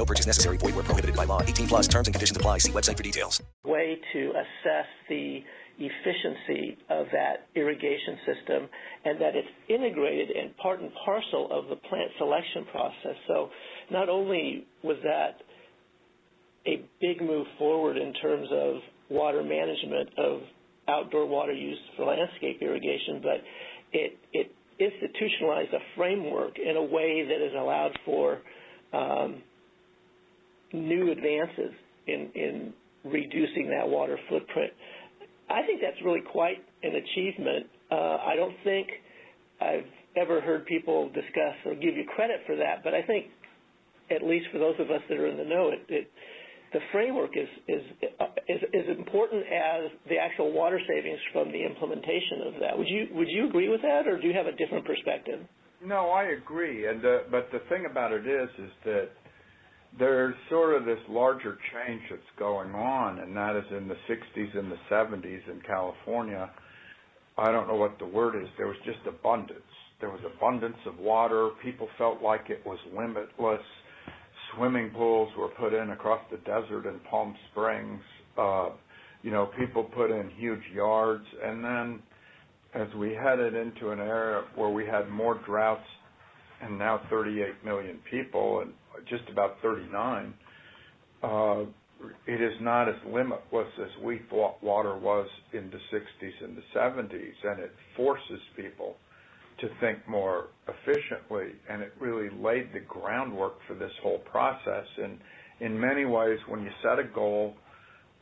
No 0.00 0.06
purchase 0.06 0.26
necessary. 0.26 0.56
Void 0.56 0.74
where 0.76 0.84
prohibited 0.84 1.14
by 1.14 1.26
law. 1.26 1.42
18 1.42 1.68
plus 1.68 1.86
terms 1.86 2.08
and 2.08 2.14
conditions 2.14 2.34
apply. 2.34 2.56
See 2.56 2.72
website 2.72 2.96
for 2.96 3.02
details. 3.02 3.42
way 3.66 3.98
to 4.14 4.30
assess 4.30 4.88
the 5.10 5.40
efficiency 5.78 6.78
of 6.88 7.04
that 7.12 7.48
irrigation 7.54 8.16
system 8.24 8.68
and 9.04 9.20
that 9.20 9.36
it's 9.36 9.48
integrated 9.68 10.30
and 10.30 10.56
part 10.56 10.80
and 10.80 10.90
parcel 11.04 11.48
of 11.52 11.68
the 11.68 11.76
plant 11.76 12.10
selection 12.16 12.64
process. 12.72 13.16
So 13.28 13.50
not 13.90 14.08
only 14.08 14.66
was 14.82 14.96
that 15.04 15.42
a 16.66 16.82
big 17.02 17.20
move 17.20 17.46
forward 17.58 17.98
in 17.98 18.14
terms 18.14 18.48
of 18.52 18.76
water 19.10 19.42
management 19.42 20.08
of 20.16 20.40
outdoor 20.88 21.26
water 21.26 21.52
use 21.52 21.78
for 21.98 22.06
landscape 22.06 22.62
irrigation, 22.62 23.20
but 23.22 23.44
it, 23.92 24.18
it 24.32 24.50
institutionalized 24.78 25.74
a 25.74 25.84
framework 25.94 26.58
in 26.58 26.76
a 26.76 26.82
way 26.82 27.26
that 27.28 27.40
has 27.42 27.52
allowed 27.54 27.98
for 28.06 28.38
um, 28.94 29.42
new 30.72 31.10
advances 31.10 31.72
in, 32.06 32.30
in 32.34 32.72
reducing 33.04 33.70
that 33.70 33.88
water 33.88 34.18
footprint. 34.28 34.72
I 35.48 35.62
think 35.66 35.80
that's 35.80 35.96
really 36.04 36.20
quite 36.20 36.58
an 36.82 36.92
achievement. 36.94 37.66
Uh, 37.90 38.18
I 38.22 38.36
don't 38.36 38.54
think 38.62 38.88
I've 39.60 39.86
ever 40.16 40.40
heard 40.40 40.66
people 40.66 41.08
discuss 41.08 41.56
or 41.66 41.74
give 41.74 41.96
you 41.96 42.04
credit 42.14 42.40
for 42.46 42.56
that, 42.56 42.82
but 42.84 42.94
I 42.94 43.02
think, 43.02 43.26
at 44.10 44.22
least 44.22 44.46
for 44.52 44.58
those 44.58 44.74
of 44.78 44.90
us 44.90 45.00
that 45.08 45.18
are 45.18 45.26
in 45.26 45.36
the 45.36 45.44
know, 45.44 45.70
it, 45.70 45.84
it 45.88 46.10
the 46.72 46.80
framework 46.92 47.30
is, 47.36 47.48
is 47.66 47.82
is 48.48 48.60
as 48.74 48.96
important 48.96 49.42
as 49.42 49.90
the 50.08 50.16
actual 50.16 50.52
water 50.52 50.80
savings 50.86 51.18
from 51.32 51.50
the 51.50 51.64
implementation 51.64 52.46
of 52.46 52.54
that. 52.60 52.78
Would 52.78 52.86
you 52.86 53.06
would 53.12 53.28
you 53.28 53.48
agree 53.48 53.68
with 53.68 53.82
that, 53.82 54.06
or 54.06 54.20
do 54.20 54.28
you 54.28 54.34
have 54.34 54.46
a 54.46 54.52
different 54.52 54.84
perspective? 54.84 55.40
No, 55.84 56.10
I 56.10 56.24
agree. 56.24 56.86
And 56.86 57.04
uh, 57.04 57.18
but 57.30 57.48
the 57.52 57.60
thing 57.68 57.86
about 57.90 58.12
it 58.12 58.26
is, 58.26 58.48
is 58.58 58.70
that 58.84 59.08
there's 59.98 60.34
sort 60.48 60.74
of 60.74 60.84
this 60.84 60.98
larger 61.08 61.58
change 61.72 62.02
that's 62.10 62.22
going 62.38 62.74
on, 62.74 63.18
and 63.18 63.36
that 63.36 63.56
is 63.56 63.64
in 63.76 63.88
the 63.88 63.96
60s 64.08 64.58
and 64.58 64.70
the 64.70 64.78
70s 64.90 65.48
in 65.50 65.60
California. 65.66 66.50
I 67.36 67.50
don't 67.50 67.66
know 67.66 67.76
what 67.76 67.98
the 67.98 68.06
word 68.06 68.40
is. 68.40 68.48
There 68.56 68.66
was 68.66 68.76
just 68.84 68.98
abundance. 69.06 69.60
There 70.00 70.10
was 70.10 70.20
abundance 70.36 70.76
of 70.86 70.98
water. 70.98 71.50
People 71.62 71.88
felt 71.98 72.22
like 72.22 72.48
it 72.48 72.64
was 72.64 72.78
limitless. 72.96 73.60
Swimming 74.54 74.90
pools 74.90 75.28
were 75.36 75.48
put 75.48 75.74
in 75.74 75.90
across 75.90 76.20
the 76.30 76.38
desert 76.38 76.86
in 76.86 76.98
Palm 77.10 77.34
Springs. 77.50 78.00
Uh, 78.38 78.70
you 79.22 79.30
know, 79.30 79.50
people 79.58 79.84
put 79.84 80.10
in 80.10 80.30
huge 80.36 80.62
yards, 80.74 81.24
and 81.42 81.62
then 81.64 82.00
as 82.74 82.88
we 82.96 83.12
headed 83.12 83.54
into 83.54 83.90
an 83.90 83.98
era 83.98 84.44
where 84.54 84.70
we 84.70 84.86
had 84.86 85.08
more 85.10 85.40
droughts 85.44 85.84
and 86.62 86.78
now 86.78 87.00
38 87.10 87.64
million 87.64 87.98
people 88.10 88.60
and 88.60 88.72
just 89.08 89.28
about 89.30 89.56
39, 89.62 90.34
uh, 91.22 91.64
it 92.26 92.40
is 92.40 92.54
not 92.60 92.88
as 92.88 92.94
limitless 93.06 93.68
as 93.78 94.02
we 94.02 94.20
thought 94.30 94.62
water 94.62 94.96
was 94.96 95.28
in 95.52 95.70
the 95.70 95.96
60s 95.96 96.44
and 96.44 96.56
the 96.56 96.62
70s, 96.74 97.34
and 97.44 97.60
it 97.60 97.72
forces 97.96 98.40
people 98.56 98.96
to 99.60 99.68
think 99.80 99.98
more 100.08 100.48
efficiently, 100.66 101.48
and 101.68 101.82
it 101.82 101.92
really 102.00 102.30
laid 102.40 102.72
the 102.72 102.80
groundwork 102.80 103.58
for 103.68 103.74
this 103.74 103.92
whole 104.02 104.20
process. 104.20 104.86
And 105.02 105.18
in 105.60 105.78
many 105.78 106.06
ways, 106.06 106.38
when 106.48 106.62
you 106.62 106.70
set 106.82 106.98
a 106.98 107.04
goal 107.04 107.54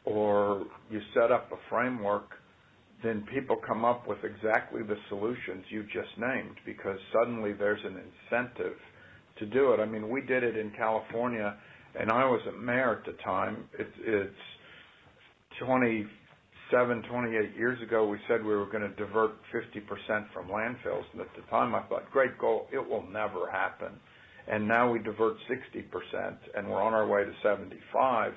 or 0.04 0.66
you 0.90 1.00
set 1.14 1.30
up 1.30 1.52
a 1.52 1.56
framework, 1.70 2.30
then 3.04 3.24
people 3.32 3.56
come 3.64 3.84
up 3.84 4.08
with 4.08 4.18
exactly 4.24 4.82
the 4.82 4.96
solutions 5.08 5.64
you 5.68 5.84
just 5.84 6.18
named 6.18 6.56
because 6.66 6.98
suddenly 7.12 7.52
there's 7.52 7.84
an 7.84 7.96
incentive 7.96 8.76
to 9.38 9.46
do 9.46 9.72
it. 9.72 9.80
I 9.80 9.86
mean, 9.86 10.08
we 10.08 10.20
did 10.20 10.42
it 10.42 10.56
in 10.56 10.70
California, 10.70 11.56
and 11.98 12.10
I 12.10 12.24
was 12.24 12.40
a 12.48 12.52
mayor 12.52 12.98
at 12.98 13.04
the 13.04 13.16
time. 13.22 13.64
It's, 13.78 13.90
it's 14.00 14.34
27, 15.60 17.02
28 17.02 17.56
years 17.56 17.82
ago, 17.82 18.06
we 18.06 18.18
said 18.28 18.44
we 18.44 18.54
were 18.54 18.66
going 18.66 18.82
to 18.82 18.94
divert 18.96 19.32
50% 19.52 20.32
from 20.32 20.48
landfills, 20.48 21.04
and 21.12 21.20
at 21.20 21.34
the 21.36 21.42
time 21.50 21.74
I 21.74 21.82
thought, 21.82 22.10
great 22.10 22.38
goal, 22.38 22.68
it 22.72 22.86
will 22.86 23.04
never 23.10 23.50
happen. 23.50 23.92
And 24.46 24.66
now 24.66 24.90
we 24.90 24.98
divert 24.98 25.36
60%, 25.50 26.36
and 26.56 26.68
we're 26.68 26.82
on 26.82 26.94
our 26.94 27.06
way 27.06 27.24
to 27.24 27.32
75 27.42 28.32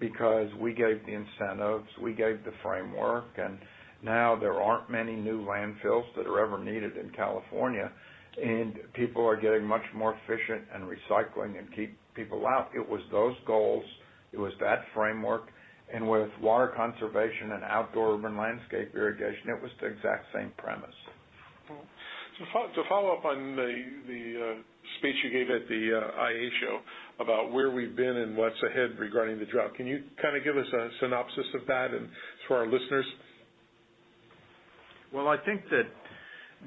because 0.00 0.48
we 0.60 0.72
gave 0.72 1.04
the 1.06 1.12
incentives, 1.12 1.88
we 2.02 2.12
gave 2.12 2.44
the 2.44 2.52
framework, 2.62 3.26
and 3.36 3.58
now 4.02 4.36
there 4.36 4.60
aren't 4.60 4.90
many 4.90 5.14
new 5.14 5.44
landfills 5.46 6.04
that 6.16 6.26
are 6.26 6.44
ever 6.44 6.62
needed 6.62 6.96
in 6.96 7.10
California, 7.10 7.90
and 8.42 8.78
people 8.94 9.24
are 9.26 9.40
getting 9.40 9.64
much 9.64 9.84
more 9.94 10.16
efficient 10.24 10.64
and 10.74 10.84
recycling 10.84 11.58
and 11.58 11.72
keep 11.74 11.96
people 12.14 12.46
out. 12.46 12.70
It 12.74 12.88
was 12.88 13.00
those 13.10 13.34
goals, 13.46 13.84
it 14.32 14.38
was 14.38 14.52
that 14.60 14.84
framework, 14.94 15.48
and 15.92 16.08
with 16.08 16.30
water 16.40 16.72
conservation 16.76 17.52
and 17.52 17.62
outdoor 17.64 18.14
urban 18.14 18.36
landscape 18.36 18.92
irrigation, 18.94 19.48
it 19.48 19.62
was 19.62 19.70
the 19.80 19.86
exact 19.86 20.26
same 20.34 20.52
premise. 20.56 20.94
To, 21.68 22.44
fo- 22.52 22.68
to 22.74 22.88
follow 22.88 23.12
up 23.16 23.24
on 23.24 23.54
the, 23.54 23.72
the 24.08 24.40
uh, 24.40 24.62
speech 24.98 25.14
you 25.22 25.30
gave 25.30 25.50
at 25.50 25.68
the 25.68 26.00
uh, 26.00 26.28
IA 26.28 26.48
show 26.60 26.80
about 27.22 27.52
where 27.52 27.70
we've 27.70 27.94
been 27.94 28.16
and 28.16 28.36
what's 28.36 28.56
ahead 28.68 28.98
regarding 28.98 29.38
the 29.38 29.46
drought, 29.46 29.74
can 29.76 29.86
you 29.86 30.02
kind 30.20 30.36
of 30.36 30.42
give 30.42 30.56
us 30.56 30.66
a 30.72 30.88
synopsis 31.00 31.46
of 31.54 31.66
that 31.68 31.92
and 31.92 32.08
for 32.48 32.56
our 32.56 32.66
listeners? 32.66 33.06
Well, 35.12 35.28
I 35.28 35.36
think 35.36 35.62
that 35.70 35.86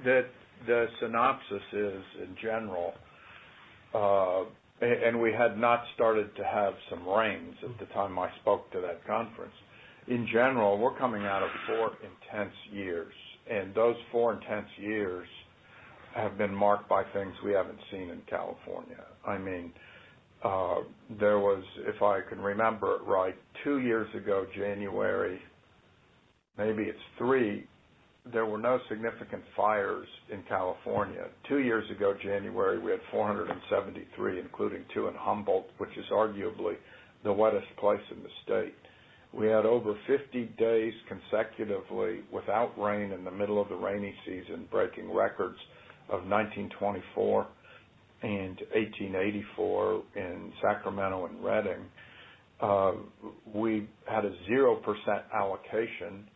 that 0.06 0.26
the 0.66 0.88
synopsis 1.00 1.64
is, 1.74 2.04
in 2.24 2.36
general, 2.42 2.94
uh, 3.94 4.44
and 4.82 5.20
we 5.20 5.32
had 5.32 5.58
not 5.58 5.84
started 5.96 6.36
to 6.36 6.44
have 6.44 6.74
some 6.90 7.08
rains 7.08 7.56
at 7.64 7.80
the 7.80 7.92
time 7.94 8.18
I 8.20 8.30
spoke 8.42 8.72
to 8.72 8.82
that 8.82 9.06
conference. 9.08 9.54
In 10.08 10.28
general, 10.32 10.78
we're 10.78 10.98
coming 10.98 11.24
out 11.26 11.44
of 11.44 11.50
four 11.68 11.92
intense 12.04 12.54
years, 12.72 13.14
and 13.50 13.74
those 13.74 13.96
four 14.12 14.34
intense 14.34 14.70
years 14.78 15.28
have 16.16 16.38
been 16.38 16.54
marked 16.54 16.88
by 16.90 17.04
things 17.14 17.34
we 17.44 17.52
haven't 17.52 17.80
seen 17.92 18.10
in 18.10 18.22
California. 18.30 19.04
I 19.26 19.38
mean, 19.38 19.72
uh, 20.44 20.76
there 21.20 21.40
was, 21.40 21.64
if 21.80 22.02
I 22.02 22.22
can 22.22 22.40
remember 22.40 22.96
it 22.96 23.02
right, 23.04 23.36
two 23.64 23.80
years 23.80 24.08
ago, 24.16 24.46
January, 24.56 25.40
maybe 26.58 26.84
it's 26.84 27.00
three, 27.18 27.68
there 28.32 28.46
were 28.46 28.58
no 28.58 28.80
significant 28.90 29.44
fires 29.56 30.08
in 30.32 30.44
California. 30.48 31.26
Two 31.48 31.60
years 31.60 31.90
ago, 31.92 32.14
January, 32.22 32.80
we 32.80 32.92
had 32.92 33.00
473, 33.12 34.40
including 34.40 34.84
two 34.94 35.08
in 35.08 35.14
Humboldt, 35.16 35.68
which 35.78 35.96
is 35.98 36.06
arguably 36.12 36.76
the 37.24 37.34
wettest 37.34 37.68
place 37.80 38.02
in 38.12 38.24
the 38.24 38.30
state. 38.44 38.76
We 39.34 39.48
had 39.48 39.66
over 39.66 39.94
50 40.08 40.46
days 40.58 40.94
consecutively 41.08 42.22
without 42.32 42.80
rain 42.80 43.12
in 43.12 43.24
the 43.24 43.32
middle 43.32 43.62
of 43.62 43.70
the 43.70 43.76
rainy 43.76 44.16
season, 44.26 44.68
breaking 44.72 45.14
records 45.14 45.58
of 46.10 46.26
1924 46.26 47.48
and 48.24 48.58
1884 48.74 50.04
in 50.16 50.52
Sacramento 50.62 51.26
and 51.26 51.44
Redding. 51.44 51.86
Uh, 52.60 52.94
we 53.54 53.88
had 54.08 54.26
a 54.26 54.32
0% 54.50 54.82
allocation 55.34 56.28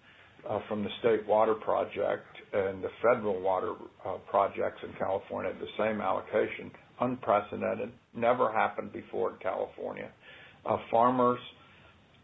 from 0.67 0.83
the 0.83 0.89
state 0.99 1.25
water 1.27 1.53
project 1.53 2.25
and 2.53 2.83
the 2.83 2.89
federal 3.01 3.39
water 3.41 3.73
uh, 4.05 4.15
projects 4.29 4.79
in 4.83 4.93
California, 4.97 5.51
the 5.59 5.83
same 5.83 6.01
allocation, 6.01 6.71
unprecedented, 6.99 7.91
never 8.15 8.51
happened 8.51 8.91
before 8.91 9.31
in 9.31 9.37
California. 9.37 10.09
Uh, 10.65 10.77
farmers 10.89 11.39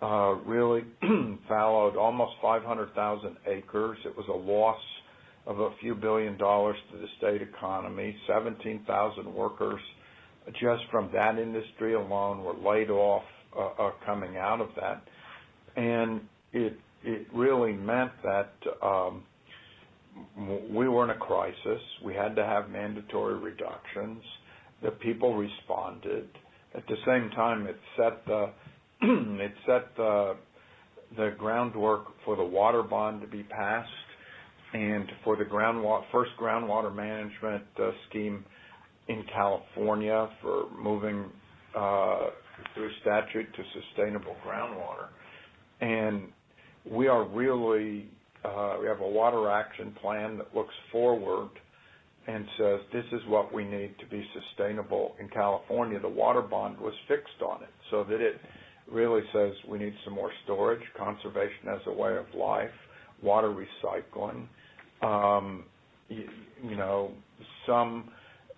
uh, 0.02 0.34
really 0.46 0.82
fallowed 1.48 1.96
almost 1.96 2.34
500,000 2.42 3.38
acres. 3.48 3.98
It 4.06 4.16
was 4.16 4.26
a 4.30 4.52
loss 4.52 4.80
of 5.48 5.60
a 5.60 5.70
few 5.80 5.96
billion 5.96 6.38
dollars 6.38 6.78
to 6.92 6.98
the 6.98 7.08
state 7.18 7.42
economy. 7.42 8.16
17,000 8.28 9.34
workers 9.34 9.80
just 10.54 10.84
from 10.92 11.10
that 11.14 11.38
industry 11.40 11.94
alone 11.94 12.44
were 12.44 12.54
laid 12.54 12.90
off 12.90 13.24
uh, 13.58 13.66
uh, 13.80 13.92
coming 14.06 14.38
out 14.38 14.62
of 14.62 14.70
that. 14.76 15.02
And 15.76 16.22
it 16.54 16.78
it 17.08 17.26
really 17.34 17.72
meant 17.72 18.12
that 18.22 18.52
um, 18.84 19.24
we 20.70 20.90
were 20.90 21.06
in 21.06 21.12
a 21.12 21.18
crisis. 21.18 21.82
We 22.04 22.14
had 22.14 22.36
to 22.36 22.44
have 22.44 22.70
mandatory 22.70 23.40
reductions. 23.40 24.22
The 24.84 24.92
people 24.92 25.36
responded. 25.38 26.28
At 26.76 26.86
the 26.88 26.98
same 27.06 27.30
time, 27.32 27.66
it 27.66 27.78
set 27.96 28.26
the 28.26 28.52
it 29.02 29.54
set 29.66 29.96
the 29.96 30.36
the 31.16 31.34
groundwork 31.38 32.08
for 32.26 32.36
the 32.36 32.44
water 32.44 32.84
bond 32.84 33.22
to 33.22 33.28
be 33.28 33.44
passed 33.44 33.90
and 34.74 35.10
for 35.24 35.38
the 35.38 35.46
groundwater 35.46 36.04
first 36.12 36.32
groundwater 36.40 36.94
management 36.94 37.64
uh, 37.80 37.92
scheme 38.10 38.44
in 39.08 39.24
California 39.34 40.30
for 40.42 40.66
moving 40.78 41.26
uh, 41.74 42.26
through 42.74 42.90
statute 43.02 43.48
to 43.56 43.64
sustainable 43.82 44.36
groundwater. 44.46 45.08
And 45.80 46.24
we 46.92 47.08
are 47.08 47.26
really, 47.26 48.08
uh, 48.44 48.78
we 48.82 48.88
have 48.88 49.02
a 49.02 49.08
water 49.08 49.50
action 49.50 49.94
plan 50.02 50.38
that 50.38 50.56
looks 50.56 50.74
forward 50.92 51.50
and 52.28 52.46
says 52.58 52.80
this 52.92 53.06
is 53.14 53.22
what 53.28 53.54
we 53.54 53.64
need 53.64 53.96
to 54.00 54.06
be 54.08 54.26
sustainable 54.34 55.16
in 55.20 55.30
California. 55.30 56.00
The 56.00 56.10
water 56.10 56.42
bond 56.42 56.78
was 56.78 56.94
fixed 57.08 57.42
on 57.42 57.64
it 57.64 57.70
so 57.90 58.04
that 58.04 58.20
it 58.20 58.40
really 58.92 59.22
says 59.34 59.54
we 59.68 59.78
need 59.80 59.94
some 60.04 60.14
more 60.14 60.32
storage, 60.44 60.82
conservation 60.98 61.70
as 61.70 61.80
a 61.88 61.92
way 61.92 62.18
of 62.18 62.26
life, 62.38 62.72
water 63.22 63.50
recycling, 63.54 64.48
um, 65.02 65.64
you, 66.10 66.76
know, 66.76 67.12
some 67.66 68.10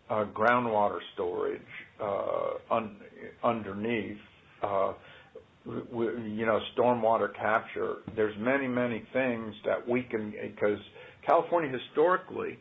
uh, 0.09 0.25
groundwater 0.33 0.99
storage 1.13 1.61
uh, 2.01 2.73
un- 2.75 2.97
underneath. 3.43 4.17
You 5.65 6.45
know, 6.45 6.59
stormwater 6.77 7.35
capture. 7.35 7.97
There's 8.15 8.35
many, 8.39 8.67
many 8.67 9.03
things 9.13 9.53
that 9.65 9.87
we 9.87 10.03
can, 10.03 10.31
because 10.31 10.79
California 11.25 11.69
historically 11.77 12.57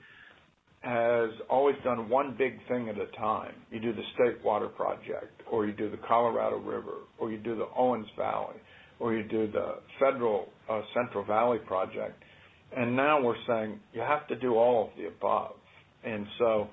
has 0.80 1.30
always 1.50 1.76
done 1.84 2.08
one 2.08 2.34
big 2.38 2.58
thing 2.68 2.88
at 2.88 2.96
a 2.98 3.06
time. 3.16 3.54
You 3.70 3.80
do 3.80 3.92
the 3.92 4.02
State 4.14 4.44
Water 4.44 4.68
Project, 4.68 5.42
or 5.50 5.66
you 5.66 5.72
do 5.72 5.90
the 5.90 5.96
Colorado 5.96 6.58
River, 6.58 7.04
or 7.18 7.30
you 7.30 7.38
do 7.38 7.56
the 7.56 7.68
Owens 7.76 8.06
Valley, 8.16 8.56
or 9.00 9.14
you 9.14 9.24
do 9.24 9.50
the 9.50 9.76
federal 9.98 10.48
uh, 10.68 10.82
Central 10.94 11.24
Valley 11.24 11.58
Project. 11.58 12.22
And 12.76 12.94
now 12.94 13.20
we're 13.22 13.36
saying 13.46 13.80
you 13.92 14.00
have 14.00 14.26
to 14.28 14.36
do 14.36 14.54
all 14.54 14.88
of 14.88 14.90
the 14.96 15.08
above. 15.08 15.54
And 16.04 16.26
so 16.38 16.68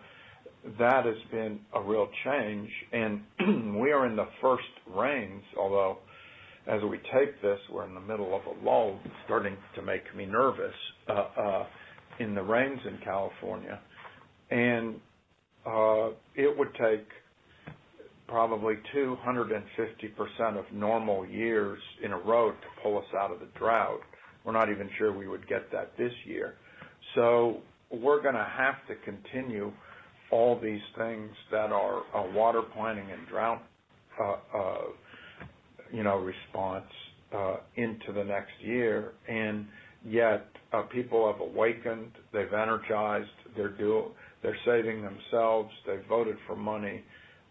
that 0.79 1.05
has 1.05 1.15
been 1.31 1.59
a 1.73 1.81
real 1.81 2.07
change. 2.23 2.69
And 2.91 3.21
we 3.79 3.91
are 3.91 4.05
in 4.05 4.15
the 4.15 4.27
first 4.41 4.63
rains, 4.93 5.43
although 5.57 5.99
as 6.67 6.81
we 6.81 6.97
tape 7.13 7.41
this, 7.41 7.59
we're 7.71 7.85
in 7.85 7.93
the 7.93 8.01
middle 8.01 8.35
of 8.35 8.41
a 8.45 8.65
lull, 8.65 8.99
starting 9.25 9.55
to 9.75 9.81
make 9.81 10.03
me 10.15 10.25
nervous 10.25 10.73
uh, 11.07 11.11
uh, 11.11 11.65
in 12.19 12.33
the 12.33 12.41
rains 12.41 12.79
in 12.87 12.97
California, 13.03 13.79
and 14.49 14.95
uh, 15.65 16.09
it 16.35 16.57
would 16.57 16.73
take 16.73 17.05
probably 18.27 18.75
250% 18.95 19.59
of 20.57 20.65
normal 20.73 21.25
years 21.27 21.79
in 22.03 22.11
a 22.11 22.17
row 22.17 22.51
to 22.51 22.67
pull 22.81 22.97
us 22.97 23.05
out 23.15 23.31
of 23.31 23.39
the 23.39 23.47
drought. 23.57 23.99
We're 24.43 24.53
not 24.53 24.71
even 24.71 24.89
sure 24.97 25.15
we 25.15 25.27
would 25.27 25.47
get 25.47 25.71
that 25.71 25.91
this 25.97 26.13
year. 26.25 26.55
So 27.13 27.61
we're 27.91 28.21
going 28.21 28.35
to 28.35 28.47
have 28.57 28.75
to 28.87 28.95
continue 29.03 29.71
all 30.31 30.59
these 30.59 30.81
things 30.97 31.29
that 31.51 31.71
are 31.71 31.99
uh, 32.15 32.31
water 32.33 32.61
planning 32.61 33.11
and 33.11 33.27
drought 33.27 33.63
uh, 34.19 34.35
uh, 34.57 34.77
you 35.95 36.03
know, 36.03 36.17
response 36.17 36.85
uh, 37.33 37.57
into 37.75 38.11
the 38.13 38.23
next 38.23 38.51
year. 38.61 39.13
And 39.27 39.65
yet, 40.05 40.47
uh, 40.73 40.83
people 40.83 41.31
have 41.31 41.41
awakened, 41.41 42.11
they've 42.33 42.53
energized, 42.53 43.29
they're 43.55 43.69
do, 43.69 44.11
they're 44.43 44.57
saving 44.65 45.01
themselves, 45.01 45.69
they've 45.87 46.05
voted 46.09 46.35
for 46.45 46.55
money. 46.55 47.03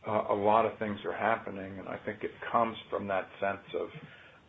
Uh, 0.06 0.24
a 0.30 0.34
lot 0.34 0.66
of 0.66 0.78
things 0.78 0.98
are 1.06 1.16
happening, 1.16 1.78
and 1.78 1.88
I 1.88 1.96
think 2.04 2.18
it 2.22 2.32
comes 2.52 2.76
from 2.90 3.08
that 3.08 3.28
sense 3.40 3.64
of 3.80 3.88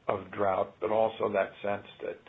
of 0.08 0.20
drought, 0.32 0.76
but 0.80 0.91
also 0.91 1.32
that 1.34 1.50
sense 1.64 1.88
that 2.04 2.20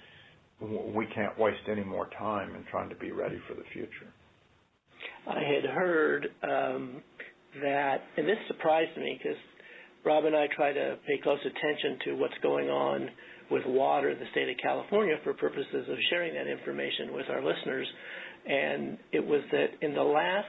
we 0.95 1.07
can't 1.15 1.39
waste 1.39 1.69
any 1.71 1.85
more 1.85 2.09
time 2.19 2.55
in 2.55 2.65
trying 2.71 2.89
to 2.89 2.95
be 2.95 3.11
ready 3.13 3.39
for 3.47 3.55
the 3.55 3.65
future. 3.73 4.11
I 5.29 5.41
had 5.41 5.71
heard 5.71 6.29
um, 6.43 7.03
that, 7.63 7.99
and 8.17 8.27
this 8.27 8.39
surprised 8.49 8.97
me 8.97 9.21
because 9.23 9.37
Rob 10.07 10.25
and 10.25 10.37
I 10.37 10.47
try 10.55 10.73
to 10.73 10.97
pay 11.05 11.19
close 11.21 11.41
attention 11.41 11.99
to 12.05 12.13
what's 12.15 12.39
going 12.41 12.69
on 12.69 13.11
with 13.51 13.65
water 13.67 14.11
in 14.11 14.19
the 14.21 14.25
state 14.31 14.49
of 14.49 14.57
California 14.63 15.17
for 15.25 15.35
purposes 15.35 15.89
of 15.91 15.99
sharing 16.11 16.33
that 16.35 16.47
information 16.47 17.13
with 17.13 17.27
our 17.29 17.45
listeners. 17.45 17.87
And 18.47 18.99
it 19.11 19.27
was 19.27 19.41
that 19.51 19.67
in 19.83 19.95
the 19.95 20.03
last 20.03 20.47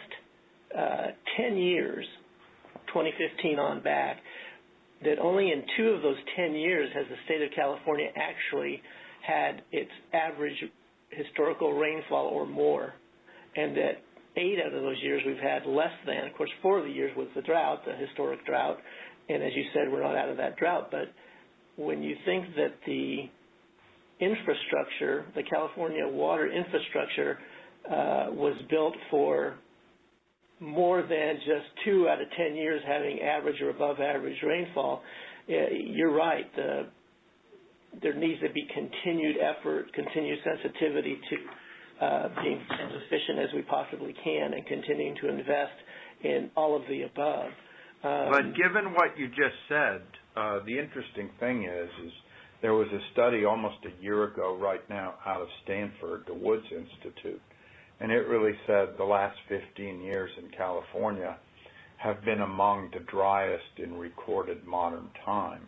uh, 0.78 1.08
10 1.38 1.58
years, 1.58 2.06
2015 2.94 3.58
on 3.58 3.82
back, 3.82 4.18
that 5.04 5.18
only 5.18 5.52
in 5.52 5.64
two 5.76 5.88
of 5.90 6.04
those 6.04 6.18
10 6.36 6.54
years 6.54 6.90
has 6.94 7.06
the 7.10 7.16
state 7.26 7.42
of 7.42 7.50
California 7.56 8.10
actually 8.16 8.80
had 9.26 9.64
its 9.72 9.92
average 10.14 10.64
historical 11.10 11.74
rainfall 11.74 12.28
or 12.28 12.46
more. 12.46 12.94
And 13.56 13.76
that 13.76 14.04
eight 14.36 14.60
out 14.64 14.74
of 14.74 14.84
those 14.84 15.02
years 15.02 15.24
we've 15.26 15.38
had 15.38 15.66
less 15.66 15.94
than. 16.06 16.28
Of 16.28 16.38
course, 16.38 16.52
four 16.62 16.78
of 16.78 16.86
the 16.86 16.92
years 16.92 17.12
was 17.18 17.28
the 17.36 17.42
drought, 17.42 17.82
the 17.86 17.94
historic 17.94 18.46
drought, 18.46 18.78
and 19.30 19.44
as 19.44 19.52
you 19.56 19.64
said, 19.74 19.92
we're 19.92 20.04
not 20.04 20.16
out 20.16 20.30
of 20.30 20.38
that 20.38 20.58
drought. 20.58 20.90
But 20.92 21.12
when 21.76 22.02
you 22.02 22.16
think 22.26 22.46
that 22.56 22.74
the 22.86 23.30
infrastructure, 24.20 25.26
the 25.36 25.44
California 25.44 26.08
water 26.08 26.52
infrastructure, 26.52 27.38
uh, 27.90 28.32
was 28.32 28.58
built 28.70 28.96
for 29.10 29.56
more 30.60 31.02
than 31.02 31.36
just 31.38 31.68
two 31.86 32.08
out 32.10 32.22
of 32.22 32.28
10 32.36 32.56
years 32.56 32.82
having 32.88 33.22
average 33.22 33.62
or 33.62 33.70
above 33.70 34.00
average 34.00 34.38
rainfall, 34.44 35.02
uh, 35.50 35.54
you're 35.72 36.14
right. 36.14 36.54
The, 36.56 36.88
there 38.02 38.14
needs 38.14 38.42
to 38.42 38.52
be 38.52 38.68
continued 38.74 39.38
effort, 39.38 39.94
continued 39.94 40.40
sensitivity 40.44 41.18
to 41.30 42.06
uh, 42.06 42.30
being 42.44 42.60
as 42.60 42.92
efficient 43.06 43.40
as 43.40 43.50
we 43.56 43.62
possibly 43.64 44.14
can 44.24 44.54
and 44.54 44.66
continuing 44.66 45.16
to 45.22 45.30
invest 45.30 45.74
in 46.24 46.50
all 46.56 46.76
of 46.76 46.84
the 46.90 47.04
above. 47.04 47.50
Um, 48.04 48.30
but 48.32 48.56
given 48.56 48.94
what 48.94 49.18
you 49.18 49.28
just 49.28 49.58
said, 49.68 50.02
uh, 50.36 50.60
the 50.66 50.78
interesting 50.78 51.30
thing 51.40 51.64
is, 51.66 51.90
is 52.06 52.12
there 52.62 52.74
was 52.74 52.88
a 52.88 53.00
study 53.14 53.46
almost 53.46 53.78
a 53.86 54.04
year 54.04 54.26
ago 54.26 54.58
right 54.60 54.88
now 54.90 55.16
out 55.26 55.42
of 55.42 55.48
Stanford, 55.64 56.24
the 56.28 56.34
Woods 56.34 56.66
Institute, 56.72 57.42
and 58.00 58.12
it 58.12 58.28
really 58.28 58.54
said 58.68 58.90
the 58.98 59.04
last 59.04 59.38
15 59.50 60.02
years 60.02 60.30
in 60.38 60.50
California 60.56 61.38
have 61.98 62.24
been 62.24 62.42
among 62.42 62.92
the 62.94 63.00
driest 63.12 63.64
in 63.78 63.98
recorded 63.98 64.66
modern 64.66 65.10
time. 65.26 65.62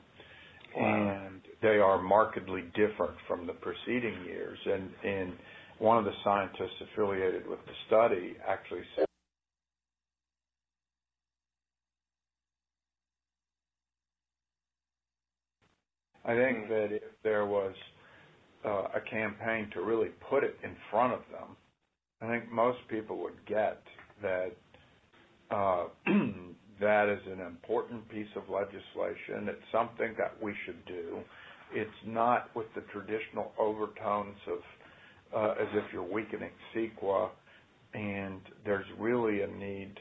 Wow. 0.75 1.27
And 1.27 1.41
they 1.61 1.79
are 1.79 1.99
markedly 1.99 2.63
different 2.75 3.15
from 3.27 3.47
the 3.47 3.53
preceding 3.53 4.23
years. 4.25 4.59
And, 4.65 4.89
and 5.03 5.33
one 5.79 5.97
of 5.97 6.05
the 6.05 6.13
scientists 6.23 6.81
affiliated 6.93 7.47
with 7.47 7.59
the 7.65 7.73
study 7.87 8.35
actually 8.47 8.83
said 8.95 9.08
I 16.29 16.35
think 16.35 16.69
that 16.69 16.89
if 16.91 17.01
there 17.23 17.47
was 17.47 17.73
uh, 18.63 18.83
a 18.93 19.01
campaign 19.09 19.67
to 19.73 19.81
really 19.81 20.09
put 20.29 20.43
it 20.43 20.55
in 20.63 20.75
front 20.91 21.11
of 21.11 21.21
them, 21.31 21.57
I 22.21 22.27
think 22.27 22.51
most 22.51 22.77
people 22.87 23.17
would 23.17 23.43
get 23.47 23.81
that 24.21 24.51
uh, 25.49 25.85
that 26.79 27.09
is 27.09 27.19
an 27.33 27.41
important 27.41 28.07
piece 28.09 28.27
of 28.35 28.43
legislation. 28.47 29.49
It's 29.49 29.71
something 29.71 30.13
that 30.19 30.33
we 30.39 30.53
should 30.67 30.85
do. 30.85 31.17
It's 31.73 31.89
not 32.05 32.55
with 32.55 32.67
the 32.75 32.81
traditional 32.93 33.51
overtones 33.59 34.37
of 34.47 34.59
uh, 35.35 35.61
as 35.61 35.67
if 35.73 35.83
you're 35.91 36.03
weakening 36.03 36.51
CEQA, 36.75 37.29
and 37.95 38.39
there's 38.65 38.85
really 38.99 39.41
a 39.41 39.47
need 39.47 39.95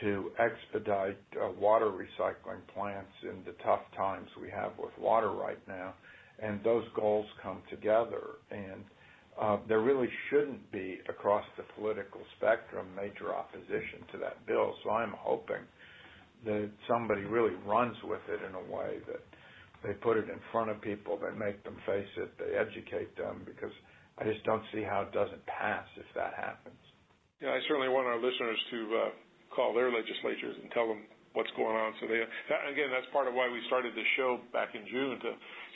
to 0.00 0.30
expedite 0.38 1.18
uh, 1.40 1.50
water 1.58 1.86
recycling 1.86 2.60
plants 2.74 3.12
in 3.22 3.44
the 3.44 3.52
tough 3.64 3.82
times 3.96 4.28
we 4.40 4.50
have 4.50 4.72
with 4.78 4.92
water 4.98 5.30
right 5.30 5.60
now. 5.68 5.94
And 6.42 6.62
those 6.64 6.84
goals 6.96 7.26
come 7.42 7.62
together. 7.70 8.22
And 8.50 8.84
uh, 9.40 9.58
there 9.68 9.80
really 9.80 10.08
shouldn't 10.30 10.70
be, 10.72 10.98
across 11.08 11.44
the 11.56 11.64
political 11.76 12.20
spectrum, 12.36 12.86
major 12.96 13.34
opposition 13.34 14.02
to 14.12 14.18
that 14.18 14.44
bill. 14.46 14.74
So 14.82 14.90
I'm 14.90 15.14
hoping 15.16 15.62
that 16.44 16.70
somebody 16.88 17.22
really 17.22 17.54
runs 17.66 17.96
with 18.04 18.20
it 18.28 18.40
in 18.46 18.54
a 18.54 18.74
way 18.74 18.98
that 19.06 19.22
they 19.84 19.92
put 19.92 20.16
it 20.16 20.28
in 20.30 20.40
front 20.50 20.70
of 20.70 20.80
people, 20.80 21.18
they 21.20 21.36
make 21.36 21.62
them 21.64 21.76
face 21.86 22.08
it, 22.16 22.32
they 22.38 22.56
educate 22.56 23.16
them, 23.16 23.42
because 23.44 23.72
I 24.18 24.24
just 24.24 24.44
don't 24.44 24.62
see 24.72 24.82
how 24.82 25.02
it 25.02 25.12
doesn't 25.12 25.44
pass 25.46 25.84
if 25.96 26.06
that 26.14 26.32
happens. 26.34 26.80
Yeah, 27.42 27.50
I 27.50 27.60
certainly 27.68 27.88
want 27.88 28.06
our 28.06 28.16
listeners 28.16 28.56
to 28.70 28.78
uh, 28.96 29.10
call 29.54 29.72
their 29.72 29.90
legislatures 29.90 30.58
and 30.60 30.70
tell 30.74 30.86
them 30.90 31.06
what's 31.34 31.50
going 31.58 31.74
on. 31.74 31.90
So 31.98 32.06
they, 32.06 32.22
that, 32.22 32.60
again, 32.70 32.94
that's 32.94 33.10
part 33.10 33.26
of 33.26 33.34
why 33.34 33.50
we 33.50 33.58
started 33.66 33.94
the 33.94 34.06
show 34.14 34.38
back 34.54 34.74
in 34.74 34.86
June 34.86 35.18
to 35.18 35.30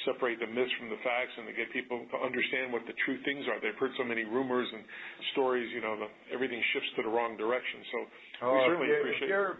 separate 0.06 0.38
the 0.38 0.46
myths 0.46 0.70
from 0.78 0.86
the 0.86 0.98
facts 1.02 1.34
and 1.34 1.50
to 1.50 1.54
get 1.54 1.66
people 1.74 1.98
to 1.98 2.16
understand 2.22 2.70
what 2.70 2.86
the 2.86 2.94
true 3.02 3.18
things 3.26 3.42
are. 3.50 3.58
They've 3.58 3.76
heard 3.76 3.90
so 3.98 4.06
many 4.06 4.22
rumors 4.22 4.70
and 4.70 4.86
stories, 5.34 5.66
you 5.74 5.82
know, 5.82 5.98
the, 5.98 6.08
everything 6.30 6.62
shifts 6.72 6.90
to 6.96 7.02
the 7.02 7.10
wrong 7.10 7.34
direction. 7.34 7.82
So 7.90 7.98
oh, 8.46 8.54
we 8.54 8.58
certainly 8.70 8.90
if 8.94 9.02
appreciate. 9.02 9.26
If 9.26 9.34
you're, 9.34 9.54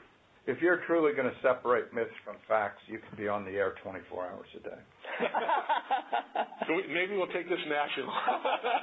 if 0.47 0.59
you're 0.63 0.81
truly 0.87 1.13
going 1.19 1.29
to 1.29 1.39
separate 1.43 1.91
myths 1.91 2.15
from 2.23 2.39
facts, 2.47 2.81
you 2.87 3.03
can 3.03 3.19
be 3.19 3.27
on 3.27 3.43
the 3.43 3.59
air 3.59 3.75
24 3.83 4.07
hours 4.23 4.49
a 4.55 4.63
day. 4.63 4.81
so 6.65 6.79
we, 6.79 6.87
maybe 6.95 7.19
we'll 7.19 7.35
take 7.35 7.51
this 7.51 7.61
national. 7.67 8.07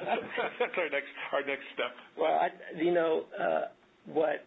That's 0.60 0.76
our 0.78 0.92
next 0.92 1.12
our 1.32 1.44
next 1.48 1.66
step. 1.74 1.96
Well, 2.20 2.38
I, 2.44 2.52
you 2.76 2.94
know 2.94 3.24
uh, 3.34 3.72
what 4.06 4.46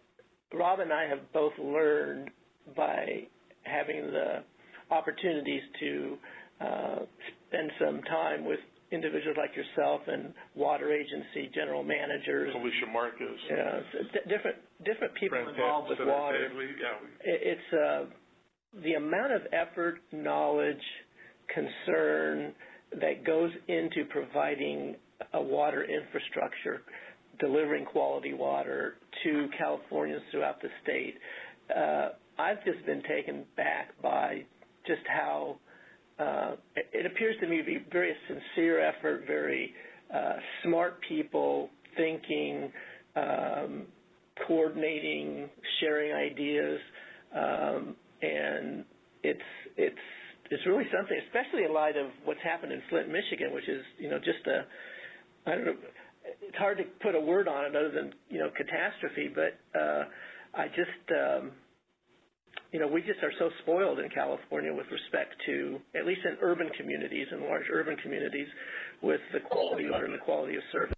Rob 0.53 0.79
and 0.79 0.91
I 0.91 1.07
have 1.07 1.31
both 1.33 1.53
learned 1.59 2.29
by 2.75 3.27
having 3.63 4.07
the 4.11 4.43
opportunities 4.91 5.61
to 5.79 6.17
uh, 6.61 6.95
spend 7.47 7.71
some 7.79 8.01
time 8.03 8.45
with 8.45 8.59
individuals 8.91 9.37
like 9.37 9.51
yourself 9.55 10.01
and 10.07 10.33
water 10.55 10.91
agency 10.91 11.49
general 11.53 11.83
managers. 11.83 12.51
Felicia 12.53 12.91
Marcus. 12.91 13.39
Yeah, 13.49 13.79
different 14.27 14.57
different 14.83 15.13
people 15.15 15.37
involved 15.37 15.89
with 15.89 15.99
water. 16.07 16.49
Yeah. 16.51 17.07
It's 17.23 17.73
uh, 17.73 18.05
the 18.83 18.93
amount 18.93 19.33
of 19.33 19.41
effort, 19.53 19.99
knowledge, 20.11 20.77
concern 21.53 22.53
that 22.99 23.23
goes 23.25 23.51
into 23.67 24.05
providing 24.09 24.95
a 25.33 25.41
water 25.41 25.83
infrastructure 25.83 26.81
delivering 27.39 27.85
quality 27.85 28.33
water 28.33 28.95
to 29.23 29.47
Californians 29.57 30.21
throughout 30.31 30.61
the 30.61 30.69
state. 30.83 31.15
Uh, 31.75 32.09
I've 32.37 32.63
just 32.65 32.85
been 32.85 33.01
taken 33.03 33.45
back 33.57 33.89
by 34.01 34.43
just 34.85 35.01
how 35.07 35.57
uh, 36.19 36.55
it 36.75 37.05
appears 37.05 37.35
to 37.41 37.47
me 37.47 37.57
to 37.57 37.63
be 37.63 37.85
very 37.91 38.13
sincere 38.27 38.79
effort, 38.79 39.23
very 39.25 39.73
uh, 40.13 40.33
smart 40.63 40.99
people 41.07 41.69
thinking, 41.95 42.71
um, 43.15 43.83
coordinating, 44.47 45.49
sharing 45.79 46.13
ideas, 46.13 46.79
um, 47.35 47.95
and 48.21 48.83
it's 49.23 49.39
it's 49.77 49.95
it's 50.51 50.65
really 50.65 50.85
something, 50.95 51.17
especially 51.27 51.63
in 51.63 51.73
light 51.73 51.95
of 51.95 52.07
what's 52.25 52.41
happened 52.43 52.71
in 52.71 52.81
Flint, 52.89 53.07
Michigan, 53.07 53.53
which 53.53 53.67
is 53.67 53.83
you 53.97 54.09
know 54.09 54.17
just 54.17 54.45
a 54.47 54.65
I 55.49 55.55
don't 55.55 55.65
know 55.65 55.75
it's 56.41 56.57
hard 56.57 56.77
to 56.77 56.83
put 57.01 57.15
a 57.15 57.19
word 57.19 57.47
on 57.47 57.65
it 57.65 57.75
other 57.75 57.91
than 57.91 58.13
you 58.29 58.39
know 58.39 58.49
catastrophe. 58.55 59.29
But 59.33 59.59
uh, 59.79 60.05
I 60.53 60.67
just 60.67 61.11
um, 61.11 61.51
you 62.71 62.79
know 62.79 62.87
we 62.87 63.01
just 63.01 63.21
are 63.23 63.33
so 63.39 63.49
spoiled 63.63 63.99
in 63.99 64.09
California 64.09 64.73
with 64.73 64.87
respect 64.91 65.35
to 65.45 65.79
at 65.95 66.05
least 66.05 66.21
in 66.25 66.37
urban 66.41 66.69
communities 66.77 67.27
and 67.31 67.41
large 67.43 67.65
urban 67.71 67.97
communities 67.97 68.47
with 69.01 69.21
the 69.33 69.39
quality 69.39 69.85
of 69.85 69.91
water 69.91 70.05
and 70.05 70.13
the 70.13 70.19
quality 70.19 70.55
of 70.55 70.63
service. 70.71 70.93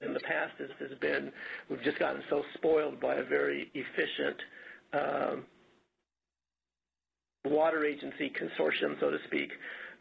In 0.00 0.12
the 0.12 0.20
past 0.20 0.52
has, 0.58 0.68
has 0.78 0.98
been 0.98 1.32
we've 1.70 1.82
just 1.82 1.98
gotten 1.98 2.22
so 2.28 2.42
spoiled 2.54 3.00
by 3.00 3.14
a 3.16 3.24
very 3.24 3.70
efficient 3.74 4.36
um, 4.92 5.44
water 7.44 7.84
agency 7.84 8.30
consortium, 8.30 8.98
so 9.00 9.10
to 9.10 9.18
speak, 9.26 9.50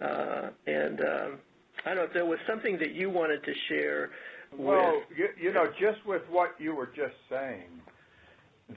uh, 0.01 0.49
and 0.67 0.99
um, 1.01 1.39
I 1.85 1.89
don't 1.89 1.97
know 1.97 2.03
if 2.03 2.13
there 2.13 2.25
was 2.25 2.39
something 2.47 2.77
that 2.79 2.93
you 2.93 3.09
wanted 3.09 3.43
to 3.43 3.53
share. 3.69 4.11
Well, 4.57 5.01
you, 5.15 5.27
you 5.41 5.53
know, 5.53 5.65
just 5.79 6.05
with 6.05 6.21
what 6.29 6.51
you 6.59 6.75
were 6.75 6.87
just 6.87 7.15
saying, 7.29 7.69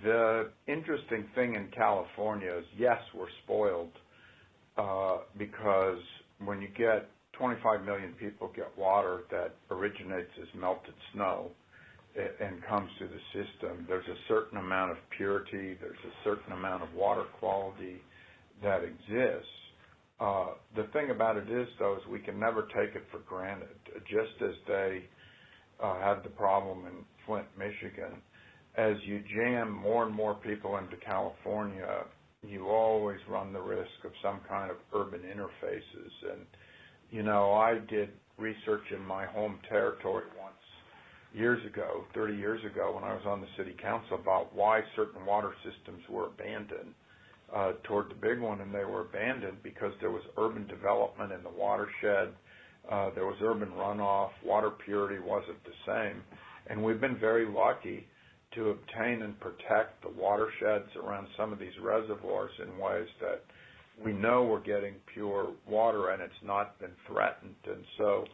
the 0.02 0.50
interesting 0.66 1.26
thing 1.34 1.54
in 1.54 1.68
California 1.76 2.52
is 2.58 2.64
yes, 2.76 2.98
we're 3.14 3.28
spoiled 3.44 3.92
uh, 4.76 5.18
because 5.38 5.98
when 6.44 6.60
you 6.60 6.68
get 6.76 7.08
25 7.32 7.84
million 7.84 8.12
people 8.12 8.50
get 8.54 8.76
water 8.76 9.22
that 9.30 9.54
originates 9.70 10.30
as 10.40 10.48
melted 10.58 10.94
snow 11.12 11.50
and 12.16 12.64
comes 12.64 12.90
through 12.96 13.08
the 13.08 13.20
system, 13.32 13.84
there's 13.86 14.06
a 14.08 14.16
certain 14.26 14.58
amount 14.58 14.90
of 14.90 14.96
purity, 15.16 15.76
there's 15.80 15.98
a 16.04 16.24
certain 16.24 16.52
amount 16.52 16.82
of 16.82 16.92
water 16.94 17.24
quality 17.38 18.00
that 18.62 18.82
exists 18.82 19.48
uh, 20.20 20.46
the 20.74 20.84
thing 20.92 21.10
about 21.10 21.36
it 21.36 21.50
is, 21.50 21.68
though, 21.78 21.96
is 21.96 22.02
we 22.10 22.20
can 22.20 22.38
never 22.38 22.62
take 22.74 22.94
it 22.94 23.04
for 23.10 23.18
granted. 23.28 23.76
Just 24.08 24.42
as 24.42 24.54
they 24.66 25.02
uh, 25.82 26.00
had 26.00 26.22
the 26.24 26.30
problem 26.30 26.86
in 26.86 27.04
Flint, 27.26 27.46
Michigan, 27.58 28.22
as 28.76 28.94
you 29.04 29.22
jam 29.34 29.70
more 29.70 30.06
and 30.06 30.14
more 30.14 30.34
people 30.34 30.78
into 30.78 30.96
California, 31.04 32.04
you 32.42 32.68
always 32.68 33.18
run 33.28 33.52
the 33.52 33.60
risk 33.60 33.90
of 34.04 34.12
some 34.22 34.40
kind 34.48 34.70
of 34.70 34.76
urban 34.94 35.20
interfaces. 35.20 36.32
And, 36.32 36.46
you 37.10 37.22
know, 37.22 37.52
I 37.52 37.78
did 37.90 38.10
research 38.38 38.84
in 38.94 39.04
my 39.04 39.26
home 39.26 39.58
territory 39.68 40.24
once 40.40 40.54
years 41.34 41.64
ago, 41.66 42.04
30 42.14 42.36
years 42.36 42.60
ago, 42.64 42.94
when 42.94 43.04
I 43.04 43.12
was 43.12 43.22
on 43.26 43.42
the 43.42 43.46
city 43.58 43.74
council 43.80 44.16
about 44.16 44.54
why 44.54 44.80
certain 44.94 45.26
water 45.26 45.52
systems 45.62 46.02
were 46.08 46.26
abandoned 46.26 46.94
uh, 47.54 47.72
toward 47.84 48.10
the 48.10 48.14
big 48.14 48.40
one, 48.40 48.60
and 48.60 48.74
they 48.74 48.84
were 48.84 49.02
abandoned 49.02 49.58
because 49.62 49.92
there 50.00 50.10
was 50.10 50.22
urban 50.36 50.66
development 50.66 51.32
in 51.32 51.42
the 51.42 51.50
watershed. 51.50 52.34
Uh, 52.90 53.10
there 53.14 53.26
was 53.26 53.36
urban 53.42 53.68
runoff. 53.70 54.30
Water 54.44 54.70
purity 54.84 55.20
wasn't 55.20 55.62
the 55.64 55.72
same. 55.86 56.22
And 56.68 56.82
we've 56.82 57.00
been 57.00 57.18
very 57.18 57.46
lucky 57.46 58.06
to 58.54 58.70
obtain 58.70 59.22
and 59.22 59.38
protect 59.40 60.02
the 60.02 60.10
watersheds 60.16 60.88
around 61.02 61.28
some 61.36 61.52
of 61.52 61.58
these 61.58 61.72
reservoirs 61.82 62.52
in 62.62 62.78
ways 62.78 63.08
that 63.20 63.42
we 64.04 64.12
know 64.12 64.44
we're 64.44 64.60
getting 64.60 64.94
pure 65.12 65.48
water 65.68 66.10
and 66.10 66.22
it's 66.22 66.32
not 66.44 66.78
been 66.80 66.90
threatened. 67.06 67.54
And 67.66 67.84
so, 67.98 68.24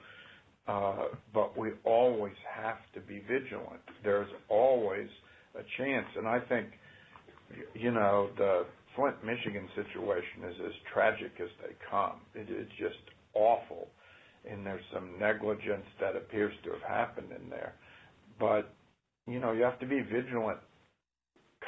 uh, 0.69 1.05
but 1.35 1.57
we 1.57 1.71
always 1.85 2.35
have 2.55 2.79
to 2.95 3.01
be 3.01 3.23
vigilant. 3.29 3.81
There's 4.03 4.31
always 4.49 5.09
a 5.55 5.63
chance. 5.77 6.07
And 6.17 6.27
I 6.27 6.41
think, 6.41 6.69
you 7.75 7.91
know, 7.91 8.31
the 8.37 8.67
Flint, 8.97 9.25
Michigan 9.25 9.69
situation 9.75 10.45
is 10.51 10.57
as 10.67 10.73
tragic 10.93 11.33
as 11.41 11.49
they 11.63 11.75
come. 11.91 12.21
It 12.35 12.51
is 12.51 12.69
just 12.79 13.01
awful. 13.35 13.89
and 14.49 14.67
there's 14.67 14.85
some 14.93 15.19
negligence 15.21 15.87
that 16.01 16.17
appears 16.17 16.53
to 16.65 16.71
have 16.73 16.83
happened 16.83 17.29
in 17.33 17.49
there. 17.51 17.75
But 18.41 18.73
you 19.27 19.41
know, 19.41 19.53
you 19.53 19.63
have 19.63 19.79
to 19.81 19.87
be 19.87 20.01
vigilant 20.01 20.59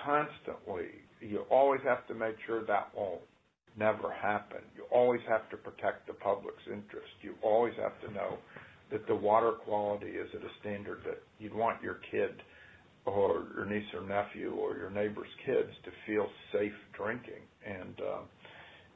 constantly. 0.04 0.88
You 1.20 1.44
always 1.50 1.80
have 1.84 2.06
to 2.08 2.14
make 2.14 2.36
sure 2.46 2.64
that 2.66 2.90
won't 2.96 3.22
never 3.78 4.12
happen. 4.12 4.60
You 4.76 4.84
always 4.90 5.20
have 5.28 5.48
to 5.50 5.56
protect 5.56 6.06
the 6.06 6.14
public's 6.14 6.62
interest. 6.66 7.12
You 7.22 7.34
always 7.42 7.74
have 7.80 8.00
to 8.02 8.14
know 8.14 8.38
that 8.90 9.06
the 9.06 9.14
water 9.14 9.52
quality 9.52 10.08
is 10.08 10.28
at 10.34 10.42
a 10.42 10.50
standard 10.60 11.00
that 11.06 11.22
you'd 11.38 11.54
want 11.54 11.82
your 11.82 11.98
kid 12.10 12.30
or 13.07 13.46
your 13.55 13.66
niece 13.66 13.84
or 13.94 14.02
nephew 14.02 14.55
or 14.55 14.76
your 14.76 14.90
neighbor's 14.90 15.28
kids 15.44 15.70
to 15.84 15.90
feel 16.07 16.26
safe 16.52 16.72
drinking. 16.96 17.42
And 17.66 18.00
uh, 18.00 18.20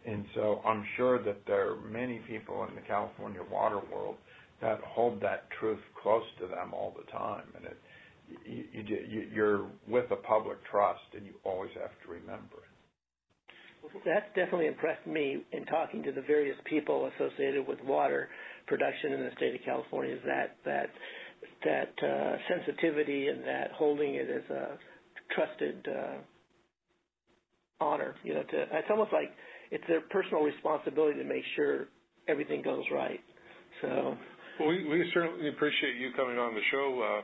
and 0.07 0.25
so 0.35 0.61
I'm 0.65 0.85
sure 0.97 1.23
that 1.23 1.39
there 1.47 1.73
are 1.73 1.77
many 1.77 2.21
people 2.29 2.67
in 2.69 2.75
the 2.75 2.81
California 2.83 3.41
water 3.51 3.81
world 3.93 4.17
that 4.61 4.81
hold 4.81 5.21
that 5.21 5.45
truth 5.61 5.81
close 6.03 6.25
to 6.41 6.47
them 6.47 6.73
all 6.73 6.95
the 6.97 7.11
time. 7.13 7.45
And 7.57 7.67
it, 7.67 7.77
you, 8.47 8.65
you, 8.73 9.29
you're 9.33 9.67
with 9.87 10.11
a 10.11 10.17
public 10.17 10.59
trust, 10.71 11.01
and 11.15 11.25
you 11.25 11.33
always 11.45 11.71
have 11.81 11.91
to 12.05 12.13
remember 12.13 12.57
it. 12.57 12.69
That's 14.05 14.27
definitely 14.35 14.67
impressed 14.67 15.07
me 15.07 15.45
in 15.53 15.65
talking 15.67 16.03
to 16.03 16.13
the 16.13 16.21
various 16.23 16.57
people 16.65 17.11
associated 17.17 17.67
with 17.67 17.83
water 17.85 18.29
production 18.67 19.13
in 19.13 19.21
the 19.21 19.31
state 19.37 19.55
of 19.55 19.61
California. 19.65 20.15
Is 20.15 20.21
that 20.27 20.57
that 20.65 20.91
that 21.65 21.93
uh, 22.03 22.37
sensitivity 22.49 23.29
and 23.29 23.43
that 23.45 23.73
holding 23.73 24.15
it 24.15 24.29
as 24.31 24.51
a 24.51 24.79
trusted 25.35 25.87
uh, 25.89 26.17
honor. 27.81 28.15
You 28.23 28.35
know, 28.35 28.43
to, 28.43 28.63
it's 28.73 28.89
almost 28.91 29.13
like 29.13 29.31
it's 29.71 29.85
their 29.89 30.03
personal 30.03 30.43
responsibility 30.43 31.19
to 31.19 31.25
make 31.25 31.45
sure 31.57 31.89
everything 32.29 32.63
goes 32.63 32.85
right. 32.93 33.21
So, 33.83 34.17
well, 34.61 34.69
we, 34.69 34.89
we 34.89 35.11
certainly 35.15 35.49
appreciate 35.49 35.97
you 35.97 36.11
coming 36.17 36.39
on 36.39 36.55
the 36.55 36.65
show. 36.71 36.87
Uh, 36.99 37.23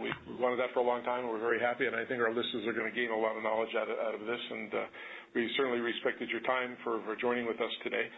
we 0.00 0.10
wanted 0.40 0.58
that 0.58 0.72
for 0.72 0.80
a 0.80 0.86
long 0.86 1.04
time, 1.04 1.24
and 1.24 1.28
we're 1.28 1.40
very 1.40 1.60
happy. 1.60 1.86
And 1.86 1.94
I 1.94 2.04
think 2.08 2.20
our 2.20 2.32
listeners 2.32 2.64
are 2.66 2.72
going 2.72 2.88
to 2.88 2.96
gain 2.96 3.10
a 3.10 3.18
lot 3.18 3.36
of 3.36 3.42
knowledge 3.42 3.70
out 3.76 3.90
of, 3.90 3.96
out 4.00 4.14
of 4.14 4.24
this. 4.24 4.40
And 4.50 4.72
uh, 4.72 4.84
we 5.34 5.50
certainly 5.56 5.80
respected 5.80 6.30
your 6.30 6.40
time 6.42 6.76
for, 6.82 7.04
for 7.04 7.14
joining 7.20 7.46
with 7.46 7.60
us 7.60 7.70
today. 7.84 8.08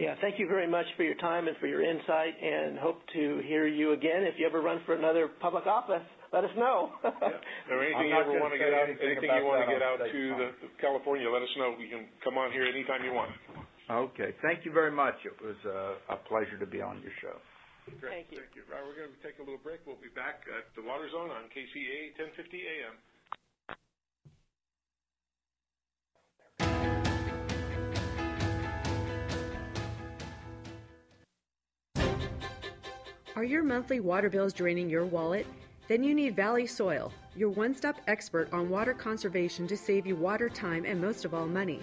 Yeah, 0.00 0.16
thank 0.24 0.40
you 0.40 0.48
very 0.48 0.64
much 0.64 0.88
for 0.96 1.04
your 1.04 1.14
time 1.20 1.44
and 1.44 1.52
for 1.60 1.68
your 1.68 1.84
insight, 1.84 2.32
and 2.40 2.80
hope 2.80 3.04
to 3.12 3.44
hear 3.44 3.68
you 3.68 3.92
again. 3.92 4.24
If 4.24 4.40
you 4.40 4.48
ever 4.48 4.64
run 4.64 4.80
for 4.88 4.96
another 4.96 5.28
public 5.28 5.68
office, 5.68 6.00
let 6.32 6.40
us 6.40 6.50
know. 6.56 6.88
yeah. 7.04 7.68
Or 7.68 7.84
anything 7.84 8.08
you 8.08 8.16
ever 8.16 8.32
want 8.40 8.56
to 8.56 8.58
get 8.58 8.72
out, 8.72 8.88
anything, 8.88 9.12
anything 9.12 9.28
you 9.28 9.44
want 9.44 9.60
to 9.60 9.68
get 9.68 9.84
out 9.84 10.00
to 10.00 10.20
the, 10.40 10.48
the 10.64 10.72
California, 10.80 11.28
let 11.28 11.44
us 11.44 11.52
know. 11.60 11.76
We 11.76 11.92
can 11.92 12.08
come 12.24 12.40
on 12.40 12.48
here 12.48 12.64
anytime 12.64 13.04
you 13.04 13.12
want. 13.12 13.28
Okay, 13.92 14.32
thank 14.40 14.64
you 14.64 14.72
very 14.72 14.94
much. 14.94 15.20
It 15.28 15.36
was 15.36 15.58
a, 15.68 16.16
a 16.16 16.18
pleasure 16.24 16.56
to 16.56 16.64
be 16.64 16.80
on 16.80 17.04
your 17.04 17.12
show. 17.20 17.36
Great. 18.00 18.24
Thank 18.24 18.26
you. 18.32 18.40
Thank 18.40 18.56
you. 18.56 18.64
Right, 18.72 18.80
we're 18.80 18.96
going 18.96 19.12
to 19.12 19.20
take 19.20 19.36
a 19.36 19.44
little 19.44 19.60
break. 19.60 19.84
We'll 19.84 20.00
be 20.00 20.14
back 20.16 20.48
at 20.48 20.70
the 20.78 20.84
Water 20.86 21.12
Zone 21.12 21.28
on 21.28 21.52
KCAA 21.52 22.16
1050 22.16 22.56
AM. 22.56 22.96
Are 33.36 33.44
your 33.44 33.62
monthly 33.62 34.00
water 34.00 34.28
bills 34.28 34.52
draining 34.52 34.90
your 34.90 35.04
wallet? 35.04 35.46
Then 35.86 36.02
you 36.02 36.16
need 36.16 36.34
Valley 36.34 36.66
Soil, 36.66 37.12
your 37.36 37.50
one 37.50 37.76
stop 37.76 38.00
expert 38.08 38.52
on 38.52 38.68
water 38.68 38.92
conservation 38.92 39.68
to 39.68 39.76
save 39.76 40.04
you 40.04 40.16
water 40.16 40.48
time 40.48 40.84
and 40.84 41.00
most 41.00 41.24
of 41.24 41.32
all 41.32 41.46
money. 41.46 41.80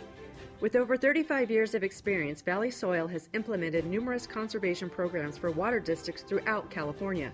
With 0.60 0.76
over 0.76 0.98
35 0.98 1.50
years 1.50 1.74
of 1.74 1.86
experience, 1.86 2.42
Valley 2.42 2.70
Soil 2.70 3.08
has 3.08 3.30
implemented 3.34 3.86
numerous 3.86 4.28
conservation 4.28 4.90
programs 4.90 5.38
for 5.38 5.50
water 5.50 5.80
districts 5.80 6.24
throughout 6.24 6.70
California. 6.70 7.32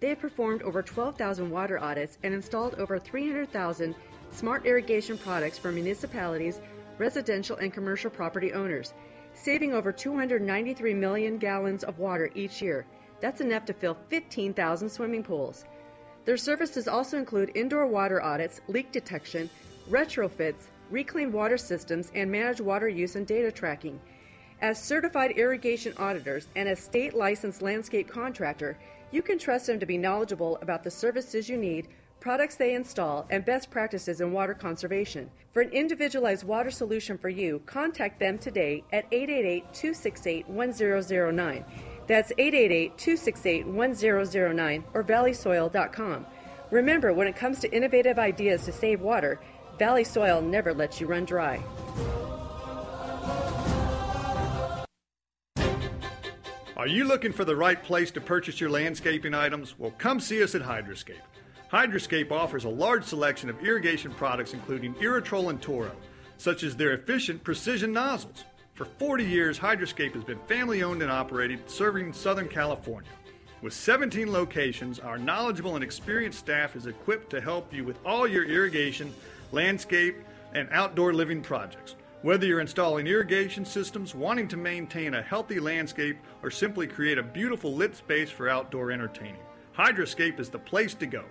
They 0.00 0.08
have 0.08 0.18
performed 0.20 0.62
over 0.62 0.80
12,000 0.82 1.50
water 1.50 1.78
audits 1.78 2.16
and 2.22 2.32
installed 2.32 2.76
over 2.76 2.98
300,000 2.98 3.94
smart 4.30 4.64
irrigation 4.64 5.18
products 5.18 5.58
for 5.58 5.70
municipalities, 5.70 6.62
residential, 6.96 7.56
and 7.56 7.70
commercial 7.70 8.10
property 8.10 8.54
owners, 8.54 8.94
saving 9.34 9.74
over 9.74 9.92
293 9.92 10.94
million 10.94 11.36
gallons 11.36 11.84
of 11.84 11.98
water 11.98 12.30
each 12.34 12.62
year. 12.62 12.86
That's 13.22 13.40
enough 13.40 13.64
to 13.66 13.72
fill 13.72 13.96
15,000 14.08 14.88
swimming 14.88 15.22
pools. 15.22 15.64
Their 16.24 16.36
services 16.36 16.88
also 16.88 17.16
include 17.18 17.52
indoor 17.54 17.86
water 17.86 18.20
audits, 18.20 18.60
leak 18.66 18.90
detection, 18.90 19.48
retrofits, 19.88 20.66
reclaimed 20.90 21.32
water 21.32 21.56
systems, 21.56 22.10
and 22.16 22.30
managed 22.30 22.60
water 22.60 22.88
use 22.88 23.14
and 23.14 23.26
data 23.26 23.52
tracking. 23.52 24.00
As 24.60 24.82
certified 24.82 25.32
irrigation 25.32 25.94
auditors 25.98 26.48
and 26.56 26.68
a 26.68 26.76
state 26.76 27.14
licensed 27.14 27.62
landscape 27.62 28.08
contractor, 28.08 28.76
you 29.12 29.22
can 29.22 29.38
trust 29.38 29.68
them 29.68 29.78
to 29.78 29.86
be 29.86 29.98
knowledgeable 29.98 30.58
about 30.60 30.82
the 30.82 30.90
services 30.90 31.48
you 31.48 31.56
need, 31.56 31.88
products 32.18 32.56
they 32.56 32.74
install, 32.74 33.26
and 33.30 33.44
best 33.44 33.70
practices 33.70 34.20
in 34.20 34.32
water 34.32 34.54
conservation. 34.54 35.30
For 35.52 35.62
an 35.62 35.70
individualized 35.70 36.44
water 36.44 36.70
solution 36.70 37.18
for 37.18 37.28
you, 37.28 37.62
contact 37.66 38.18
them 38.18 38.38
today 38.38 38.82
at 38.92 39.06
888 39.12 39.74
268 39.74 40.48
1009. 40.48 41.64
That's 42.06 42.32
888 42.38 42.98
268 42.98 43.66
1009 43.66 44.84
or 44.94 45.04
valleysoil.com. 45.04 46.26
Remember, 46.70 47.12
when 47.12 47.26
it 47.26 47.36
comes 47.36 47.58
to 47.60 47.72
innovative 47.74 48.18
ideas 48.18 48.64
to 48.64 48.72
save 48.72 49.00
water, 49.00 49.40
Valley 49.78 50.04
Soil 50.04 50.40
never 50.40 50.72
lets 50.72 51.00
you 51.00 51.06
run 51.06 51.24
dry. 51.24 51.62
Are 56.76 56.88
you 56.88 57.04
looking 57.04 57.32
for 57.32 57.44
the 57.44 57.54
right 57.54 57.80
place 57.80 58.10
to 58.10 58.20
purchase 58.20 58.60
your 58.60 58.70
landscaping 58.70 59.34
items? 59.34 59.78
Well, 59.78 59.94
come 59.98 60.18
see 60.18 60.42
us 60.42 60.56
at 60.56 60.62
Hydroscape. 60.62 61.20
Hydroscape 61.70 62.32
offers 62.32 62.64
a 62.64 62.68
large 62.68 63.04
selection 63.04 63.48
of 63.48 63.62
irrigation 63.62 64.10
products, 64.12 64.52
including 64.52 64.94
Irritrol 64.94 65.50
and 65.50 65.62
Toro, 65.62 65.92
such 66.38 66.64
as 66.64 66.74
their 66.74 66.92
efficient 66.92 67.44
precision 67.44 67.92
nozzles. 67.92 68.44
For 68.82 68.88
40 68.98 69.22
years, 69.22 69.60
Hydroscape 69.60 70.12
has 70.14 70.24
been 70.24 70.40
family 70.48 70.82
owned 70.82 71.02
and 71.02 71.10
operated, 71.12 71.70
serving 71.70 72.12
Southern 72.12 72.48
California. 72.48 73.12
With 73.60 73.74
17 73.74 74.32
locations, 74.32 74.98
our 74.98 75.18
knowledgeable 75.18 75.76
and 75.76 75.84
experienced 75.84 76.40
staff 76.40 76.74
is 76.74 76.86
equipped 76.86 77.30
to 77.30 77.40
help 77.40 77.72
you 77.72 77.84
with 77.84 78.04
all 78.04 78.26
your 78.26 78.44
irrigation, 78.44 79.14
landscape, 79.52 80.16
and 80.52 80.68
outdoor 80.72 81.12
living 81.12 81.42
projects. 81.42 81.94
Whether 82.22 82.44
you're 82.44 82.58
installing 82.58 83.06
irrigation 83.06 83.64
systems, 83.64 84.16
wanting 84.16 84.48
to 84.48 84.56
maintain 84.56 85.14
a 85.14 85.22
healthy 85.22 85.60
landscape, 85.60 86.18
or 86.42 86.50
simply 86.50 86.88
create 86.88 87.18
a 87.18 87.22
beautiful 87.22 87.72
lit 87.72 87.94
space 87.94 88.32
for 88.32 88.48
outdoor 88.48 88.90
entertaining, 88.90 89.44
Hydroscape 89.78 90.40
is 90.40 90.48
the 90.48 90.58
place 90.58 90.94
to 90.94 91.06
go. 91.06 91.22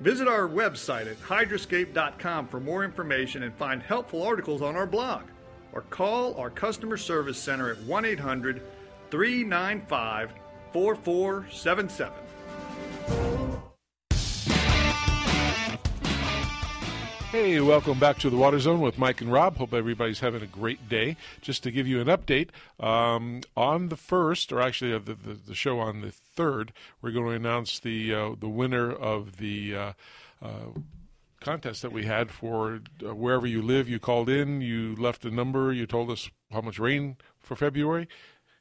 Visit 0.00 0.26
our 0.26 0.48
website 0.48 1.08
at 1.08 1.22
hydroscape.com 1.22 2.48
for 2.48 2.58
more 2.58 2.82
information 2.82 3.44
and 3.44 3.54
find 3.54 3.84
helpful 3.84 4.24
articles 4.24 4.62
on 4.62 4.74
our 4.74 4.86
blog 4.86 5.22
or 5.72 5.82
call 5.82 6.34
our 6.34 6.50
customer 6.50 6.96
service 6.96 7.38
center 7.38 7.70
at 7.70 7.78
1 7.82 8.04
800 8.04 8.62
395 9.10 10.32
4477. 10.72 12.12
Hey, 17.30 17.60
welcome 17.60 17.98
back 17.98 18.18
to 18.20 18.30
the 18.30 18.38
Water 18.38 18.58
Zone 18.58 18.80
with 18.80 18.96
Mike 18.96 19.20
and 19.20 19.30
Rob. 19.30 19.58
Hope 19.58 19.74
everybody's 19.74 20.20
having 20.20 20.42
a 20.42 20.46
great 20.46 20.88
day. 20.88 21.14
Just 21.42 21.62
to 21.64 21.70
give 21.70 21.86
you 21.86 22.00
an 22.00 22.06
update, 22.06 22.48
um, 22.80 23.42
on 23.54 23.90
the 23.90 23.96
first, 23.96 24.50
or 24.50 24.62
actually 24.62 24.92
the, 24.98 25.12
the, 25.12 25.34
the, 25.34 25.54
show 25.54 25.78
on 25.78 26.00
the 26.00 26.10
third, 26.10 26.72
we're 27.02 27.10
going 27.10 27.26
to 27.26 27.32
announce 27.32 27.78
the 27.78 28.14
uh, 28.14 28.30
the 28.40 28.48
winner 28.48 28.90
of 28.90 29.36
the 29.36 29.76
uh, 29.76 29.92
uh, 30.40 30.70
contest 31.40 31.82
that 31.82 31.92
we 31.92 32.04
had 32.04 32.30
for 32.30 32.80
uh, 33.04 33.14
wherever 33.14 33.46
you 33.46 33.62
live. 33.62 33.88
You 33.88 33.98
called 33.98 34.28
in, 34.28 34.60
you 34.60 34.94
left 34.96 35.24
a 35.24 35.30
number, 35.30 35.72
you 35.72 35.86
told 35.86 36.10
us 36.10 36.30
how 36.50 36.60
much 36.60 36.78
rain 36.78 37.16
for 37.38 37.56
February. 37.56 38.08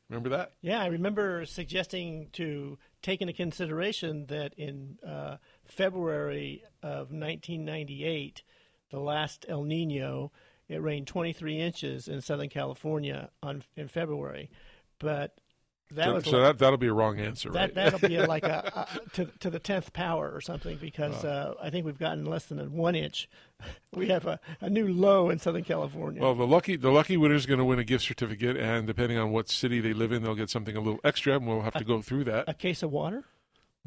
Remember 0.10 0.30
that? 0.30 0.54
Yeah, 0.62 0.82
I 0.82 0.88
remember 0.88 1.46
suggesting 1.46 2.30
to 2.34 2.78
take 3.02 3.22
into 3.22 3.34
consideration 3.34 4.28
that 4.28 4.54
in 4.54 4.98
uh, 5.06 5.38
February 5.66 6.64
of 6.82 7.12
1998, 7.12 8.42
the 8.90 9.00
last 9.00 9.46
El 9.50 9.64
Nino, 9.64 10.32
it 10.70 10.82
rained 10.82 11.08
23 11.08 11.60
inches 11.60 12.08
in 12.08 12.22
Southern 12.22 12.50
California 12.50 13.30
on 13.44 13.64
in 13.76 13.88
February, 13.90 14.50
but 15.00 15.38
that 15.92 16.06
so, 16.06 16.14
was 16.14 16.26
so 16.26 16.32
like, 16.32 16.42
that 16.44 16.60
that'll 16.60 16.78
be 16.78 16.88
a 16.88 16.94
wrong 16.94 17.20
answer, 17.20 17.50
that 17.52 17.60
right? 17.60 17.74
that'll 17.76 18.00
be 18.00 18.16
a, 18.16 18.26
like 18.26 18.44
a, 18.44 18.88
a 19.06 19.10
to 19.12 19.26
to 19.40 19.50
the 19.50 19.60
tenth 19.60 19.94
power 19.94 20.30
or 20.30 20.42
something 20.42 20.78
because 20.78 21.24
uh, 21.24 21.54
I 21.62 21.70
think 21.70 21.86
we've 21.86 21.98
gotten 21.98 22.26
less 22.26 22.46
than 22.46 22.60
a 22.60 22.66
one 22.66 22.96
inch. 22.96 23.30
We 23.94 24.10
have 24.10 24.28
a, 24.28 24.40
a 24.62 24.70
new 24.70 24.88
low 24.88 25.32
in 25.32 25.40
Southern 25.40 25.64
California. 25.64 26.22
Well, 26.22 26.36
the 26.36 26.46
lucky 26.46 26.76
the 26.76 26.92
lucky 26.92 27.18
winner 27.18 27.34
is 27.34 27.48
going 27.48 27.58
to 27.58 27.66
win 27.66 27.80
a 27.80 27.84
gift 27.84 28.04
certificate, 28.04 28.56
and 28.56 28.86
depending 28.86 29.18
on 29.18 29.32
what 29.32 29.50
city 29.50 29.80
they 29.80 29.94
live 29.94 30.12
in, 30.12 30.22
they'll 30.22 30.36
get 30.36 30.52
something 30.52 30.76
a 30.76 30.82
little 30.82 31.00
extra, 31.04 31.36
and 31.38 31.48
we'll 31.48 31.62
have 31.62 31.74
to 31.74 31.84
go 31.84 32.02
through 32.02 32.26
that. 32.26 32.48
a 32.48 32.54
case 32.54 32.84
of 32.84 32.92
water. 32.92 33.24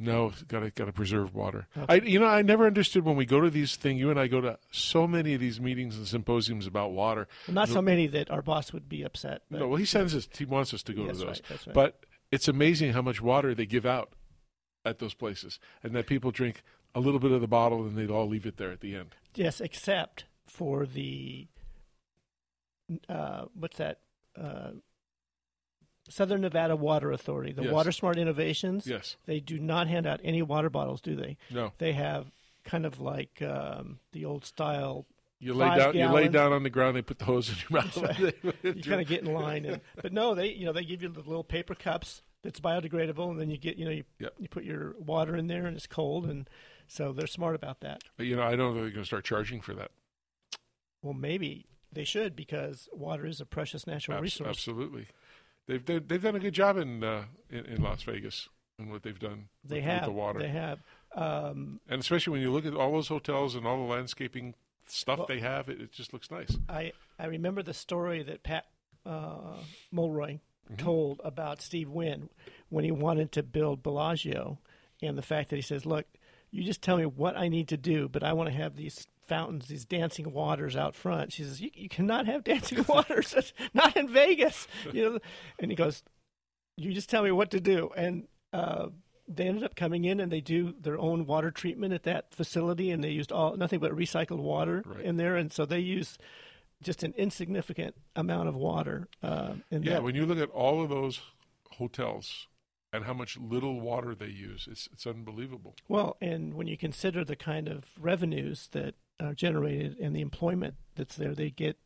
No, 0.00 0.32
got 0.48 0.60
to 0.60 0.70
got 0.70 0.86
to 0.86 0.92
preserve 0.92 1.34
water. 1.34 1.66
Okay. 1.76 1.86
I 1.88 1.94
you 2.06 2.18
know 2.18 2.26
I 2.26 2.42
never 2.42 2.66
understood 2.66 3.04
when 3.04 3.16
we 3.16 3.26
go 3.26 3.40
to 3.40 3.50
these 3.50 3.76
things. 3.76 4.00
You 4.00 4.10
and 4.10 4.18
I 4.18 4.26
go 4.26 4.40
to 4.40 4.58
so 4.70 5.06
many 5.06 5.34
of 5.34 5.40
these 5.40 5.60
meetings 5.60 5.96
and 5.96 6.06
symposiums 6.06 6.66
about 6.66 6.92
water. 6.92 7.28
Well, 7.46 7.54
not 7.54 7.68
so 7.68 7.82
many 7.82 8.06
that 8.08 8.30
our 8.30 8.42
boss 8.42 8.72
would 8.72 8.88
be 8.88 9.02
upset. 9.02 9.42
But 9.50 9.60
No, 9.60 9.68
well, 9.68 9.76
he 9.78 9.84
sends 9.84 10.14
us. 10.14 10.28
He 10.36 10.44
wants 10.44 10.72
us 10.72 10.82
to 10.84 10.92
go 10.94 11.06
to 11.06 11.12
those. 11.12 11.42
right, 11.50 11.50
right. 11.50 11.74
But 11.74 12.06
it's 12.32 12.48
amazing 12.48 12.92
how 12.92 13.02
much 13.02 13.20
water 13.20 13.54
they 13.54 13.66
give 13.66 13.84
out 13.84 14.12
at 14.84 14.98
those 14.98 15.14
places, 15.14 15.58
and 15.82 15.94
that 15.94 16.06
people 16.06 16.30
drink 16.30 16.62
a 16.94 17.00
little 17.00 17.20
bit 17.20 17.30
of 17.32 17.40
the 17.40 17.46
bottle 17.46 17.84
and 17.84 17.96
they'd 17.96 18.10
all 18.10 18.26
leave 18.26 18.46
it 18.46 18.56
there 18.56 18.70
at 18.72 18.80
the 18.80 18.94
end. 18.96 19.14
Yes, 19.34 19.60
except 19.60 20.24
for 20.46 20.86
the 20.86 21.46
uh, 23.08 23.44
what's 23.54 23.76
that? 23.78 24.00
Uh, 24.40 24.70
Southern 26.10 26.42
Nevada 26.42 26.76
Water 26.76 27.10
Authority, 27.12 27.52
the 27.52 27.62
Yes. 27.64 27.72
Water 27.72 27.92
Smart 27.92 28.18
Innovations. 28.18 28.86
Yes. 28.86 29.16
They 29.26 29.40
do 29.40 29.58
not 29.58 29.86
hand 29.86 30.06
out 30.06 30.20
any 30.22 30.42
water 30.42 30.68
bottles, 30.68 31.00
do 31.00 31.16
they? 31.16 31.36
No. 31.50 31.72
They 31.78 31.92
have 31.94 32.30
kind 32.64 32.84
of 32.84 33.00
like 33.00 33.40
um, 33.40 34.00
the 34.12 34.24
old 34.26 34.44
style. 34.44 35.06
You 35.38 35.54
lay 35.54 35.74
down. 35.74 35.96
You 35.96 36.06
lay 36.08 36.28
down 36.28 36.52
on 36.52 36.64
the 36.64 36.70
ground. 36.70 36.96
They 36.96 37.02
put 37.02 37.18
the 37.18 37.24
hose 37.24 37.48
in 37.48 37.56
your 37.70 37.80
mouth. 37.82 37.96
you 38.62 38.82
kind 38.82 39.00
of 39.00 39.06
get 39.06 39.22
in 39.22 39.32
line, 39.32 39.64
and, 39.64 39.80
but 40.02 40.12
no, 40.12 40.34
they 40.34 40.48
you 40.52 40.66
know 40.66 40.72
they 40.74 40.84
give 40.84 41.02
you 41.02 41.08
the 41.08 41.20
little 41.20 41.44
paper 41.44 41.74
cups 41.74 42.20
that's 42.42 42.60
biodegradable, 42.60 43.30
and 43.30 43.40
then 43.40 43.48
you 43.50 43.56
get 43.56 43.76
you 43.78 43.86
know 43.86 43.90
you 43.90 44.04
Yep. 44.18 44.34
you 44.38 44.48
put 44.48 44.64
your 44.64 44.94
water 44.98 45.34
in 45.36 45.46
there, 45.46 45.64
and 45.64 45.74
it's 45.76 45.86
cold, 45.86 46.26
and 46.26 46.46
so 46.88 47.12
they're 47.14 47.26
smart 47.26 47.54
about 47.54 47.80
that. 47.80 48.02
But, 48.18 48.26
you 48.26 48.36
know, 48.36 48.42
I 48.42 48.50
don't 48.50 48.58
know 48.58 48.68
if 48.70 48.74
they're 48.74 48.90
going 48.90 49.02
to 49.02 49.06
start 49.06 49.24
charging 49.24 49.60
for 49.62 49.72
that. 49.74 49.92
Well, 51.02 51.14
maybe 51.14 51.66
they 51.90 52.04
should 52.04 52.36
because 52.36 52.88
water 52.92 53.24
is 53.24 53.40
a 53.40 53.46
precious 53.46 53.86
natural 53.86 54.18
Abs- 54.18 54.22
resource. 54.24 54.48
Absolutely, 54.50 55.06
they've 55.70 55.84
they've, 55.84 56.06
they've 56.08 56.22
done 56.22 56.36
a 56.36 56.40
good 56.40 56.54
job 56.54 56.76
in, 56.76 57.02
uh, 57.04 57.24
in 57.48 57.64
in 57.66 57.82
Las 57.82 58.02
Vegas 58.02 58.48
and 58.78 58.90
what 58.90 59.02
they've 59.02 59.18
done. 59.18 59.48
They 59.64 59.76
with, 59.76 59.84
have 59.84 60.00
with 60.02 60.06
the 60.08 60.12
water. 60.12 60.38
They 60.40 60.48
have. 60.48 60.80
Um, 61.14 61.80
and 61.88 62.00
especially 62.00 62.32
when 62.32 62.40
you 62.42 62.50
look 62.52 62.64
at 62.66 62.74
all 62.74 62.92
those 62.92 63.08
hotels 63.08 63.54
and 63.54 63.66
all 63.66 63.76
the 63.76 63.92
landscaping 63.92 64.54
stuff 64.86 65.18
Well- 65.18 65.26
they 65.26 65.40
have, 65.40 65.68
it, 65.68 65.80
it 65.80 65.92
just 65.92 66.12
looks 66.12 66.30
nice. 66.30 66.56
I 66.68 66.92
I 67.18 67.26
remember 67.26 67.62
the 67.62 67.74
story 67.74 68.22
that 68.22 68.42
Pat 68.42 68.66
uh, 69.06 69.56
Mulroy 69.92 70.38
Mhm. 70.70 70.78
told 70.78 71.20
about 71.24 71.60
Steve 71.60 71.88
Wynn 71.90 72.28
when 72.68 72.84
he 72.84 72.92
wanted 72.92 73.32
to 73.32 73.42
build 73.42 73.82
Bellagio, 73.82 74.58
and 75.02 75.18
the 75.18 75.22
fact 75.22 75.50
that 75.50 75.56
he 75.56 75.62
says, 75.62 75.84
"Look, 75.84 76.06
you 76.52 76.62
just 76.62 76.80
tell 76.82 76.96
me 76.96 77.06
what 77.06 77.36
I 77.36 77.48
need 77.48 77.66
to 77.68 77.76
do, 77.76 78.08
but 78.08 78.22
I 78.22 78.32
want 78.34 78.50
to 78.50 78.54
have 78.54 78.76
these 78.76 79.08
fountains, 79.34 79.66
these 79.68 79.84
dancing 79.86 80.32
waters 80.32 80.74
out 80.76 80.94
front." 80.94 81.32
She 81.32 81.42
says, 81.44 81.60
"You, 81.60 81.70
you 81.74 81.88
cannot 81.88 82.26
have 82.26 82.44
dancing 82.44 82.84
waters, 82.88 83.30
That's 83.32 83.52
not 83.72 83.96
in 83.96 84.08
Vegas," 84.08 84.68
you 84.92 85.02
know. 85.04 85.18
And 85.60 85.70
he 85.72 85.76
goes, 85.76 86.02
"You 86.76 86.92
just 86.92 87.08
tell 87.08 87.22
me 87.22 87.30
what 87.32 87.50
to 87.52 87.60
do," 87.60 87.90
and. 87.96 88.26
Uh, 88.52 88.88
they 89.32 89.46
ended 89.46 89.62
up 89.62 89.76
coming 89.76 90.04
in 90.04 90.18
and 90.18 90.32
they 90.32 90.40
do 90.40 90.74
their 90.80 90.98
own 90.98 91.24
water 91.24 91.52
treatment 91.52 91.92
at 91.94 92.02
that 92.02 92.34
facility, 92.34 92.90
and 92.90 93.04
they 93.04 93.10
used 93.10 93.30
all 93.30 93.56
nothing 93.56 93.78
but 93.78 93.92
recycled 93.92 94.40
water 94.40 94.82
Right. 94.84 95.04
in 95.04 95.18
there, 95.18 95.36
and 95.36 95.52
so 95.52 95.64
they 95.64 95.78
use 95.78 96.18
just 96.82 97.04
an 97.04 97.14
insignificant 97.16 97.94
amount 98.16 98.48
of 98.48 98.56
water. 98.56 99.06
Uh, 99.22 99.54
in 99.70 99.84
Yeah, 99.84 99.92
that. 99.92 100.02
when 100.02 100.16
you 100.16 100.26
look 100.26 100.38
at 100.38 100.50
all 100.50 100.82
of 100.82 100.88
those 100.90 101.20
hotels 101.78 102.48
and 102.92 103.04
how 103.04 103.12
much 103.14 103.38
little 103.38 103.80
water 103.80 104.16
they 104.16 104.32
use, 104.50 104.66
it's 104.68 104.88
it's 104.92 105.06
unbelievable. 105.06 105.76
well, 105.88 106.16
and 106.20 106.54
when 106.54 106.66
you 106.66 106.76
consider 106.76 107.24
the 107.24 107.36
kind 107.36 107.68
of 107.68 107.84
revenues 108.00 108.68
that 108.72 108.96
are 109.20 109.34
generated 109.34 109.96
and 110.00 110.14
the 110.16 110.20
employment 110.20 110.74
that's 110.96 111.16
there, 111.16 111.34
they 111.34 111.50
get 111.50 111.76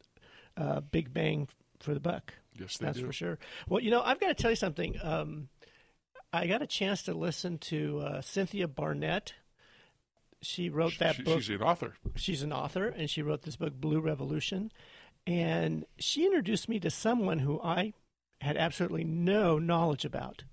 uh, 0.57 0.80
big 0.80 1.12
bang 1.12 1.49
for 1.80 1.95
the 1.95 2.01
buck. 2.01 2.35
Yes, 2.59 2.76
they 2.78 2.87
that's 2.87 2.99
do. 2.99 3.07
for 3.07 3.12
sure. 3.12 3.39
Well, 3.68 3.82
you 3.82 3.91
know, 3.91 4.01
I've 4.03 4.20
got 4.20 4.28
to 4.28 4.35
tell 4.35 4.51
you 4.51 4.57
something. 4.57 4.97
Um, 5.03 5.49
I 6.32 6.47
got 6.47 6.62
a 6.62 6.66
chance 6.66 7.03
to 7.05 7.14
listen 7.14 7.59
to 7.59 8.01
uh, 8.01 8.20
Cynthia 8.20 8.68
Barnett. 8.68 9.35
She 10.43 10.68
wrote 10.68 10.99
that 10.99 11.16
She- 11.16 11.22
book. 11.22 11.41
she's 11.43 11.51
an 11.57 11.62
author. 11.62 11.95
She's 12.16 12.43
an 12.43 12.53
author, 12.53 12.87
and 12.89 13.09
she 13.11 13.22
wrote 13.22 13.43
this 13.43 13.57
book, 13.57 13.74
Blue 13.74 14.01
Revolution. 14.01 14.70
And 15.26 15.85
she 15.99 16.24
introduced 16.26 16.68
me 16.68 16.78
to 16.80 16.91
someone 16.91 17.39
who 17.39 17.61
I 17.62 17.95
had 18.41 18.57
absolutely 18.57 19.05
no 19.05 19.59
knowledge 19.59 20.05
about, 20.05 20.45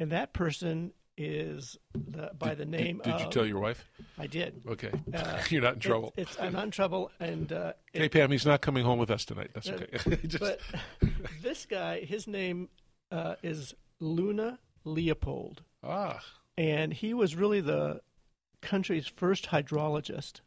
and 0.00 0.10
that 0.10 0.32
person 0.32 0.92
is 1.20 1.76
the, 1.94 2.30
by 2.38 2.54
the 2.54 2.64
name 2.64 3.00
Did 3.04 3.14
of. 3.14 3.20
you 3.20 3.28
tell 3.30 3.46
your 3.46 3.60
wife? 3.60 3.84
I 4.18 4.26
did. 4.26 4.62
Okay, 4.66 4.90
Uh, 5.12 5.42
you're 5.50 5.60
not 5.62 5.74
in 5.74 5.80
trouble. 5.80 6.14
it's 6.16 6.36
I'm 6.40 6.54
not 6.54 6.64
in 6.64 6.70
trouble, 6.70 7.10
and 7.20 7.52
uh, 7.52 7.72
Okay, 7.94 8.06
it- 8.06 8.12
Pam, 8.12 8.30
he's 8.30 8.46
not 8.46 8.60
coming 8.62 8.84
home 8.84 8.98
with 8.98 9.10
us 9.10 9.24
tonight. 9.24 9.50
That's 9.54 9.68
uh, 9.68 9.72
okay. 10.04 10.16
Just- 10.26 10.40
But 10.40 10.60
this 11.42 11.66
guy, 11.66 12.00
his 12.00 12.26
name 12.26 12.68
uh, 13.12 13.34
is 13.42 13.74
Luna 14.00 14.58
Leopold. 14.84 15.62
Ah. 15.84 16.20
And 16.56 16.92
he 16.94 17.12
was 17.14 17.36
really 17.36 17.60
the 17.60 18.00
country's 18.62 19.06
first 19.06 19.46
hydrologist. 19.50 20.40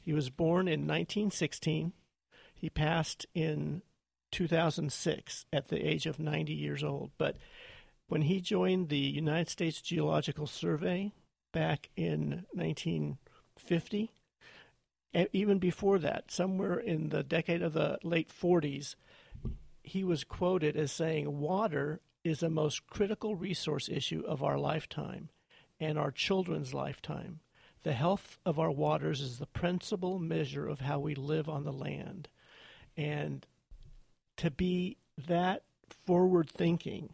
He 0.00 0.12
was 0.12 0.30
born 0.30 0.66
in 0.68 0.80
1916. 0.86 1.92
He 2.54 2.70
passed 2.70 3.26
in 3.34 3.82
2006 4.32 5.46
at 5.52 5.68
the 5.68 5.86
age 5.86 6.06
of 6.06 6.18
90 6.18 6.52
years 6.52 6.82
old. 6.84 7.10
But 7.18 7.36
when 8.10 8.22
he 8.22 8.40
joined 8.40 8.88
the 8.88 8.98
United 8.98 9.48
States 9.48 9.80
Geological 9.80 10.48
Survey 10.48 11.12
back 11.52 11.90
in 11.94 12.44
1950, 12.52 14.10
e- 15.14 15.26
even 15.32 15.60
before 15.60 15.96
that, 16.00 16.28
somewhere 16.28 16.76
in 16.76 17.10
the 17.10 17.22
decade 17.22 17.62
of 17.62 17.72
the 17.72 18.00
late 18.02 18.28
40s, 18.28 18.96
he 19.84 20.02
was 20.02 20.24
quoted 20.24 20.76
as 20.76 20.90
saying, 20.90 21.38
Water 21.38 22.00
is 22.24 22.40
the 22.40 22.50
most 22.50 22.84
critical 22.88 23.36
resource 23.36 23.88
issue 23.88 24.24
of 24.26 24.42
our 24.42 24.58
lifetime 24.58 25.28
and 25.78 25.96
our 25.96 26.10
children's 26.10 26.74
lifetime. 26.74 27.38
The 27.84 27.92
health 27.92 28.40
of 28.44 28.58
our 28.58 28.72
waters 28.72 29.20
is 29.20 29.38
the 29.38 29.46
principal 29.46 30.18
measure 30.18 30.66
of 30.66 30.80
how 30.80 30.98
we 30.98 31.14
live 31.14 31.48
on 31.48 31.62
the 31.62 31.72
land. 31.72 32.28
And 32.96 33.46
to 34.38 34.50
be 34.50 34.96
that 35.28 35.62
forward 35.88 36.50
thinking 36.50 37.10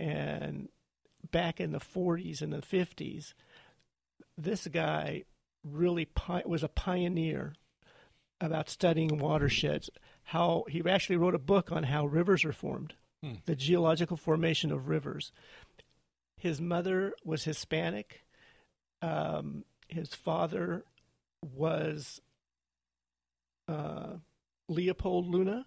and 0.00 0.68
back 1.30 1.60
in 1.60 1.72
the 1.72 1.78
40s 1.80 2.40
and 2.42 2.52
the 2.52 2.58
50s, 2.62 3.34
this 4.38 4.66
guy 4.68 5.24
really 5.64 6.06
pi- 6.06 6.42
was 6.46 6.62
a 6.62 6.68
pioneer 6.68 7.54
about 8.40 8.68
studying 8.70 9.18
watersheds. 9.18 9.90
How 10.24 10.64
he 10.68 10.82
actually 10.88 11.16
wrote 11.16 11.34
a 11.34 11.38
book 11.38 11.70
on 11.72 11.82
how 11.84 12.06
rivers 12.06 12.44
are 12.44 12.52
formed, 12.52 12.94
Hmm. 13.22 13.34
the 13.44 13.54
geological 13.56 14.16
formation 14.16 14.72
of 14.72 14.88
rivers. 14.88 15.30
His 16.38 16.60
mother 16.60 17.12
was 17.24 17.44
Hispanic. 17.44 18.24
Um, 19.02 19.64
his 19.88 20.14
father 20.14 20.84
was 21.42 22.20
uh, 23.68 24.14
Leopold 24.68 25.26
Luna. 25.28 25.66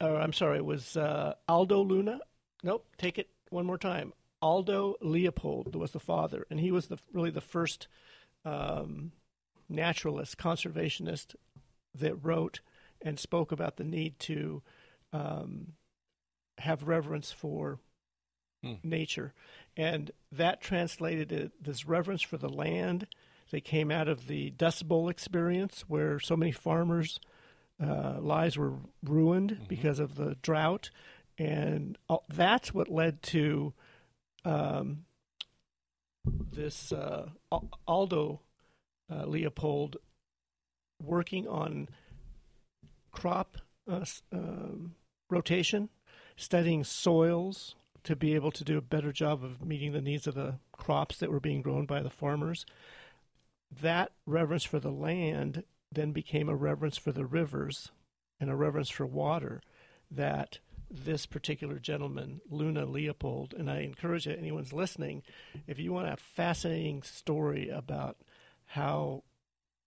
Or 0.00 0.16
I'm 0.16 0.32
sorry, 0.32 0.58
it 0.58 0.64
was 0.64 0.96
uh, 0.96 1.34
Aldo 1.48 1.82
Luna. 1.82 2.18
Nope, 2.62 2.84
take 2.98 3.18
it 3.18 3.28
one 3.50 3.66
more 3.66 3.78
time. 3.78 4.12
Aldo 4.40 4.96
Leopold 5.00 5.74
was 5.74 5.90
the 5.90 5.98
father, 6.00 6.46
and 6.50 6.60
he 6.60 6.70
was 6.70 6.86
the 6.86 6.98
really 7.12 7.30
the 7.30 7.40
first 7.40 7.88
um, 8.44 9.12
naturalist, 9.68 10.38
conservationist 10.38 11.34
that 11.94 12.14
wrote 12.24 12.60
and 13.02 13.18
spoke 13.18 13.50
about 13.52 13.76
the 13.76 13.84
need 13.84 14.18
to 14.20 14.62
um, 15.12 15.72
have 16.58 16.84
reverence 16.84 17.32
for 17.32 17.78
Hmm. 18.62 18.74
nature, 18.82 19.34
and 19.76 20.10
that 20.32 20.60
translated 20.60 21.28
to 21.28 21.52
this 21.60 21.86
reverence 21.86 22.22
for 22.22 22.38
the 22.38 22.48
land. 22.48 23.06
They 23.52 23.60
came 23.60 23.92
out 23.92 24.08
of 24.08 24.26
the 24.26 24.50
Dust 24.50 24.88
Bowl 24.88 25.08
experience, 25.08 25.84
where 25.86 26.18
so 26.18 26.36
many 26.36 26.50
farmers' 26.50 27.20
uh, 27.80 28.18
lives 28.20 28.58
were 28.58 28.74
ruined 29.04 29.66
because 29.68 30.00
of 30.00 30.16
the 30.16 30.36
drought, 30.42 30.90
and 31.38 31.96
that's 32.28 32.74
what 32.74 32.88
led 32.88 33.22
to 33.22 33.72
um, 34.44 35.04
this 36.52 36.92
uh, 36.92 37.28
Aldo 37.86 38.40
uh, 39.10 39.24
Leopold 39.24 39.96
working 41.02 41.46
on 41.46 41.88
crop 43.12 43.58
uh, 43.90 44.04
um, 44.32 44.94
rotation, 45.30 45.88
studying 46.36 46.84
soils 46.84 47.76
to 48.04 48.16
be 48.16 48.34
able 48.34 48.50
to 48.50 48.64
do 48.64 48.78
a 48.78 48.82
better 48.82 49.12
job 49.12 49.44
of 49.44 49.64
meeting 49.64 49.92
the 49.92 50.00
needs 50.00 50.26
of 50.26 50.34
the 50.34 50.54
crops 50.72 51.18
that 51.18 51.30
were 51.30 51.40
being 51.40 51.62
grown 51.62 51.86
by 51.86 52.02
the 52.02 52.10
farmers. 52.10 52.64
That 53.70 54.12
reverence 54.26 54.64
for 54.64 54.80
the 54.80 54.90
land 54.90 55.64
then 55.92 56.12
became 56.12 56.48
a 56.48 56.56
reverence 56.56 56.96
for 56.96 57.12
the 57.12 57.26
rivers 57.26 57.90
and 58.40 58.50
a 58.50 58.56
reverence 58.56 58.88
for 58.88 59.06
water 59.06 59.60
that 60.10 60.58
this 60.90 61.26
particular 61.26 61.78
gentleman, 61.78 62.40
Luna 62.50 62.86
Leopold, 62.86 63.54
and 63.56 63.70
I 63.70 63.80
encourage 63.80 64.26
anyone's 64.26 64.72
listening, 64.72 65.22
if 65.66 65.78
you 65.78 65.92
want 65.92 66.08
a 66.08 66.16
fascinating 66.16 67.02
story 67.02 67.68
about 67.68 68.16
how 68.66 69.24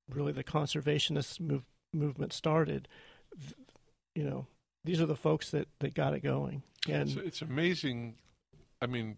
really 0.09 0.31
the 0.31 0.43
conservationist 0.43 1.39
move, 1.39 1.63
movement 1.93 2.33
started, 2.33 2.87
you 4.15 4.23
know, 4.23 4.45
these 4.83 5.01
are 5.01 5.05
the 5.05 5.15
folks 5.15 5.51
that, 5.51 5.67
that 5.79 5.93
got 5.93 6.13
it 6.13 6.21
going. 6.21 6.63
And 6.89 7.09
it's, 7.09 7.19
it's 7.19 7.41
amazing. 7.41 8.15
I 8.81 8.87
mean, 8.87 9.17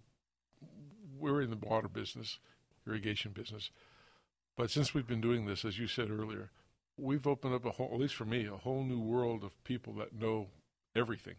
we're 1.17 1.41
in 1.41 1.49
the 1.49 1.57
water 1.57 1.87
business, 1.87 2.39
irrigation 2.87 3.31
business, 3.31 3.71
but 4.55 4.69
since 4.69 4.93
we've 4.93 5.07
been 5.07 5.21
doing 5.21 5.45
this, 5.45 5.65
as 5.65 5.79
you 5.79 5.87
said 5.87 6.11
earlier, 6.11 6.51
we've 6.97 7.25
opened 7.25 7.55
up 7.55 7.65
a 7.65 7.71
whole, 7.71 7.89
at 7.93 7.99
least 7.99 8.15
for 8.15 8.25
me, 8.25 8.45
a 8.45 8.57
whole 8.57 8.83
new 8.83 8.99
world 8.99 9.43
of 9.43 9.63
people 9.63 9.93
that 9.93 10.13
know 10.13 10.47
everything. 10.95 11.35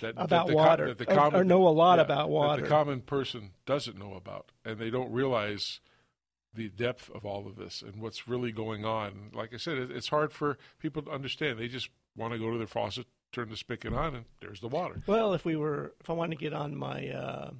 That, 0.00 0.14
About 0.16 0.46
the 0.46 0.54
com- 0.54 0.64
water, 0.64 0.88
that 0.88 0.98
the 0.98 1.10
or- 1.10 1.14
common, 1.14 1.40
or 1.40 1.44
know 1.44 1.66
a 1.66 1.70
lot 1.70 1.98
yeah, 1.98 2.02
about 2.04 2.18
that 2.26 2.28
water. 2.28 2.62
the 2.62 2.68
common 2.68 3.00
person 3.00 3.50
doesn't 3.66 3.98
know 3.98 4.14
about, 4.14 4.52
and 4.64 4.78
they 4.78 4.90
don't 4.90 5.10
realize 5.12 5.80
the 6.54 6.68
depth 6.68 7.10
of 7.10 7.24
all 7.24 7.46
of 7.46 7.56
this 7.56 7.82
and 7.82 8.00
what's 8.00 8.26
really 8.26 8.50
going 8.52 8.84
on. 8.84 9.30
Like 9.34 9.52
I 9.54 9.58
said, 9.58 9.78
it, 9.78 9.90
it's 9.90 10.08
hard 10.08 10.32
for 10.32 10.58
people 10.78 11.02
to 11.02 11.10
understand. 11.10 11.58
They 11.58 11.68
just 11.68 11.90
want 12.16 12.32
to 12.32 12.38
go 12.38 12.50
to 12.50 12.58
their 12.58 12.66
faucet, 12.66 13.06
turn 13.32 13.48
the 13.50 13.56
spigot 13.56 13.92
on, 13.92 14.14
and 14.14 14.24
there's 14.40 14.60
the 14.60 14.68
water. 14.68 15.02
Well, 15.06 15.34
if 15.34 15.44
we 15.44 15.56
were, 15.56 15.94
if 16.00 16.08
I 16.10 16.14
wanted 16.14 16.38
to 16.38 16.42
get 16.42 16.52
on 16.54 16.74
my 16.76 17.08
uh, 17.08 17.50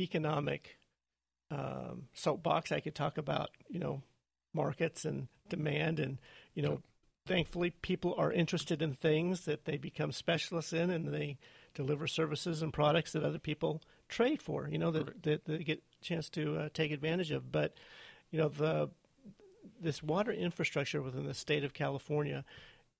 economic 0.00 0.78
um, 1.50 2.08
soapbox, 2.14 2.72
I 2.72 2.80
could 2.80 2.94
talk 2.94 3.18
about 3.18 3.50
you 3.68 3.78
know 3.78 4.02
markets 4.54 5.04
and 5.04 5.28
demand, 5.48 6.00
and 6.00 6.18
you 6.54 6.62
know, 6.62 6.82
thankfully 7.26 7.70
people 7.70 8.14
are 8.18 8.32
interested 8.32 8.82
in 8.82 8.94
things 8.94 9.42
that 9.44 9.66
they 9.66 9.76
become 9.76 10.10
specialists 10.12 10.72
in, 10.72 10.90
and 10.90 11.12
they 11.12 11.38
deliver 11.74 12.06
services 12.06 12.62
and 12.62 12.72
products 12.72 13.12
that 13.12 13.24
other 13.24 13.38
people 13.38 13.82
trade 14.08 14.42
for. 14.42 14.68
You 14.68 14.78
know 14.78 14.90
that 14.90 15.22
that 15.22 15.44
they 15.44 15.58
get 15.58 15.82
a 16.00 16.04
chance 16.04 16.28
to 16.30 16.56
uh, 16.56 16.68
take 16.72 16.92
advantage 16.92 17.30
of. 17.30 17.50
But 17.52 17.74
you 18.30 18.38
know 18.38 18.48
the 18.48 18.90
this 19.80 20.02
water 20.02 20.32
infrastructure 20.32 21.02
within 21.02 21.26
the 21.26 21.34
state 21.34 21.64
of 21.64 21.72
California, 21.72 22.44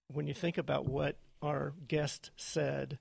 when 0.09 0.27
you 0.27 0.35
think 0.35 0.59
about 0.59 0.87
what 0.87 1.17
our 1.43 1.73
guest 1.87 2.31
said, 2.37 2.99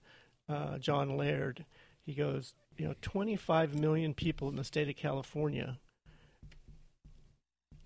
uh, 0.49 0.77
John 0.77 1.15
Laird, 1.15 1.65
he 2.05 2.13
goes, 2.13 2.53
you 2.77 2.87
know, 2.87 2.95
25 3.01 3.75
million 3.75 4.13
people 4.13 4.49
in 4.49 4.55
the 4.55 4.63
state 4.63 4.89
of 4.89 4.95
California 4.95 5.79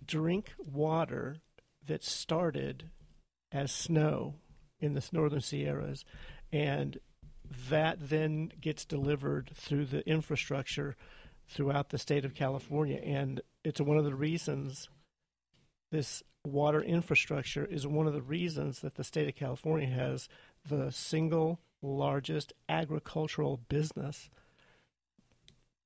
drink 0.05 0.53
water 0.57 1.37
that 1.87 2.03
started 2.03 2.89
as 3.51 3.71
snow 3.71 4.35
in 4.79 4.93
the 4.93 5.07
northern 5.11 5.41
Sierras, 5.41 6.03
and 6.51 6.99
that 7.69 7.97
then 7.99 8.51
gets 8.59 8.85
delivered 8.85 9.51
through 9.53 9.85
the 9.85 10.07
infrastructure 10.07 10.95
throughout 11.47 11.89
the 11.89 11.97
state 11.97 12.25
of 12.25 12.33
California. 12.33 12.99
And 13.03 13.41
it's 13.63 13.81
one 13.81 13.97
of 13.97 14.05
the 14.05 14.15
reasons 14.15 14.89
this 15.91 16.23
water 16.45 16.81
infrastructure 16.81 17.65
is 17.65 17.85
one 17.85 18.07
of 18.07 18.13
the 18.13 18.21
reasons 18.21 18.79
that 18.79 18.95
the 18.95 19.03
state 19.03 19.27
of 19.27 19.35
California 19.35 19.87
has 19.87 20.29
the 20.67 20.91
single 20.91 21.59
largest 21.81 22.53
agricultural 22.69 23.59
business. 23.69 24.29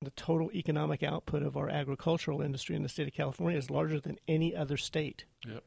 The 0.02 0.12
total 0.12 0.52
economic 0.54 1.02
output 1.02 1.42
of 1.42 1.58
our 1.58 1.70
agricultural 1.70 2.42
industry 2.42 2.76
in 2.76 2.84
the 2.84 2.90
state 2.90 3.08
of 3.08 3.14
California 3.14 3.58
is 3.58 3.72
larger 3.72 4.00
than 4.00 4.20
any 4.28 4.56
other 4.56 4.78
state. 4.78 5.26
Yep. 5.48 5.64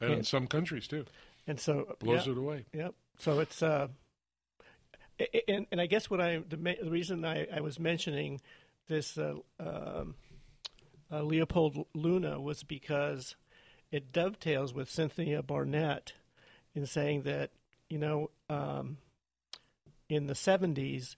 And, 0.00 0.12
in 0.12 0.24
some 0.24 0.46
countries 0.46 0.88
too. 0.88 1.04
And 1.46 1.60
so 1.60 1.96
blows 2.00 2.26
yeah, 2.26 2.32
it 2.32 2.38
away. 2.38 2.64
Yep. 2.72 2.94
So 3.18 3.38
it's 3.38 3.62
uh, 3.62 3.88
and 5.48 5.66
and 5.70 5.80
I 5.80 5.86
guess 5.86 6.10
what 6.10 6.20
I 6.20 6.42
the, 6.48 6.56
the 6.56 6.90
reason 6.90 7.24
I, 7.24 7.46
I 7.54 7.60
was 7.60 7.78
mentioning 7.78 8.40
this 8.88 9.18
uh, 9.18 9.34
um, 9.58 10.14
uh, 11.10 11.22
Leopold 11.22 11.86
Luna 11.94 12.40
was 12.40 12.62
because 12.62 13.36
it 13.90 14.12
dovetails 14.12 14.74
with 14.74 14.90
Cynthia 14.90 15.42
Barnett 15.42 16.12
in 16.74 16.86
saying 16.86 17.22
that 17.22 17.50
you 17.88 17.98
know 17.98 18.30
um, 18.48 18.98
in 20.08 20.26
the 20.26 20.34
seventies 20.34 21.16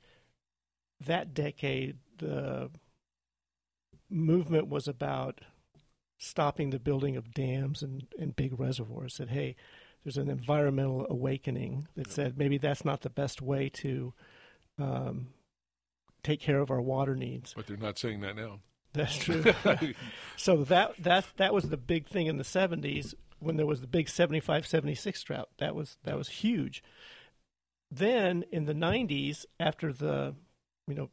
that 1.04 1.34
decade 1.34 1.96
the 2.18 2.70
movement 4.10 4.68
was 4.68 4.88
about 4.88 5.40
stopping 6.18 6.70
the 6.70 6.80
building 6.80 7.16
of 7.16 7.32
dams 7.32 7.82
and, 7.82 8.06
and 8.18 8.34
big 8.34 8.58
reservoirs. 8.58 9.16
That 9.18 9.30
hey, 9.30 9.54
there's 10.08 10.16
an 10.16 10.30
environmental 10.30 11.06
awakening 11.10 11.86
that 11.94 12.10
said 12.10 12.38
maybe 12.38 12.56
that's 12.56 12.82
not 12.82 13.02
the 13.02 13.10
best 13.10 13.42
way 13.42 13.68
to 13.68 14.14
um, 14.78 15.26
take 16.22 16.40
care 16.40 16.60
of 16.60 16.70
our 16.70 16.80
water 16.80 17.14
needs. 17.14 17.52
But 17.54 17.66
they're 17.66 17.76
not 17.76 17.98
saying 17.98 18.22
that 18.22 18.34
now. 18.34 18.60
That's 18.94 19.14
true. 19.18 19.44
so 20.38 20.64
that 20.64 20.96
that 21.02 21.26
that 21.36 21.52
was 21.52 21.68
the 21.68 21.76
big 21.76 22.06
thing 22.06 22.26
in 22.26 22.38
the 22.38 22.42
70s 22.42 23.12
when 23.38 23.58
there 23.58 23.66
was 23.66 23.82
the 23.82 23.86
big 23.86 24.08
75 24.08 24.66
76 24.66 25.22
drought. 25.24 25.50
That 25.58 25.74
was 25.74 25.98
that 26.04 26.16
was 26.16 26.28
huge. 26.28 26.82
Then 27.90 28.46
in 28.50 28.64
the 28.64 28.74
90s 28.74 29.44
after 29.60 29.92
the 29.92 30.34
you 30.86 30.94
know 30.94 31.10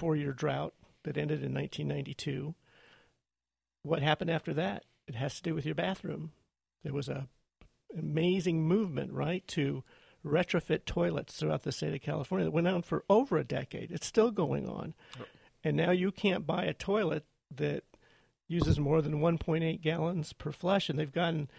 4-year 0.00 0.32
drought 0.34 0.72
that 1.02 1.18
ended 1.18 1.42
in 1.42 1.52
1992, 1.52 2.54
what 3.82 4.02
happened 4.02 4.30
after 4.30 4.54
that? 4.54 4.84
It 5.08 5.16
has 5.16 5.34
to 5.34 5.42
do 5.42 5.52
with 5.52 5.66
your 5.66 5.74
bathroom. 5.74 6.30
There 6.84 6.94
was 6.94 7.08
a 7.08 7.26
amazing 7.98 8.66
movement, 8.66 9.12
right, 9.12 9.46
to 9.48 9.82
retrofit 10.24 10.84
toilets 10.84 11.36
throughout 11.38 11.62
the 11.62 11.72
state 11.72 11.94
of 11.94 12.00
California 12.02 12.44
that 12.44 12.50
went 12.50 12.68
on 12.68 12.82
for 12.82 13.04
over 13.08 13.38
a 13.38 13.44
decade. 13.44 13.90
It's 13.90 14.06
still 14.06 14.30
going 14.30 14.68
on. 14.68 14.94
And 15.64 15.76
now 15.76 15.90
you 15.90 16.10
can't 16.12 16.46
buy 16.46 16.64
a 16.64 16.74
toilet 16.74 17.24
that 17.54 17.84
uses 18.48 18.78
more 18.78 19.00
than 19.02 19.20
1.8 19.20 19.80
gallons 19.80 20.32
per 20.32 20.52
flush, 20.52 20.88
and 20.88 20.98
they've 20.98 21.12
gotten, 21.12 21.50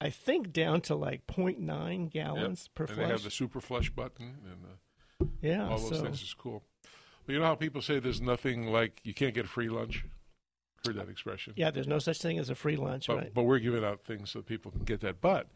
I 0.00 0.10
think, 0.10 0.52
down 0.52 0.80
to 0.82 0.94
like 0.94 1.26
0.9 1.26 2.10
gallons 2.10 2.64
Yep. 2.70 2.74
per 2.74 2.84
and 2.84 2.94
flush. 2.94 3.06
they 3.06 3.12
have 3.12 3.22
the 3.22 3.30
super 3.30 3.60
flush 3.60 3.90
button 3.90 4.36
and 4.44 4.64
uh, 4.64 5.26
Yeah, 5.40 5.68
all 5.68 5.78
those 5.78 5.98
so- 5.98 6.02
things 6.04 6.22
is 6.22 6.34
cool. 6.34 6.62
But 7.24 7.34
you 7.34 7.38
know 7.38 7.46
how 7.46 7.54
people 7.54 7.80
say 7.82 8.00
there's 8.00 8.20
nothing 8.20 8.66
like 8.66 9.00
you 9.04 9.14
can't 9.14 9.32
get 9.34 9.46
free 9.46 9.68
lunch. 9.68 10.04
Heard 10.84 10.96
that 10.96 11.08
expression? 11.08 11.52
yeah, 11.56 11.70
there's 11.70 11.86
no 11.86 11.98
such 11.98 12.20
thing 12.20 12.38
as 12.38 12.50
a 12.50 12.54
free 12.54 12.76
lunch, 12.76 13.06
But, 13.06 13.16
right? 13.16 13.34
but 13.34 13.42
we're 13.44 13.58
giving 13.60 13.84
out 13.84 14.02
things 14.04 14.30
so 14.30 14.42
people 14.42 14.70
can 14.72 14.82
get 14.84 15.00
that. 15.02 15.20
But 15.20 15.46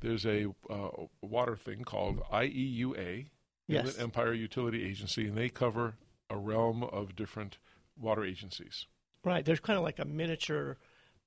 there's 0.00 0.26
a 0.26 0.46
uh, 0.68 0.88
water 1.20 1.56
thing 1.56 1.84
called 1.84 2.20
IEUA, 2.32 3.26
Yes. 3.68 3.80
Inland 3.86 4.00
Empire 4.00 4.32
Utility 4.34 4.84
Agency, 4.84 5.28
and 5.28 5.36
they 5.38 5.48
cover 5.48 5.94
a 6.28 6.36
realm 6.36 6.82
of 6.82 7.14
different 7.14 7.58
water 7.96 8.24
agencies. 8.24 8.86
Right. 9.24 9.44
There's 9.44 9.60
kind 9.60 9.76
of 9.76 9.84
like 9.84 9.98
a 10.00 10.04
miniature 10.04 10.78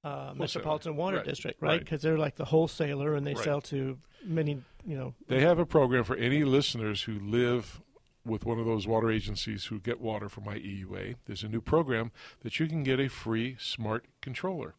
uh, 0.03 0.34
metropolitan 0.36 0.95
water 0.97 1.18
Right, 1.18 1.26
district, 1.26 1.62
right? 1.62 1.70
right. 1.70 1.80
Because 1.80 2.01
they're 2.01 2.18
like 2.18 2.36
the 2.36 2.45
wholesaler 2.45 3.16
and 3.16 3.26
they 3.26 3.34
Right. 3.36 3.43
sell 3.43 3.62
to 3.62 3.97
many, 4.24 4.62
you 4.86 4.97
know. 4.97 5.16
They 5.28 5.39
have 5.41 5.58
a 5.60 5.66
program 5.66 6.03
for 6.03 6.16
any 6.18 6.43
listeners 6.43 7.03
who 7.03 7.20
live 7.20 7.82
with 8.26 8.45
one 8.45 8.59
of 8.59 8.65
those 8.65 8.88
water 8.88 9.11
agencies 9.11 9.65
who 9.65 9.80
get 9.80 10.01
water 10.01 10.30
from 10.30 10.45
IEUA. 10.45 11.15
There's 11.26 11.43
a 11.43 11.47
new 11.47 11.61
program 11.61 12.11
that 12.41 12.59
you 12.59 12.67
can 12.67 12.84
get 12.84 12.99
a 12.99 13.07
free 13.07 13.55
smart 13.59 14.05
controller. 14.21 14.73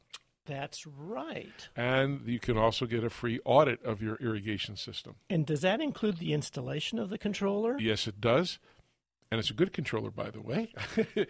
That's 0.47 0.87
right. 0.87 1.69
And 1.75 2.23
you 2.27 2.39
can 2.39 2.57
also 2.57 2.87
get 2.87 3.05
a 3.05 3.11
free 3.11 3.41
audit 3.45 3.85
of 3.85 4.01
your 4.01 4.17
irrigation 4.17 4.77
system. 4.77 5.17
And 5.29 5.45
does 5.45 5.61
that 5.63 5.81
include 5.81 6.19
the 6.19 6.33
installation 6.33 6.99
of 6.99 7.11
the 7.11 7.19
controller? 7.19 7.77
Yes, 7.79 8.07
it 8.07 8.21
does. 8.21 8.59
And 9.31 9.41
it's 9.41 9.51
a 9.51 9.55
good 9.55 9.73
controller, 9.73 10.11
by 10.11 10.31
the 10.31 10.41
way. 10.41 10.73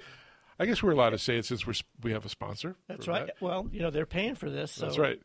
I 0.59 0.65
guess 0.67 0.83
we're 0.83 0.93
allowed 0.93 1.11
to 1.11 1.19
say 1.19 1.37
it 1.37 1.45
since 1.45 1.67
we're, 1.67 1.75
we 2.03 2.13
have 2.13 2.25
a 2.25 2.29
sponsor. 2.29 2.77
That's 2.89 3.09
right. 3.09 3.27
that. 3.27 3.37
Well, 3.41 3.69
you 3.73 3.81
know 3.81 3.91
they're 3.91 4.07
paying 4.07 4.35
for 4.35 4.51
this, 4.51 4.73
so 4.73 4.87
That's 4.87 4.99
right. 4.99 5.21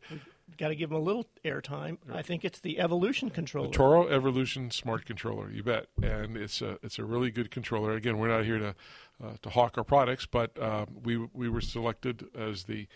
Got 0.57 0.69
to 0.69 0.75
give 0.75 0.89
them 0.89 0.97
a 0.97 1.01
little 1.01 1.25
airtime. 1.43 1.97
I 2.11 2.21
think 2.21 2.45
it's 2.45 2.59
the 2.59 2.79
Evolution 2.79 3.29
controller. 3.29 3.67
The 3.67 3.73
Toro 3.73 4.07
Evolution 4.07 4.69
Smart 4.71 5.05
Controller, 5.05 5.49
you 5.51 5.63
bet, 5.63 5.87
and 6.01 6.37
it's 6.37 6.61
a 6.61 6.77
it's 6.83 6.99
a 6.99 7.05
really 7.05 7.31
good 7.31 7.51
controller. 7.51 7.93
Again, 7.93 8.17
we're 8.17 8.27
not 8.27 8.45
here 8.45 8.59
to 8.59 8.75
uh, 9.23 9.33
to 9.41 9.49
hawk 9.49 9.77
our 9.77 9.83
products, 9.83 10.25
but 10.25 10.57
uh, 10.59 10.85
we 11.03 11.17
we 11.33 11.49
were 11.49 11.61
selected 11.61 12.25
as 12.35 12.65
the 12.65 12.87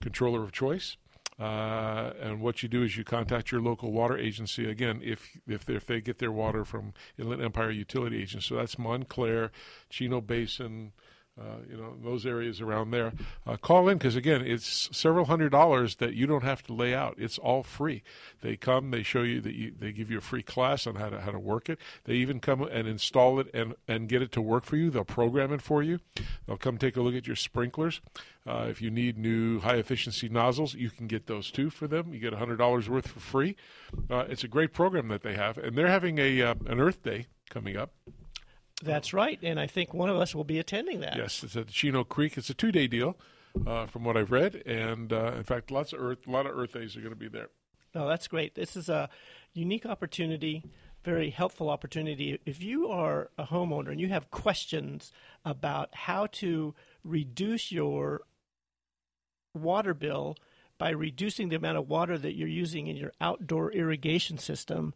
controller 0.00 0.42
of 0.42 0.52
choice. 0.52 0.96
Uh, 1.38 2.12
and 2.20 2.40
what 2.40 2.62
you 2.62 2.68
do 2.68 2.82
is 2.82 2.96
you 2.96 3.04
contact 3.04 3.50
your 3.50 3.60
local 3.60 3.90
water 3.90 4.16
agency 4.18 4.68
again 4.68 5.00
if 5.02 5.38
if 5.48 5.64
they, 5.64 5.74
if 5.74 5.86
they 5.86 6.00
get 6.00 6.18
their 6.18 6.30
water 6.30 6.64
from 6.64 6.92
Inland 7.18 7.42
Empire 7.42 7.70
Utility 7.70 8.20
Agency. 8.20 8.48
So 8.48 8.56
that's 8.56 8.78
Montclair, 8.78 9.50
Chino 9.88 10.20
Basin, 10.20 10.92
uh, 11.40 11.56
you 11.68 11.76
know 11.76 11.94
those 12.02 12.26
areas 12.26 12.60
around 12.60 12.90
there. 12.90 13.12
Uh, 13.46 13.56
call 13.56 13.88
in 13.88 13.96
because 13.96 14.16
again, 14.16 14.42
it's 14.44 14.90
several 14.92 15.24
hundred 15.24 15.50
dollars 15.50 15.96
that 15.96 16.14
you 16.14 16.26
don't 16.26 16.42
have 16.42 16.62
to 16.62 16.74
lay 16.74 16.94
out. 16.94 17.14
It's 17.16 17.38
all 17.38 17.62
free. 17.62 18.02
They 18.42 18.56
come, 18.56 18.90
they 18.90 19.02
show 19.02 19.22
you 19.22 19.40
that 19.40 19.54
you, 19.54 19.72
they 19.78 19.92
give 19.92 20.10
you 20.10 20.18
a 20.18 20.22
free 20.22 20.42
class 20.42 20.86
on 20.86 20.96
how 20.96 21.08
to 21.08 21.20
how 21.22 21.30
to 21.30 21.38
work 21.38 21.70
it. 21.70 21.78
They 22.04 22.14
even 22.14 22.38
come 22.38 22.62
and 22.62 22.86
install 22.86 23.40
it 23.40 23.48
and 23.54 23.74
and 23.88 24.08
get 24.08 24.20
it 24.20 24.30
to 24.32 24.42
work 24.42 24.64
for 24.64 24.76
you. 24.76 24.90
They'll 24.90 25.04
program 25.04 25.52
it 25.52 25.62
for 25.62 25.82
you. 25.82 26.00
They'll 26.46 26.58
come 26.58 26.76
take 26.76 26.96
a 26.96 27.02
look 27.02 27.14
at 27.14 27.26
your 27.26 27.36
sprinklers. 27.36 28.02
Uh, 28.46 28.66
if 28.68 28.82
you 28.82 28.90
need 28.90 29.16
new 29.16 29.60
high 29.60 29.76
efficiency 29.76 30.28
nozzles, 30.28 30.74
you 30.74 30.90
can 30.90 31.06
get 31.06 31.28
those 31.28 31.50
too 31.50 31.70
for 31.70 31.86
them. 31.86 32.12
You 32.12 32.20
get 32.20 32.34
hundred 32.34 32.56
dollars 32.56 32.90
worth 32.90 33.08
for 33.08 33.20
free. 33.20 33.56
Uh, 34.10 34.24
it's 34.28 34.44
a 34.44 34.48
great 34.48 34.74
program 34.74 35.08
that 35.08 35.22
they 35.22 35.34
have, 35.34 35.56
and 35.56 35.78
they're 35.78 35.86
having 35.86 36.18
a 36.18 36.42
uh, 36.42 36.54
an 36.66 36.78
Earth 36.78 37.02
Day 37.02 37.26
coming 37.48 37.76
up. 37.76 37.92
That's 38.82 39.12
right, 39.12 39.38
and 39.42 39.60
I 39.60 39.66
think 39.66 39.94
one 39.94 40.10
of 40.10 40.16
us 40.16 40.34
will 40.34 40.44
be 40.44 40.58
attending 40.58 41.00
that. 41.00 41.16
Yes, 41.16 41.42
it's 41.42 41.56
at 41.56 41.68
Chino 41.68 42.04
Creek. 42.04 42.36
It's 42.36 42.50
a 42.50 42.54
two 42.54 42.72
day 42.72 42.86
deal, 42.86 43.16
uh, 43.66 43.86
from 43.86 44.04
what 44.04 44.16
I've 44.16 44.30
read, 44.32 44.62
and 44.66 45.12
uh, 45.12 45.34
in 45.36 45.44
fact, 45.44 45.70
lots 45.70 45.92
of 45.92 46.00
Earth, 46.00 46.26
a 46.26 46.30
lot 46.30 46.46
of 46.46 46.58
Earth 46.58 46.72
days 46.72 46.96
are 46.96 47.00
going 47.00 47.12
to 47.12 47.16
be 47.16 47.28
there. 47.28 47.48
No, 47.94 48.08
that's 48.08 48.26
great. 48.28 48.54
This 48.54 48.76
is 48.76 48.88
a 48.88 49.08
unique 49.52 49.86
opportunity, 49.86 50.64
very 51.04 51.30
helpful 51.30 51.68
opportunity. 51.68 52.38
If 52.46 52.62
you 52.62 52.88
are 52.88 53.30
a 53.36 53.44
homeowner 53.44 53.90
and 53.90 54.00
you 54.00 54.08
have 54.08 54.30
questions 54.30 55.12
about 55.44 55.90
how 55.94 56.26
to 56.32 56.74
reduce 57.04 57.70
your 57.70 58.22
water 59.54 59.92
bill 59.94 60.36
by 60.78 60.90
reducing 60.90 61.48
the 61.48 61.56
amount 61.56 61.78
of 61.78 61.88
water 61.88 62.16
that 62.16 62.34
you're 62.34 62.48
using 62.48 62.86
in 62.86 62.96
your 62.96 63.12
outdoor 63.20 63.70
irrigation 63.72 64.38
system, 64.38 64.94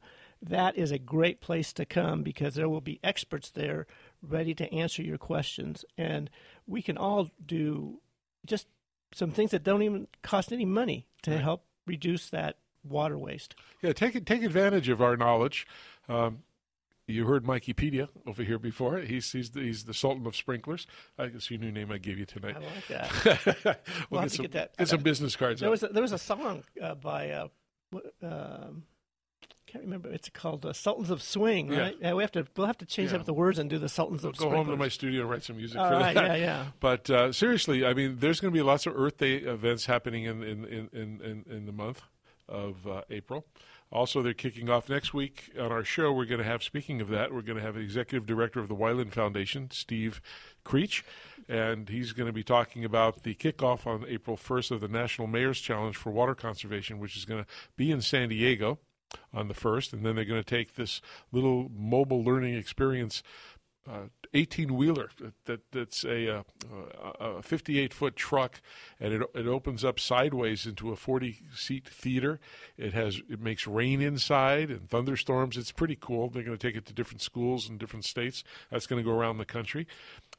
that 0.48 0.76
is 0.76 0.90
a 0.90 0.98
great 0.98 1.40
place 1.40 1.72
to 1.74 1.84
come 1.84 2.22
because 2.22 2.54
there 2.54 2.68
will 2.68 2.80
be 2.80 3.00
experts 3.02 3.50
there 3.50 3.86
ready 4.22 4.54
to 4.54 4.72
answer 4.72 5.02
your 5.02 5.18
questions. 5.18 5.84
And 5.98 6.30
we 6.66 6.82
can 6.82 6.96
all 6.98 7.30
do 7.44 8.00
just 8.44 8.66
some 9.14 9.30
things 9.30 9.50
that 9.52 9.62
don't 9.64 9.82
even 9.82 10.06
cost 10.22 10.52
any 10.52 10.64
money 10.64 11.06
to 11.22 11.32
Right. 11.32 11.40
help 11.40 11.64
reduce 11.86 12.28
that 12.30 12.58
water 12.84 13.18
waste. 13.18 13.54
Yeah, 13.82 13.92
take 13.92 14.24
take 14.24 14.42
advantage 14.42 14.88
of 14.88 15.00
our 15.02 15.16
knowledge. 15.16 15.66
Um, 16.08 16.42
you 17.08 17.24
heard 17.26 17.44
Mikeypedia 17.44 18.08
over 18.26 18.42
here 18.42 18.58
before. 18.58 18.98
He's 18.98 19.30
he's 19.30 19.50
the, 19.50 19.60
he's 19.60 19.84
the 19.84 19.94
Sultan 19.94 20.26
of 20.26 20.34
sprinklers. 20.36 20.86
I 21.18 21.28
guess 21.28 21.50
your 21.50 21.60
new 21.60 21.70
name 21.70 21.90
I 21.92 21.98
gave 21.98 22.18
you 22.18 22.26
tonight. 22.26 22.56
I 22.56 22.60
like 22.60 22.86
that. 22.88 23.64
we'll, 23.64 24.20
We'll 24.20 24.22
get 24.22 24.32
some, 24.32 24.42
get 24.44 24.52
that. 24.52 24.76
get 24.76 24.88
some 24.88 25.02
business 25.02 25.36
cards. 25.36 25.60
There 25.60 25.68
out. 25.68 25.70
was 25.72 25.82
a, 25.84 25.88
there 25.88 26.02
was 26.02 26.12
a 26.12 26.18
song 26.18 26.64
uh, 26.82 26.94
by 26.96 27.30
uh, 27.30 27.48
um, 28.22 28.82
can't 29.76 29.84
remember. 29.84 30.08
It's 30.10 30.28
called 30.30 30.64
uh, 30.64 30.72
Sultans 30.72 31.10
of 31.10 31.22
Swing, 31.22 31.68
right? 31.68 31.96
Yeah, 32.00 32.14
we 32.14 32.22
have 32.22 32.32
to 32.32 32.46
we'll 32.56 32.66
have 32.66 32.78
to 32.78 32.86
change 32.86 33.12
Yeah. 33.12 33.18
up 33.18 33.26
the 33.26 33.34
words 33.34 33.58
and 33.58 33.68
do 33.68 33.78
the 33.78 33.88
Sultans 33.88 34.24
of 34.24 34.36
Swing. 34.36 34.50
Go 34.50 34.56
home 34.56 34.66
to 34.68 34.76
my 34.76 34.88
studio 34.88 35.22
and 35.22 35.30
write 35.30 35.42
some 35.44 35.56
music 35.56 35.78
All 35.78 35.88
for 35.88 35.94
right, 35.96 36.14
that. 36.14 36.38
yeah, 36.38 36.44
yeah. 36.44 36.66
But 36.80 37.10
uh, 37.10 37.32
seriously, 37.32 37.84
I 37.84 37.94
mean, 37.94 38.16
there's 38.20 38.40
going 38.40 38.52
to 38.52 38.56
be 38.58 38.62
lots 38.62 38.86
of 38.86 38.94
Earth 38.96 39.18
Day 39.18 39.36
events 39.36 39.86
happening 39.86 40.24
in 40.24 40.42
in 40.42 40.64
in 40.64 40.88
in, 40.92 41.20
in, 41.20 41.44
in 41.50 41.66
the 41.66 41.72
month 41.72 42.02
of 42.48 42.86
uh, 42.86 43.02
April. 43.10 43.44
Also, 43.92 44.20
they're 44.20 44.34
kicking 44.34 44.68
off 44.68 44.88
next 44.88 45.14
week 45.14 45.50
on 45.60 45.70
our 45.70 45.84
show. 45.84 46.12
We're 46.12 46.24
going 46.24 46.40
to 46.40 46.44
have, 46.44 46.64
speaking 46.64 47.00
of 47.00 47.08
that, 47.10 47.32
we're 47.32 47.42
going 47.42 47.56
to 47.58 47.62
have 47.62 47.76
the 47.76 47.80
executive 47.82 48.26
director 48.26 48.58
of 48.58 48.66
the 48.66 48.74
Wyland 48.74 49.12
Foundation, 49.12 49.70
Steve 49.70 50.20
Creech, 50.64 51.04
and 51.48 51.88
he's 51.88 52.10
going 52.10 52.26
to 52.26 52.32
be 52.32 52.42
talking 52.42 52.84
about 52.84 53.22
the 53.22 53.32
kickoff 53.36 53.86
on 53.86 54.04
April 54.08 54.36
1st 54.36 54.72
of 54.72 54.80
the 54.80 54.88
National 54.88 55.28
Mayor's 55.28 55.60
Challenge 55.60 55.96
for 55.96 56.10
Water 56.10 56.34
Conservation, 56.34 56.98
which 56.98 57.16
is 57.16 57.24
going 57.24 57.44
to 57.44 57.46
be 57.76 57.92
in 57.92 58.00
San 58.00 58.30
Diego 58.30 58.80
on 59.32 59.48
the 59.48 59.54
1st. 59.54 59.92
And 59.92 60.06
then 60.06 60.16
they're 60.16 60.24
going 60.24 60.42
to 60.42 60.56
take 60.56 60.74
this 60.74 61.00
little 61.32 61.70
mobile 61.74 62.22
learning 62.22 62.54
experience 62.54 63.22
uh, 63.88 64.08
18 64.34 64.74
wheeler 64.74 65.10
that 65.44 65.60
that's 65.70 66.04
a, 66.04 66.38
uh, 66.38 66.42
a 67.20 67.42
58 67.42 67.94
foot 67.94 68.16
truck 68.16 68.60
and 68.98 69.14
it 69.14 69.22
it 69.34 69.46
opens 69.46 69.84
up 69.84 70.00
sideways 70.00 70.66
into 70.66 70.90
a 70.90 70.96
40 70.96 71.38
seat 71.54 71.88
theater. 71.88 72.40
It 72.76 72.92
has 72.94 73.20
it 73.30 73.40
makes 73.40 73.66
rain 73.66 74.02
inside 74.02 74.70
and 74.70 74.90
thunderstorms. 74.90 75.56
It's 75.56 75.72
pretty 75.72 75.96
cool. 75.98 76.28
They're 76.28 76.42
going 76.42 76.58
to 76.58 76.66
take 76.66 76.76
it 76.76 76.84
to 76.86 76.92
different 76.92 77.22
schools 77.22 77.68
in 77.68 77.78
different 77.78 78.04
states. 78.04 78.42
That's 78.70 78.86
going 78.86 79.02
to 79.02 79.08
go 79.08 79.16
around 79.16 79.38
the 79.38 79.44
country 79.44 79.86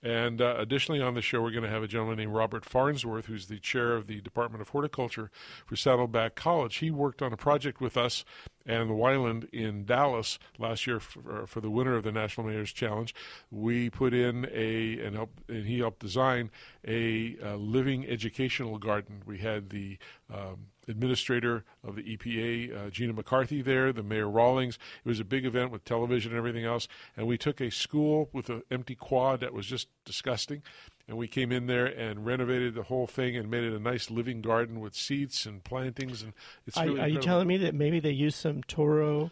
and 0.04 0.42
uh, 0.42 0.56
additionally 0.58 1.02
on 1.02 1.14
the 1.14 1.22
show 1.22 1.42
we're 1.42 1.52
going 1.52 1.64
to 1.64 1.70
have 1.70 1.84
a 1.84 1.88
gentleman 1.88 2.18
named 2.18 2.34
Robert 2.34 2.66
Farnsworth 2.66 3.26
who's 3.26 3.48
the 3.48 3.60
chair 3.60 3.94
of 3.94 4.08
the 4.08 4.22
Department 4.22 4.62
of 4.62 4.70
Horticulture 4.70 5.32
for 5.66 5.76
Saddleback 5.76 6.36
College 6.36 6.78
he 6.78 6.92
worked 6.92 7.22
on 7.22 7.34
a 7.34 7.38
project 7.38 7.82
with 7.82 7.98
us 7.98 8.24
and 8.68 8.90
the 8.90 8.94
Wyland 8.94 9.50
in 9.52 9.86
Dallas 9.86 10.38
last 10.60 10.86
year 10.86 11.00
for, 11.00 11.48
for 11.48 11.62
the 11.62 11.70
winner 11.70 11.96
of 11.96 12.04
the 12.04 12.12
National 12.12 12.46
Mayor's 12.46 12.74
Challenge. 12.74 13.16
We 13.50 13.90
put 13.90 14.14
in 14.14 14.46
a 14.54 15.00
and 15.00 15.18
and 15.48 15.66
he 15.66 15.80
helped 15.80 16.00
design 16.00 16.52
a, 16.86 17.38
uh 17.44 17.56
living 17.56 18.06
educational 18.08 18.78
garden. 18.78 19.24
We 19.26 19.38
had 19.38 19.70
the 19.70 19.98
um, 20.32 20.68
administrator 20.88 21.64
of 21.84 21.96
the 21.96 22.04
EPA, 22.04 22.88
uh, 22.88 22.90
Gina 22.90 23.14
McCarthy, 23.14 23.62
there, 23.62 23.92
the 23.92 24.04
Mayor 24.04 24.30
Rawlings. 24.30 24.78
It 25.04 25.10
was 25.10 25.20
a 25.20 25.26
big 25.26 25.46
event 25.46 25.72
with 25.72 25.86
television 25.86 26.32
and 26.32 26.38
everything 26.38 26.66
else. 26.66 26.88
And 27.16 27.28
we 27.28 27.38
took 27.38 27.62
a 27.62 27.70
school 27.70 28.30
with 28.34 28.50
an 28.50 28.64
empty 28.72 28.96
quad 28.96 29.40
that 29.42 29.54
was 29.54 29.66
just 29.66 29.88
disgusting. 30.06 30.64
And 31.08 31.18
we 31.18 31.28
came 31.28 31.52
in 31.52 31.68
there 31.68 31.86
and 31.86 32.26
renovated 32.26 32.76
the 32.76 32.84
whole 32.84 33.08
thing 33.08 33.38
and 33.38 33.50
made 33.50 33.64
it 33.64 33.74
a 33.74 33.80
nice 33.80 34.12
living 34.12 34.42
garden 34.42 34.80
with 34.80 34.94
seats 34.94 35.46
and 35.46 35.64
plantings. 35.64 36.22
And 36.22 36.34
it's 36.66 36.78
Are, 36.78 36.86
really 36.86 37.02
are 37.02 37.08
you 37.08 37.20
telling 37.20 37.48
me 37.48 37.58
that 37.58 37.74
maybe 37.74 38.00
they 38.00 38.12
used 38.12 38.38
some 38.38 38.64
Toro 38.64 39.32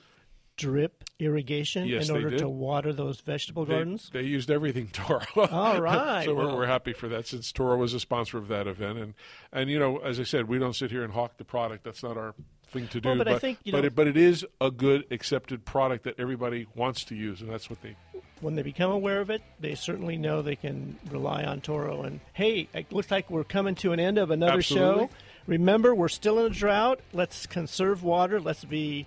drip 0.58 1.04
irrigation 1.20 1.88
Yes, 1.88 2.10
in 2.10 2.16
order 2.16 2.38
to 2.38 2.50
water 2.50 2.94
those 2.94 3.20
vegetable 3.22 3.66
gardens? 3.66 4.10
They, 4.12 4.22
used 4.24 4.50
everything 4.52 4.88
Toro. 4.94 5.22
All 5.36 5.82
right, 5.82 6.24
so 6.26 6.34
we're, 6.36 6.46
well. 6.48 6.58
we're 6.58 6.66
happy 6.68 6.94
for 6.94 7.08
that 7.10 7.28
since 7.28 7.52
Toro 7.52 7.78
was 7.78 7.94
a 7.94 8.00
sponsor 8.00 8.38
of 8.38 8.48
that 8.50 8.68
event. 8.68 8.98
And 9.00 9.14
and 9.52 9.70
you 9.70 9.80
know, 9.80 9.98
as 9.98 10.20
I 10.20 10.24
said, 10.24 10.48
we 10.48 10.60
don't 10.60 10.76
sit 10.76 10.92
here 10.92 11.04
and 11.04 11.14
hawk 11.14 11.38
the 11.38 11.46
product. 11.46 11.84
That's 11.84 12.04
not 12.04 12.18
our 12.18 12.34
thing 12.72 12.88
to 12.90 13.02
do. 13.02 13.10
Well, 13.10 13.18
but 13.18 13.28
I 13.28 13.40
think, 13.40 13.60
you 13.64 13.72
but 13.72 13.82
know- 13.82 13.88
it, 13.88 13.96
but 13.96 14.08
it 14.08 14.18
is 14.18 14.46
a 14.60 14.72
good 14.72 15.06
accepted 15.12 15.66
product 15.66 16.04
that 16.06 16.20
everybody 16.20 16.68
wants 16.76 17.04
to 17.06 17.16
use, 17.16 17.42
and 17.42 17.50
that's 17.50 17.70
what 17.70 17.82
they. 17.82 17.96
when 18.42 18.56
they 18.56 18.64
become 18.64 18.92
aware 18.92 19.22
of 19.22 19.30
it, 19.30 19.42
they 19.60 19.76
certainly 19.76 20.18
know 20.18 20.42
they 20.42 20.56
can 20.56 20.98
rely 21.10 21.44
on 21.44 21.62
Toro. 21.62 22.02
And 22.04 22.20
hey, 22.34 22.68
it 22.74 22.92
looks 22.92 23.12
like 23.12 23.30
we're 23.30 23.44
coming 23.44 23.76
to 23.76 23.92
an 23.92 24.00
end 24.00 24.18
of 24.18 24.32
another 24.32 24.54
Absolutely. 24.54 25.06
show. 25.08 25.10
Remember, 25.48 25.94
we're 25.94 26.08
still 26.08 26.40
in 26.40 26.48
a 26.48 26.56
drought. 26.56 27.00
Let's 27.14 27.46
conserve 27.46 28.04
water. 28.04 28.42
Let's 28.42 28.66
be 28.66 29.06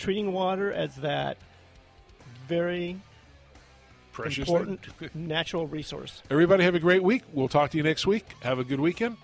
treating 0.00 0.32
water 0.32 0.72
as 0.72 0.96
that 0.96 1.36
very 2.48 2.96
precious 4.12 4.48
important 4.48 5.14
natural 5.14 5.66
resource. 5.66 6.22
Everybody 6.30 6.64
have 6.64 6.74
a 6.74 6.80
great 6.80 7.02
week. 7.02 7.22
We'll 7.32 7.48
talk 7.48 7.70
to 7.72 7.76
you 7.76 7.82
next 7.82 8.06
week. 8.06 8.24
Have 8.40 8.58
a 8.58 8.64
good 8.64 8.80
weekend. 8.80 9.16